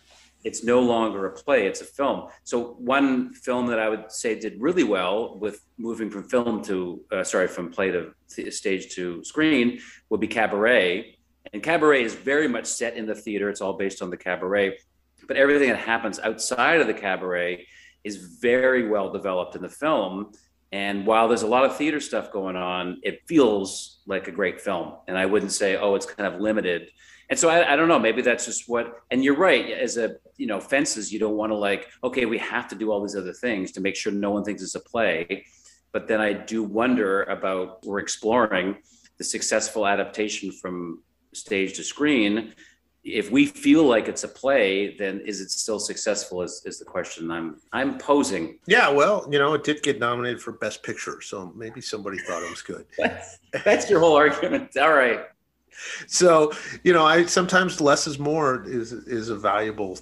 it's 0.44 0.62
no 0.62 0.80
longer 0.80 1.26
a 1.26 1.32
play 1.32 1.66
it's 1.66 1.80
a 1.80 1.84
film. 1.84 2.28
So 2.44 2.76
one 2.78 3.32
film 3.32 3.66
that 3.66 3.78
i 3.80 3.88
would 3.88 4.12
say 4.12 4.38
did 4.38 4.60
really 4.60 4.84
well 4.84 5.38
with 5.38 5.64
moving 5.78 6.10
from 6.10 6.28
film 6.28 6.62
to 6.64 7.00
uh, 7.10 7.24
sorry 7.24 7.48
from 7.48 7.70
play 7.70 7.90
to 7.90 8.12
stage 8.50 8.94
to 8.94 9.24
screen 9.24 9.80
would 10.10 10.20
be 10.20 10.28
cabaret. 10.28 11.16
And 11.52 11.62
cabaret 11.62 12.04
is 12.04 12.14
very 12.14 12.48
much 12.48 12.66
set 12.66 12.96
in 12.96 13.06
the 13.06 13.14
theater 13.14 13.48
it's 13.48 13.60
all 13.60 13.76
based 13.76 14.02
on 14.02 14.10
the 14.10 14.16
cabaret. 14.16 14.78
But 15.26 15.36
everything 15.38 15.70
that 15.70 15.78
happens 15.78 16.20
outside 16.20 16.80
of 16.80 16.86
the 16.86 16.94
cabaret 16.94 17.66
is 18.04 18.16
very 18.40 18.86
well 18.88 19.10
developed 19.10 19.56
in 19.56 19.62
the 19.62 19.68
film. 19.68 20.32
And 20.72 21.06
while 21.06 21.28
there's 21.28 21.42
a 21.42 21.46
lot 21.46 21.64
of 21.64 21.76
theater 21.76 22.00
stuff 22.00 22.30
going 22.30 22.56
on 22.56 23.00
it 23.02 23.20
feels 23.26 24.02
like 24.06 24.28
a 24.28 24.32
great 24.32 24.60
film. 24.60 24.94
And 25.08 25.16
i 25.16 25.24
wouldn't 25.24 25.52
say 25.52 25.76
oh 25.76 25.94
it's 25.94 26.06
kind 26.06 26.32
of 26.32 26.40
limited 26.40 26.90
and 27.30 27.38
so 27.38 27.48
I, 27.48 27.72
I, 27.72 27.76
don't 27.76 27.88
know 27.88 27.98
maybe 27.98 28.22
that's 28.22 28.46
just 28.46 28.68
what 28.68 29.02
and 29.10 29.24
you're 29.24 29.36
right 29.36 29.70
as 29.70 29.96
a 29.96 30.16
you 30.36 30.46
know 30.46 30.60
fences 30.60 31.12
you 31.12 31.18
don't 31.18 31.36
want 31.36 31.52
to 31.52 31.56
like 31.56 31.88
okay 32.02 32.26
we 32.26 32.38
have 32.38 32.68
to 32.68 32.74
do 32.74 32.90
all 32.90 33.02
these 33.02 33.16
other 33.16 33.32
things 33.32 33.72
to 33.72 33.80
make 33.80 33.96
sure 33.96 34.12
no 34.12 34.30
one 34.30 34.44
thinks 34.44 34.62
it's 34.62 34.74
a 34.74 34.80
play. 34.80 35.44
But 35.92 36.08
then 36.08 36.20
i 36.20 36.32
do 36.32 36.62
wonder 36.62 37.22
about 37.24 37.84
we're 37.86 38.00
exploring 38.00 38.76
the 39.18 39.24
successful 39.24 39.86
adaptation 39.86 40.50
from 40.50 41.02
stage 41.32 41.74
to 41.74 41.84
screen. 41.84 42.52
If 43.04 43.30
we 43.30 43.46
feel 43.46 43.84
like 43.84 44.08
it's 44.08 44.24
a 44.24 44.28
play 44.28 44.96
then 44.96 45.20
is 45.20 45.40
it 45.40 45.50
still 45.50 45.78
successful 45.78 46.42
is, 46.42 46.62
is 46.64 46.78
the 46.78 46.84
question 46.84 47.30
i'm 47.30 47.60
i'm 47.72 47.98
posing. 47.98 48.58
Yeah 48.66 48.88
well 48.90 49.28
you 49.30 49.38
know 49.38 49.54
it 49.54 49.62
did 49.62 49.82
get 49.82 49.98
nominated 50.00 50.42
for 50.42 50.52
best 50.52 50.82
picture 50.82 51.20
so 51.20 51.52
maybe 51.54 51.80
somebody 51.80 52.18
thought 52.18 52.42
it 52.42 52.50
was 52.50 52.62
good. 52.62 52.86
That's, 52.98 53.38
that's 53.64 53.88
your 53.88 54.00
whole 54.00 54.16
argument. 54.16 54.76
All 54.76 54.92
right 54.92 55.26
so 56.06 56.52
you 56.82 56.92
know 56.92 57.04
i 57.04 57.24
sometimes 57.24 57.80
less 57.80 58.06
is 58.06 58.18
more 58.18 58.64
is 58.66 58.92
is 58.92 59.28
a 59.28 59.36
valuable 59.36 59.98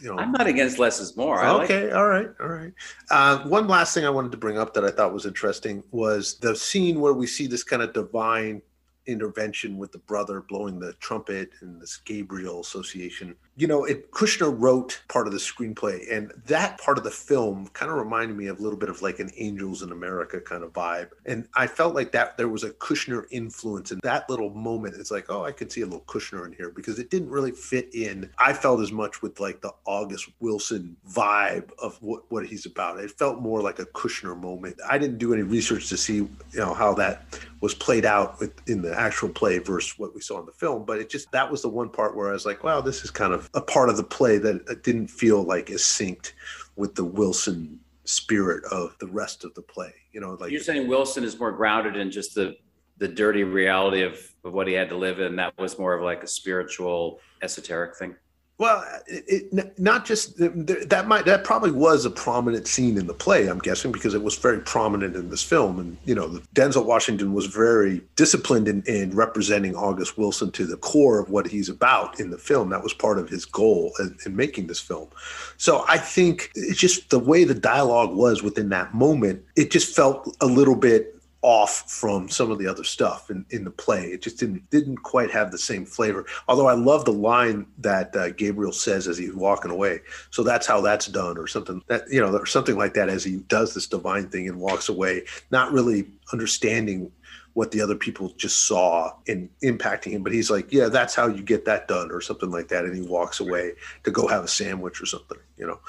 you 0.00 0.08
know. 0.08 0.18
I'm 0.18 0.32
not 0.32 0.46
against 0.46 0.78
less 0.78 1.00
is 1.00 1.16
more. 1.16 1.40
I 1.40 1.50
okay 1.62 1.86
like 1.86 1.94
all 1.94 2.06
right 2.06 2.28
all 2.40 2.48
right. 2.48 2.72
Uh, 3.10 3.44
one 3.48 3.68
last 3.68 3.94
thing 3.94 4.04
i 4.04 4.10
wanted 4.10 4.32
to 4.32 4.38
bring 4.38 4.58
up 4.58 4.74
that 4.74 4.84
i 4.84 4.90
thought 4.90 5.12
was 5.12 5.26
interesting 5.26 5.82
was 5.90 6.38
the 6.38 6.54
scene 6.54 7.00
where 7.00 7.12
we 7.12 7.26
see 7.26 7.46
this 7.46 7.62
kind 7.62 7.82
of 7.82 7.92
divine 7.92 8.60
intervention 9.06 9.76
with 9.76 9.92
the 9.92 9.98
brother 9.98 10.40
blowing 10.48 10.78
the 10.78 10.92
trumpet 10.94 11.50
and 11.60 11.80
this 11.80 11.98
gabriel 11.98 12.60
association 12.60 13.34
you 13.56 13.68
know, 13.68 13.84
it, 13.84 14.10
Kushner 14.10 14.52
wrote 14.56 15.00
part 15.08 15.26
of 15.26 15.32
the 15.32 15.38
screenplay, 15.38 16.12
and 16.12 16.32
that 16.46 16.78
part 16.78 16.98
of 16.98 17.04
the 17.04 17.10
film 17.10 17.68
kind 17.68 17.90
of 17.90 17.96
reminded 17.96 18.36
me 18.36 18.48
of 18.48 18.58
a 18.58 18.62
little 18.62 18.78
bit 18.78 18.88
of 18.88 19.00
like 19.00 19.20
an 19.20 19.30
Angels 19.36 19.82
in 19.82 19.92
America 19.92 20.40
kind 20.40 20.64
of 20.64 20.72
vibe. 20.72 21.10
And 21.24 21.46
I 21.54 21.68
felt 21.68 21.94
like 21.94 22.10
that 22.12 22.36
there 22.36 22.48
was 22.48 22.64
a 22.64 22.70
Kushner 22.70 23.26
influence 23.30 23.92
in 23.92 24.00
that 24.02 24.28
little 24.28 24.50
moment. 24.50 24.96
It's 24.98 25.12
like, 25.12 25.26
oh, 25.28 25.44
I 25.44 25.52
could 25.52 25.70
see 25.70 25.82
a 25.82 25.86
little 25.86 26.04
Kushner 26.06 26.46
in 26.46 26.52
here 26.52 26.70
because 26.70 26.98
it 26.98 27.10
didn't 27.10 27.30
really 27.30 27.52
fit 27.52 27.94
in. 27.94 28.28
I 28.38 28.52
felt 28.52 28.80
as 28.80 28.90
much 28.90 29.22
with 29.22 29.38
like 29.38 29.60
the 29.60 29.72
August 29.84 30.30
Wilson 30.40 30.96
vibe 31.08 31.70
of 31.78 31.96
what, 32.02 32.24
what 32.30 32.46
he's 32.46 32.66
about. 32.66 32.98
It 32.98 33.12
felt 33.12 33.40
more 33.40 33.62
like 33.62 33.78
a 33.78 33.86
Kushner 33.86 34.36
moment. 34.36 34.76
I 34.88 34.98
didn't 34.98 35.18
do 35.18 35.32
any 35.32 35.42
research 35.42 35.88
to 35.90 35.96
see, 35.96 36.16
you 36.16 36.30
know, 36.54 36.74
how 36.74 36.92
that 36.94 37.24
was 37.64 37.74
played 37.74 38.04
out 38.04 38.38
with, 38.40 38.52
in 38.68 38.82
the 38.82 38.94
actual 38.98 39.30
play 39.30 39.58
versus 39.58 39.98
what 39.98 40.14
we 40.14 40.20
saw 40.20 40.38
in 40.38 40.44
the 40.44 40.52
film, 40.52 40.84
but 40.84 40.98
it 40.98 41.08
just 41.08 41.32
that 41.32 41.50
was 41.50 41.62
the 41.62 41.68
one 41.68 41.88
part 41.88 42.14
where 42.14 42.28
I 42.28 42.32
was 42.32 42.44
like, 42.44 42.62
wow, 42.62 42.82
this 42.82 43.04
is 43.04 43.10
kind 43.10 43.32
of 43.32 43.43
a 43.54 43.60
part 43.60 43.88
of 43.88 43.96
the 43.96 44.04
play 44.04 44.38
that 44.38 44.82
didn't 44.82 45.08
feel 45.08 45.42
like 45.42 45.70
is 45.70 45.82
synced 45.82 46.32
with 46.76 46.94
the 46.94 47.04
Wilson 47.04 47.80
spirit 48.04 48.64
of 48.70 48.96
the 49.00 49.06
rest 49.06 49.44
of 49.44 49.54
the 49.54 49.62
play. 49.62 49.92
You 50.12 50.20
know, 50.20 50.36
like 50.40 50.50
you're 50.50 50.60
saying 50.60 50.88
Wilson 50.88 51.24
is 51.24 51.38
more 51.38 51.52
grounded 51.52 51.96
in 51.96 52.10
just 52.10 52.34
the 52.34 52.56
the 52.98 53.08
dirty 53.08 53.42
reality 53.42 54.02
of, 54.02 54.20
of 54.44 54.52
what 54.52 54.68
he 54.68 54.74
had 54.74 54.88
to 54.88 54.96
live 54.96 55.18
in. 55.18 55.36
That 55.36 55.58
was 55.58 55.78
more 55.78 55.94
of 55.94 56.02
like 56.02 56.22
a 56.22 56.28
spiritual, 56.28 57.18
esoteric 57.42 57.96
thing. 57.96 58.14
Well, 58.56 58.84
it, 59.08 59.48
it, 59.52 59.78
not 59.80 60.04
just 60.04 60.36
that 60.38 61.04
might 61.08 61.24
that 61.24 61.42
probably 61.42 61.72
was 61.72 62.04
a 62.04 62.10
prominent 62.10 62.68
scene 62.68 62.96
in 62.96 63.08
the 63.08 63.14
play. 63.14 63.48
I'm 63.48 63.58
guessing 63.58 63.90
because 63.90 64.14
it 64.14 64.22
was 64.22 64.36
very 64.36 64.60
prominent 64.60 65.16
in 65.16 65.28
this 65.28 65.42
film, 65.42 65.80
and 65.80 65.98
you 66.04 66.14
know, 66.14 66.40
Denzel 66.54 66.84
Washington 66.84 67.34
was 67.34 67.46
very 67.46 68.00
disciplined 68.14 68.68
in, 68.68 68.84
in 68.86 69.10
representing 69.10 69.74
August 69.74 70.16
Wilson 70.16 70.52
to 70.52 70.66
the 70.66 70.76
core 70.76 71.18
of 71.18 71.30
what 71.30 71.48
he's 71.48 71.68
about 71.68 72.20
in 72.20 72.30
the 72.30 72.38
film. 72.38 72.70
That 72.70 72.84
was 72.84 72.94
part 72.94 73.18
of 73.18 73.28
his 73.28 73.44
goal 73.44 73.92
in, 73.98 74.16
in 74.24 74.36
making 74.36 74.68
this 74.68 74.80
film. 74.80 75.08
So 75.56 75.84
I 75.88 75.98
think 75.98 76.52
it's 76.54 76.78
just 76.78 77.10
the 77.10 77.18
way 77.18 77.42
the 77.42 77.54
dialogue 77.54 78.14
was 78.14 78.44
within 78.44 78.68
that 78.68 78.94
moment. 78.94 79.42
It 79.56 79.72
just 79.72 79.96
felt 79.96 80.32
a 80.40 80.46
little 80.46 80.76
bit 80.76 81.14
off 81.44 81.90
from 81.90 82.26
some 82.26 82.50
of 82.50 82.58
the 82.58 82.66
other 82.66 82.82
stuff 82.82 83.30
in, 83.30 83.44
in 83.50 83.64
the 83.64 83.70
play. 83.70 84.06
It 84.06 84.22
just 84.22 84.38
didn't 84.38 84.68
didn't 84.70 84.96
quite 84.96 85.30
have 85.30 85.52
the 85.52 85.58
same 85.58 85.84
flavor. 85.84 86.24
Although 86.48 86.68
I 86.68 86.72
love 86.72 87.04
the 87.04 87.12
line 87.12 87.66
that 87.78 88.16
uh, 88.16 88.30
Gabriel 88.30 88.72
says 88.72 89.06
as 89.06 89.18
he's 89.18 89.34
walking 89.34 89.70
away. 89.70 90.00
So 90.30 90.42
that's 90.42 90.66
how 90.66 90.80
that's 90.80 91.06
done, 91.06 91.36
or 91.36 91.46
something 91.46 91.82
that 91.88 92.04
you 92.10 92.18
know, 92.18 92.34
or 92.34 92.46
something 92.46 92.78
like 92.78 92.94
that 92.94 93.10
as 93.10 93.24
he 93.24 93.36
does 93.48 93.74
this 93.74 93.86
divine 93.86 94.30
thing 94.30 94.48
and 94.48 94.58
walks 94.58 94.88
away, 94.88 95.24
not 95.50 95.70
really 95.70 96.06
understanding 96.32 97.12
what 97.52 97.70
the 97.72 97.80
other 97.82 97.94
people 97.94 98.32
just 98.38 98.66
saw 98.66 99.12
in 99.26 99.50
impacting 99.62 100.12
him. 100.12 100.22
But 100.22 100.32
he's 100.32 100.50
like, 100.50 100.72
yeah, 100.72 100.88
that's 100.88 101.14
how 101.14 101.26
you 101.26 101.42
get 101.42 101.66
that 101.66 101.88
done, 101.88 102.10
or 102.10 102.22
something 102.22 102.50
like 102.50 102.68
that, 102.68 102.86
and 102.86 102.96
he 102.96 103.02
walks 103.02 103.40
away 103.40 103.72
to 104.04 104.10
go 104.10 104.26
have 104.26 104.44
a 104.44 104.48
sandwich 104.48 104.98
or 104.98 105.04
something. 105.04 105.38
You 105.58 105.66
know, 105.66 105.80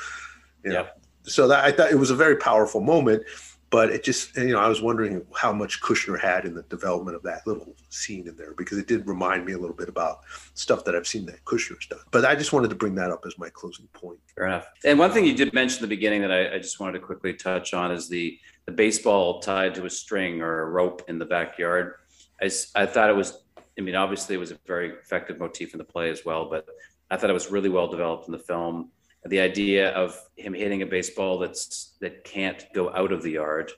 yeah. 0.65 0.87
So 1.23 1.47
that 1.47 1.63
I 1.63 1.71
thought 1.71 1.91
it 1.91 1.97
was 1.97 2.11
a 2.11 2.15
very 2.15 2.35
powerful 2.35 2.81
moment 2.81 3.23
but 3.69 3.89
it 3.89 4.03
just 4.03 4.35
you 4.37 4.53
know 4.53 4.59
i 4.59 4.67
was 4.67 4.81
wondering 4.81 5.25
how 5.35 5.51
much 5.51 5.81
kushner 5.81 6.19
had 6.19 6.45
in 6.45 6.53
the 6.53 6.63
development 6.63 7.15
of 7.15 7.23
that 7.23 7.45
little 7.45 7.75
scene 7.89 8.27
in 8.27 8.35
there 8.35 8.53
because 8.53 8.77
it 8.77 8.87
did 8.87 9.07
remind 9.07 9.45
me 9.45 9.53
a 9.53 9.57
little 9.57 9.75
bit 9.75 9.89
about 9.89 10.19
stuff 10.53 10.83
that 10.85 10.95
i've 10.95 11.07
seen 11.07 11.25
that 11.25 11.43
kushner's 11.45 11.87
done. 11.87 11.99
But 12.11 12.25
i 12.25 12.35
just 12.35 12.53
wanted 12.53 12.69
to 12.69 12.75
bring 12.75 12.95
that 12.95 13.11
up 13.11 13.23
as 13.25 13.37
my 13.37 13.49
closing 13.49 13.87
point. 13.93 14.19
Fair 14.35 14.47
enough. 14.47 14.67
And 14.83 14.99
one 14.99 15.11
thing 15.11 15.25
you 15.25 15.35
did 15.35 15.53
mention 15.53 15.79
in 15.79 15.89
the 15.89 15.95
beginning 15.95 16.21
that 16.21 16.31
I, 16.31 16.55
I 16.55 16.57
just 16.57 16.79
wanted 16.79 16.93
to 16.93 17.05
quickly 17.05 17.33
touch 17.33 17.73
on 17.73 17.91
is 17.91 18.07
the 18.07 18.37
the 18.65 18.71
baseball 18.71 19.39
tied 19.39 19.75
to 19.75 19.85
a 19.85 19.89
string 19.89 20.41
or 20.41 20.61
a 20.61 20.65
rope 20.65 21.03
in 21.07 21.19
the 21.19 21.25
backyard. 21.25 21.95
I, 22.41 22.49
I 22.75 22.85
thought 22.85 23.09
it 23.09 23.15
was 23.15 23.43
i 23.77 23.81
mean 23.81 23.95
obviously 23.95 24.35
it 24.35 24.39
was 24.39 24.51
a 24.51 24.57
very 24.65 24.91
effective 24.91 25.39
motif 25.39 25.73
in 25.73 25.77
the 25.77 25.83
play 25.83 26.09
as 26.09 26.25
well 26.25 26.49
but 26.49 26.67
i 27.11 27.17
thought 27.17 27.29
it 27.29 27.33
was 27.33 27.51
really 27.51 27.69
well 27.69 27.87
developed 27.87 28.27
in 28.27 28.31
the 28.31 28.39
film 28.39 28.91
the 29.27 29.39
idea 29.39 29.89
of 29.91 30.17
him 30.35 30.53
hitting 30.53 30.81
a 30.81 30.85
baseball 30.85 31.39
that's 31.39 31.95
that 32.01 32.23
can't 32.23 32.65
go 32.73 32.93
out 32.93 33.11
of 33.11 33.23
the 33.23 33.31
yard. 33.31 33.71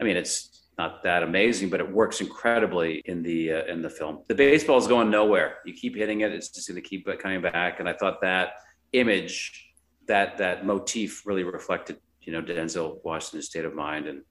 I 0.00 0.04
mean, 0.04 0.16
it's 0.16 0.62
not 0.78 1.02
that 1.04 1.22
amazing, 1.22 1.68
but 1.68 1.80
it 1.80 1.90
works 1.90 2.20
incredibly 2.20 3.02
in 3.04 3.22
the 3.22 3.52
uh, 3.52 3.64
in 3.66 3.82
the 3.82 3.90
film. 3.90 4.22
The 4.28 4.34
baseball 4.34 4.78
is 4.78 4.86
going 4.86 5.10
nowhere. 5.10 5.58
You 5.64 5.74
keep 5.74 5.94
hitting 5.96 6.22
it; 6.22 6.32
it's 6.32 6.48
just 6.48 6.68
going 6.68 6.82
to 6.82 6.88
keep 6.88 7.06
coming 7.18 7.42
back. 7.42 7.80
And 7.80 7.88
I 7.88 7.92
thought 7.92 8.20
that 8.22 8.54
image, 8.92 9.72
that 10.08 10.38
that 10.38 10.64
motif, 10.64 11.26
really 11.26 11.44
reflected, 11.44 11.98
you 12.22 12.32
know, 12.32 12.42
Denzel 12.42 13.04
Washington's 13.04 13.46
state 13.46 13.64
of 13.64 13.74
mind 13.74 14.06
and 14.06 14.22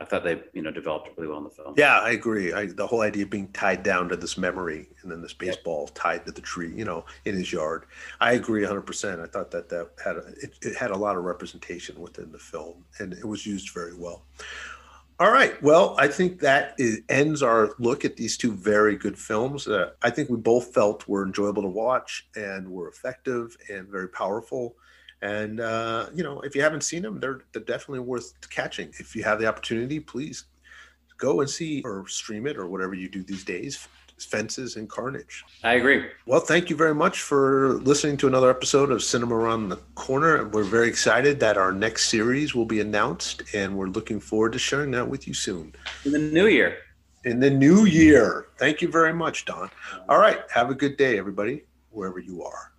I 0.00 0.04
thought 0.04 0.22
they, 0.22 0.40
you 0.52 0.62
know, 0.62 0.70
developed 0.70 1.08
really 1.16 1.28
well 1.28 1.38
in 1.38 1.44
the 1.44 1.50
film. 1.50 1.74
Yeah, 1.76 1.98
I 1.98 2.10
agree. 2.10 2.52
I, 2.52 2.66
the 2.66 2.86
whole 2.86 3.00
idea 3.00 3.24
of 3.24 3.30
being 3.30 3.48
tied 3.48 3.82
down 3.82 4.08
to 4.10 4.16
this 4.16 4.38
memory 4.38 4.88
and 5.02 5.10
then 5.10 5.20
this 5.20 5.32
baseball 5.32 5.86
yep. 5.88 5.94
tied 5.94 6.26
to 6.26 6.32
the 6.32 6.40
tree, 6.40 6.72
you 6.72 6.84
know, 6.84 7.04
in 7.24 7.34
his 7.34 7.52
yard. 7.52 7.86
I 8.20 8.34
agree 8.34 8.62
100%. 8.62 9.20
I 9.20 9.26
thought 9.26 9.50
that 9.50 9.68
that 9.70 9.90
had 10.02 10.16
a, 10.16 10.26
it, 10.40 10.54
it 10.62 10.76
had 10.76 10.92
a 10.92 10.96
lot 10.96 11.16
of 11.16 11.24
representation 11.24 12.00
within 12.00 12.30
the 12.30 12.38
film 12.38 12.84
and 13.00 13.12
it 13.12 13.24
was 13.24 13.44
used 13.44 13.70
very 13.70 13.94
well. 13.94 14.22
All 15.20 15.32
right. 15.32 15.60
Well, 15.64 15.96
I 15.98 16.06
think 16.06 16.38
that 16.40 16.74
is, 16.78 17.00
ends 17.08 17.42
our 17.42 17.70
look 17.80 18.04
at 18.04 18.16
these 18.16 18.36
two 18.36 18.52
very 18.52 18.96
good 18.96 19.18
films. 19.18 19.66
Uh, 19.66 19.90
I 20.00 20.10
think 20.10 20.30
we 20.30 20.36
both 20.36 20.72
felt 20.72 21.08
were 21.08 21.24
enjoyable 21.24 21.62
to 21.62 21.68
watch 21.68 22.28
and 22.36 22.70
were 22.70 22.88
effective 22.88 23.56
and 23.68 23.88
very 23.88 24.08
powerful. 24.08 24.76
And 25.22 25.60
uh, 25.60 26.06
you 26.14 26.22
know, 26.22 26.40
if 26.40 26.54
you 26.54 26.62
haven't 26.62 26.82
seen 26.82 27.02
them, 27.02 27.20
they're 27.20 27.40
they're 27.52 27.62
definitely 27.62 28.00
worth 28.00 28.34
catching. 28.50 28.88
If 28.98 29.16
you 29.16 29.24
have 29.24 29.38
the 29.40 29.46
opportunity, 29.46 30.00
please 30.00 30.44
go 31.16 31.40
and 31.40 31.50
see 31.50 31.82
or 31.84 32.06
stream 32.06 32.46
it 32.46 32.56
or 32.56 32.66
whatever 32.66 32.94
you 32.94 33.08
do 33.08 33.22
these 33.22 33.44
days. 33.44 33.88
Fences 34.24 34.76
and 34.76 34.88
Carnage. 34.88 35.44
I 35.62 35.74
agree. 35.74 36.04
Well, 36.26 36.40
thank 36.40 36.70
you 36.70 36.76
very 36.76 36.94
much 36.94 37.22
for 37.22 37.74
listening 37.74 38.16
to 38.18 38.26
another 38.26 38.50
episode 38.50 38.90
of 38.90 39.02
Cinema 39.02 39.34
Around 39.34 39.68
the 39.68 39.76
Corner. 39.94 40.48
We're 40.48 40.64
very 40.64 40.88
excited 40.88 41.38
that 41.40 41.56
our 41.56 41.72
next 41.72 42.06
series 42.06 42.54
will 42.54 42.64
be 42.64 42.80
announced, 42.80 43.42
and 43.54 43.76
we're 43.76 43.86
looking 43.86 44.20
forward 44.20 44.52
to 44.54 44.58
sharing 44.58 44.90
that 44.92 45.08
with 45.08 45.28
you 45.28 45.34
soon. 45.34 45.74
In 46.04 46.12
the 46.12 46.18
new 46.18 46.46
year. 46.46 46.78
In 47.24 47.40
the 47.40 47.50
new 47.50 47.84
year. 47.84 48.46
Thank 48.58 48.82
you 48.82 48.88
very 48.88 49.12
much, 49.12 49.44
Don. 49.44 49.70
All 50.08 50.18
right. 50.18 50.40
Have 50.52 50.70
a 50.70 50.74
good 50.74 50.96
day, 50.96 51.18
everybody, 51.18 51.64
wherever 51.90 52.18
you 52.18 52.42
are. 52.42 52.72